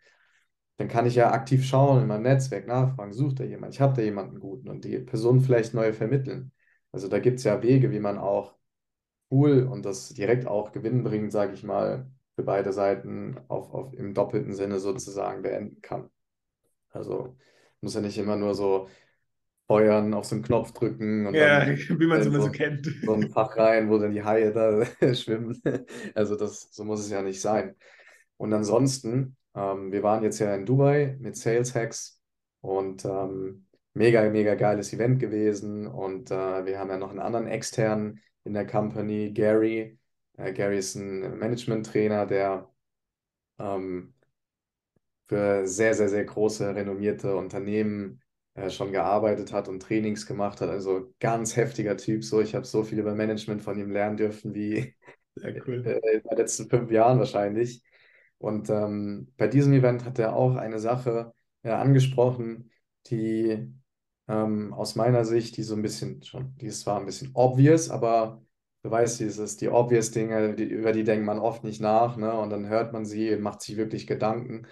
[0.78, 3.94] dann kann ich ja aktiv schauen in meinem Netzwerk, nachfragen, sucht da jemand, ich habe
[3.94, 6.52] da jemanden guten und die Person vielleicht neu vermitteln.
[6.92, 8.54] Also da gibt es ja Wege, wie man auch
[9.30, 14.14] cool und das direkt auch gewinnbringend, sage ich mal, für beide Seiten auf, auf, im
[14.14, 16.08] doppelten Sinne sozusagen beenden kann.
[16.90, 17.36] Also
[17.80, 18.88] muss ja nicht immer nur so
[19.66, 22.86] feuern, auf so einen Knopf drücken und ja, dann wie man es immer so kennt.
[23.04, 25.60] So ein Fach rein, wo dann die Haie da schwimmen.
[26.14, 27.74] Also das, so muss es ja nicht sein.
[28.36, 32.22] Und ansonsten ähm, wir waren jetzt ja in Dubai mit Sales Hacks
[32.60, 35.86] und ähm, mega, mega geiles Event gewesen.
[35.86, 39.98] Und äh, wir haben ja noch einen anderen externen in der Company, Gary.
[40.36, 42.70] Äh, Gary ist ein Management-Trainer, der
[43.58, 44.14] ähm,
[45.26, 48.22] für sehr, sehr, sehr große, renommierte Unternehmen
[48.54, 50.70] äh, schon gearbeitet hat und Trainings gemacht hat.
[50.70, 52.24] Also ganz heftiger Typ.
[52.24, 54.94] So, ich habe so viel über Management von ihm lernen dürfen wie
[55.66, 55.84] cool.
[56.12, 57.82] In den letzten fünf Jahren wahrscheinlich.
[58.38, 62.70] Und ähm, bei diesem Event hat er auch eine Sache äh, angesprochen,
[63.06, 63.72] die
[64.28, 67.90] ähm, aus meiner Sicht, die so ein bisschen schon, die ist zwar ein bisschen obvious,
[67.90, 68.42] aber
[68.82, 72.32] du weißt, dieses, die obvious Dinge, die, über die denkt man oft nicht nach, ne?
[72.38, 74.66] Und dann hört man sie, macht sich wirklich Gedanken.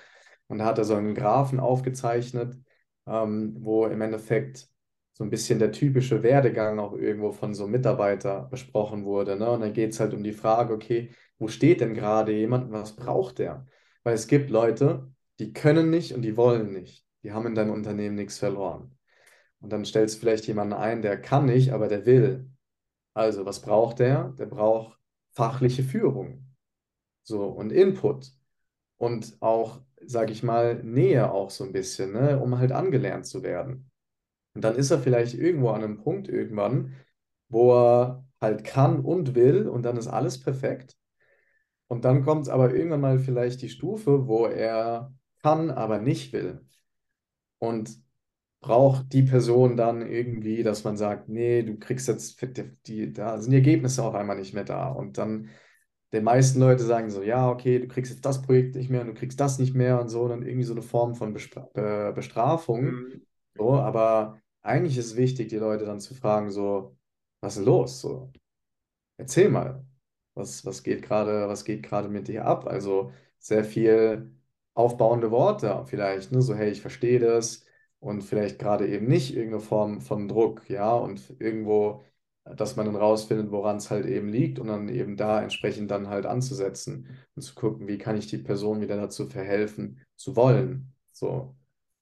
[0.48, 2.56] Und da hat er so einen Graphen aufgezeichnet,
[3.06, 4.68] ähm, wo im Endeffekt
[5.12, 9.36] so ein bisschen der typische Werdegang auch irgendwo von so einem Mitarbeiter besprochen wurde.
[9.36, 9.50] Ne?
[9.50, 12.96] Und dann geht es halt um die Frage, okay, wo steht denn gerade jemand, was
[12.96, 13.66] braucht der?
[14.02, 17.06] Weil es gibt Leute, die können nicht und die wollen nicht.
[17.22, 18.96] Die haben in deinem Unternehmen nichts verloren.
[19.60, 22.50] Und dann stellst du vielleicht jemanden ein, der kann nicht, aber der will.
[23.14, 24.34] Also, was braucht der?
[24.38, 24.98] Der braucht
[25.32, 26.54] fachliche Führung.
[27.22, 28.32] So, und Input.
[28.98, 33.42] Und auch, sage ich mal, Nähe auch so ein bisschen, ne, um halt angelernt zu
[33.42, 33.90] werden.
[34.54, 36.94] Und dann ist er vielleicht irgendwo an einem Punkt irgendwann,
[37.48, 40.96] wo er halt kann und will und dann ist alles perfekt.
[41.88, 46.66] Und dann kommt aber irgendwann mal vielleicht die Stufe, wo er kann, aber nicht will.
[47.58, 47.90] Und
[48.60, 52.40] braucht die Person dann irgendwie, dass man sagt, nee, du kriegst jetzt,
[52.86, 54.88] die, da sind die Ergebnisse auf einmal nicht mehr da.
[54.88, 55.50] Und dann
[56.12, 59.08] die meisten Leute sagen so, ja, okay, du kriegst jetzt das Projekt nicht mehr und
[59.08, 61.68] du kriegst das nicht mehr und so, und dann irgendwie so eine Form von Bestra
[61.74, 62.84] äh, Bestrafung.
[62.84, 63.26] Mhm.
[63.56, 66.96] So, aber eigentlich ist es wichtig, die Leute dann zu fragen, so,
[67.40, 68.00] was ist los?
[68.00, 68.32] So,
[69.16, 69.84] erzähl mal
[70.36, 72.66] was, was geht gerade, was geht gerade mit dir ab?
[72.66, 74.32] Also sehr viel
[74.74, 76.42] aufbauende Worte vielleicht, ne?
[76.42, 77.64] So, hey, ich verstehe das
[78.00, 82.04] und vielleicht gerade eben nicht irgendeine Form von Druck, ja, und irgendwo,
[82.44, 86.08] dass man dann rausfindet, woran es halt eben liegt und dann eben da entsprechend dann
[86.08, 90.92] halt anzusetzen und zu gucken, wie kann ich die Person wieder dazu verhelfen, zu wollen.
[91.12, 91.56] So.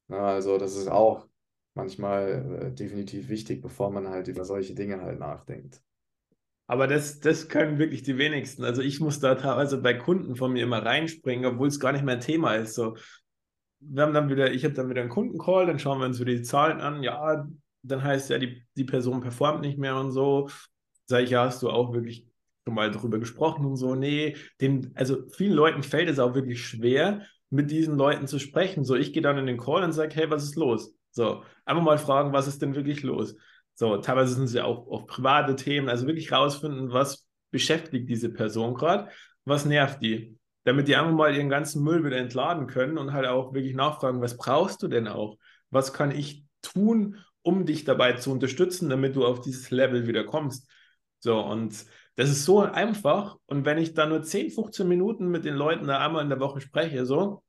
[0.09, 1.29] Ja, also das ist auch
[1.75, 5.83] manchmal äh, definitiv wichtig, bevor man halt über solche Dinge halt nachdenkt.
[6.67, 8.65] Aber das, das können wirklich die wenigsten.
[8.65, 12.05] Also ich muss da teilweise bei Kunden von mir immer reinspringen, obwohl es gar nicht
[12.05, 12.75] mein Thema ist.
[12.75, 12.97] So,
[13.81, 16.33] wir haben dann wieder, ich habe dann wieder einen Kundencall, dann schauen wir uns wieder
[16.33, 17.03] die Zahlen an.
[17.03, 17.47] Ja,
[17.83, 20.49] dann heißt ja, die, die Person performt nicht mehr und so.
[21.07, 22.27] Sag ich, ja, hast du auch wirklich
[22.67, 23.95] schon mal darüber gesprochen und so?
[23.95, 28.85] Nee, den, also vielen Leuten fällt es auch wirklich schwer, mit diesen Leuten zu sprechen.
[28.85, 30.97] So, ich gehe dann in den Call und sage, hey, was ist los?
[31.11, 33.37] So, einfach mal fragen, was ist denn wirklich los?
[33.75, 38.75] So, teilweise sind ja auch, auch private Themen, also wirklich rausfinden, was beschäftigt diese Person
[38.75, 39.11] gerade,
[39.45, 43.27] was nervt die, damit die einfach mal ihren ganzen Müll wieder entladen können und halt
[43.27, 45.39] auch wirklich nachfragen, was brauchst du denn auch?
[45.71, 50.25] Was kann ich tun, um dich dabei zu unterstützen, damit du auf dieses Level wieder
[50.25, 50.69] kommst?
[51.21, 51.85] So, und
[52.17, 53.37] das ist so einfach.
[53.47, 56.41] Und wenn ich da nur 10, 15 Minuten mit den Leuten da einmal in der
[56.41, 57.44] Woche spreche, so,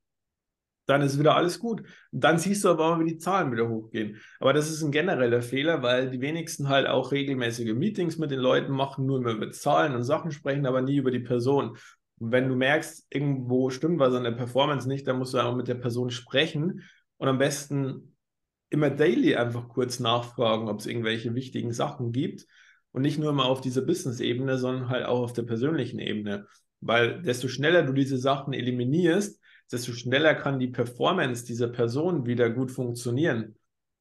[0.86, 1.82] dann ist wieder alles gut.
[2.12, 4.20] Dann siehst du aber auch, wie die Zahlen wieder hochgehen.
[4.40, 8.38] Aber das ist ein genereller Fehler, weil die wenigsten halt auch regelmäßige Meetings mit den
[8.38, 11.76] Leuten machen, nur immer über Zahlen und Sachen sprechen, aber nie über die Person.
[12.18, 15.56] Und wenn du merkst, irgendwo stimmt was an der Performance nicht, dann musst du auch
[15.56, 16.82] mit der Person sprechen
[17.18, 18.16] und am besten
[18.70, 22.46] immer daily einfach kurz nachfragen, ob es irgendwelche wichtigen Sachen gibt
[22.92, 26.46] und nicht nur immer auf dieser Business-Ebene, sondern halt auch auf der persönlichen Ebene.
[26.80, 29.40] Weil desto schneller du diese Sachen eliminierst,
[29.72, 33.56] desto schneller kann die Performance dieser Person wieder gut funktionieren.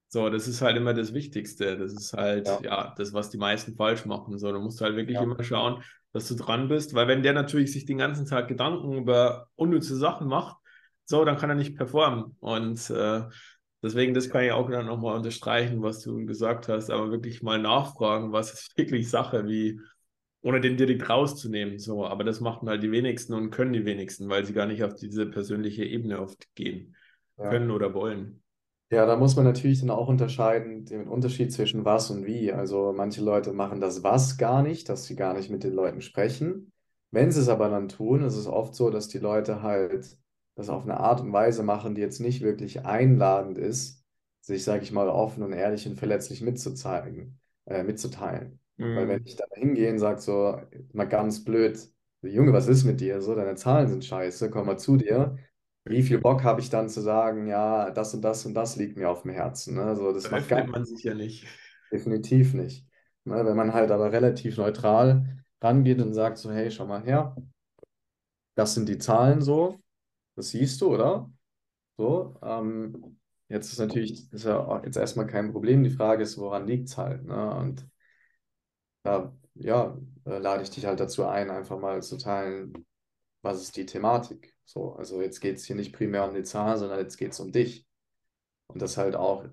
[0.07, 1.77] So, das ist halt immer das Wichtigste.
[1.77, 4.37] Das ist halt, ja, ja das, was die meisten falsch machen.
[4.37, 5.23] So, du musst halt wirklich ja.
[5.23, 5.83] immer schauen,
[6.13, 9.97] dass du dran bist, weil wenn der natürlich sich den ganzen Tag Gedanken über unnütze
[9.97, 10.55] Sachen macht,
[11.03, 12.35] so, dann kann er nicht performen.
[12.39, 13.23] Und äh,
[13.83, 17.59] deswegen, das kann ich auch dann nochmal unterstreichen, was du gesagt hast, aber wirklich mal
[17.61, 19.81] nachfragen, was ist wirklich Sache, wie
[20.45, 21.79] ohne den direkt rauszunehmen.
[21.79, 24.83] So, aber das machen halt die wenigsten und können die wenigsten, weil sie gar nicht
[24.83, 26.95] auf diese persönliche Ebene oft gehen
[27.35, 27.49] ja.
[27.49, 28.43] können oder wollen.
[28.91, 32.53] Ja, da muss man natürlich dann auch unterscheiden, den Unterschied zwischen was und wie.
[32.53, 36.01] Also manche Leute machen das was gar nicht, dass sie gar nicht mit den Leuten
[36.01, 36.71] sprechen.
[37.09, 40.15] Wenn sie es aber dann tun, ist es oft so, dass die Leute halt
[40.53, 44.03] das auf eine Art und Weise machen, die jetzt nicht wirklich einladend ist,
[44.41, 48.59] sich, sage ich mal, offen und ehrlich und verletzlich mitzuzeigen, äh, mitzuteilen.
[48.77, 48.95] Mhm.
[48.95, 49.27] Weil wenn mhm.
[49.27, 50.61] ich da hingehe und sage so,
[50.93, 51.79] mal ganz blöd,
[52.21, 53.21] Junge, was ist mit dir?
[53.21, 55.37] So, deine Zahlen sind scheiße, komm mal zu dir.
[55.83, 58.97] Wie viel Bock habe ich dann zu sagen, ja, das und das und das liegt
[58.97, 59.75] mir auf dem Herzen.
[59.75, 59.95] Ne?
[59.95, 61.45] So, das da macht gar, man sich ja nicht.
[61.91, 62.87] Definitiv nicht.
[63.23, 63.45] Ne?
[63.45, 67.35] Wenn man halt aber relativ neutral rangeht und sagt so, hey, schau mal her,
[68.55, 69.79] das sind die Zahlen so,
[70.35, 71.29] das siehst du, oder?
[71.97, 75.83] So, ähm, jetzt ist natürlich, ist ja jetzt erstmal kein Problem.
[75.83, 77.23] Die Frage ist, woran liegt es halt?
[77.25, 77.55] Ne?
[77.55, 77.87] Und
[79.05, 82.85] da ja, äh, lade ich dich halt dazu ein, einfach mal zu teilen,
[83.41, 84.55] was ist die Thematik.
[84.65, 87.39] So, also jetzt geht es hier nicht primär um die Zahl, sondern jetzt geht es
[87.39, 87.87] um dich.
[88.67, 89.45] Und das halt auch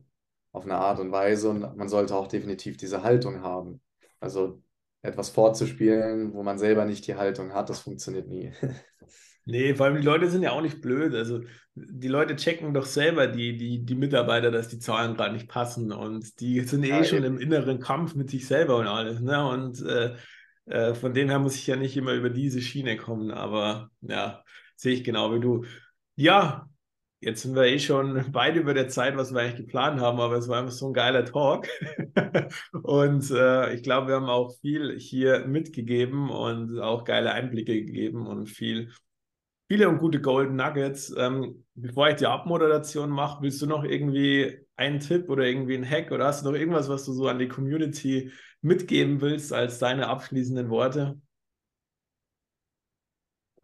[0.53, 3.83] auf eine Art und Weise und man sollte auch definitiv diese Haltung haben.
[4.21, 4.63] Also
[5.03, 8.53] etwas vorzuspielen, wo man selber nicht die Haltung hat, das funktioniert nie.
[9.45, 11.15] Nee, vor allem die Leute sind ja auch nicht blöd.
[11.15, 11.41] Also
[11.75, 15.91] die Leute checken doch selber die, die, die Mitarbeiter, dass die Zahlen gerade nicht passen
[15.91, 19.21] und die sind ja, eh schon im inneren Kampf mit sich selber und alles.
[19.21, 19.47] Ne?
[19.49, 20.15] Und äh,
[20.67, 24.45] äh, von dem her muss ich ja nicht immer über diese Schiene kommen, aber ja,
[24.77, 25.65] sehe ich genau wie du.
[26.15, 26.69] Ja,
[27.21, 30.37] jetzt sind wir eh schon beide über der Zeit, was wir eigentlich geplant haben, aber
[30.37, 31.69] es war einfach so ein geiler Talk.
[32.83, 38.27] und äh, ich glaube, wir haben auch viel hier mitgegeben und auch geile Einblicke gegeben
[38.27, 38.93] und viel
[39.73, 41.15] viele und gute Golden Nuggets.
[41.17, 45.89] Ähm, bevor ich die Abmoderation mache, willst du noch irgendwie einen Tipp oder irgendwie einen
[45.89, 48.31] Hack oder hast du noch irgendwas, was du so an die Community
[48.61, 51.19] mitgeben willst als deine abschließenden Worte?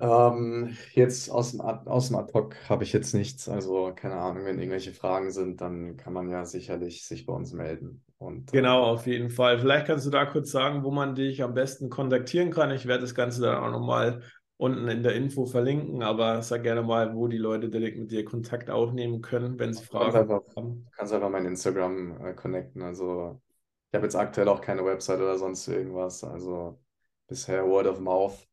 [0.01, 3.47] Ähm, jetzt aus dem, aus dem Ad-Hoc habe ich jetzt nichts.
[3.47, 7.53] Also keine Ahnung, wenn irgendwelche Fragen sind, dann kann man ja sicherlich sich bei uns
[7.53, 8.03] melden.
[8.17, 9.59] Und, genau, äh, auf jeden Fall.
[9.59, 12.71] Vielleicht kannst du da kurz sagen, wo man dich am besten kontaktieren kann.
[12.71, 14.23] Ich werde das Ganze dann auch nochmal
[14.59, 18.25] unten in der Info verlinken, aber sag gerne mal, wo die Leute direkt mit dir
[18.25, 20.85] Kontakt aufnehmen können, wenn sie Fragen einfach, haben.
[20.85, 22.83] Du kannst einfach mein Instagram äh, connecten.
[22.83, 23.41] Also
[23.91, 26.25] ich habe jetzt aktuell auch keine Website oder sonst irgendwas.
[26.25, 26.79] Also
[27.29, 28.47] bisher Word of Mouth.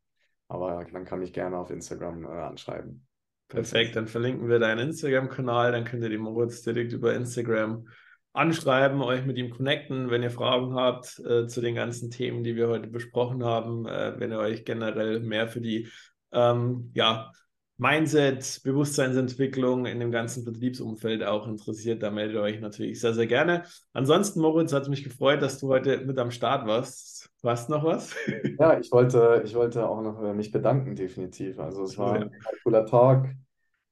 [0.47, 3.05] Aber man kann mich gerne auf Instagram äh, anschreiben.
[3.47, 7.87] Perfekt, dann verlinken wir deinen Instagram-Kanal, dann könnt ihr den Moritz direkt über Instagram
[8.35, 12.55] anschreiben, euch mit ihm connecten, wenn ihr Fragen habt äh, zu den ganzen Themen, die
[12.55, 15.87] wir heute besprochen haben, äh, wenn ihr euch generell mehr für die
[16.33, 17.31] ähm, ja,
[17.77, 23.27] Mindset, Bewusstseinsentwicklung in dem ganzen Vertriebsumfeld auch interessiert, da meldet ihr euch natürlich sehr, sehr
[23.27, 23.63] gerne.
[23.93, 27.29] Ansonsten, Moritz, hat es mich gefreut, dass du heute mit am Start warst.
[27.41, 28.15] Du hast noch was?
[28.59, 31.59] Ja, ich wollte, ich wollte auch noch äh, mich bedanken, definitiv.
[31.59, 32.31] Also es war ein
[32.63, 33.27] cooler Talk.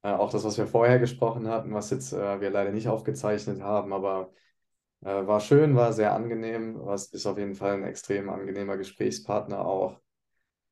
[0.04, 3.62] Äh, auch das, was wir vorher gesprochen hatten, was jetzt äh, wir leider nicht aufgezeichnet
[3.62, 4.32] haben, aber
[5.02, 6.78] äh, war schön, war sehr angenehm.
[6.86, 10.02] Was ist auf jeden Fall ein extrem angenehmer Gesprächspartner auch.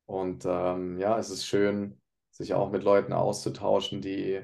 [0.06, 2.00] Und ähm, ja, es ist schön,
[2.30, 4.42] sich auch mit Leuten auszutauschen, die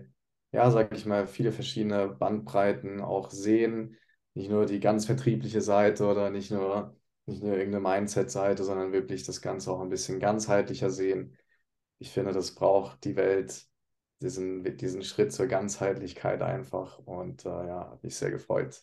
[0.53, 3.97] ja, sag ich mal, viele verschiedene Bandbreiten auch sehen.
[4.35, 6.97] Nicht nur die ganz vertriebliche Seite oder nicht nur,
[7.27, 11.37] nicht nur irgendeine Mindset-Seite, sondern wirklich das Ganze auch ein bisschen ganzheitlicher sehen.
[11.99, 13.67] Ich finde, das braucht die Welt,
[14.21, 16.99] diesen, diesen Schritt zur Ganzheitlichkeit einfach.
[16.99, 18.83] Und äh, ja, habe mich sehr gefreut,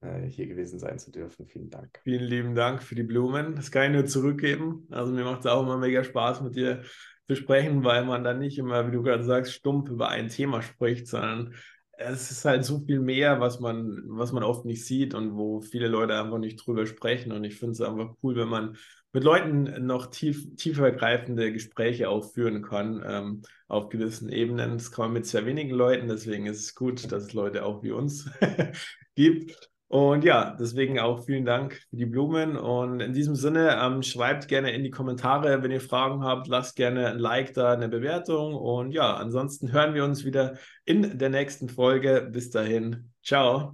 [0.00, 1.46] äh, hier gewesen sein zu dürfen.
[1.46, 2.00] Vielen Dank.
[2.04, 3.54] Vielen lieben Dank für die Blumen.
[3.56, 4.86] Das kann ich nur zurückgeben.
[4.90, 6.82] Also mir macht es auch immer mega Spaß mit dir
[7.26, 10.62] zu sprechen, weil man dann nicht immer, wie du gerade sagst, stumpf über ein Thema
[10.62, 11.54] spricht, sondern
[11.96, 15.60] es ist halt so viel mehr, was man, was man oft nicht sieht und wo
[15.60, 17.32] viele Leute einfach nicht drüber sprechen.
[17.32, 18.76] Und ich finde es einfach cool, wenn man
[19.12, 24.78] mit Leuten noch tief, tiefergreifende Gespräche auch führen kann ähm, auf gewissen Ebenen.
[24.78, 27.82] Das kann man mit sehr wenigen Leuten, deswegen ist es gut, dass es Leute auch
[27.82, 28.30] wie uns
[29.14, 29.70] gibt.
[29.92, 32.56] Und ja, deswegen auch vielen Dank für die Blumen.
[32.56, 36.76] Und in diesem Sinne, ähm, schreibt gerne in die Kommentare, wenn ihr Fragen habt, lasst
[36.76, 38.54] gerne ein Like da, eine Bewertung.
[38.54, 40.56] Und ja, ansonsten hören wir uns wieder
[40.86, 42.26] in der nächsten Folge.
[42.32, 43.70] Bis dahin, ciao.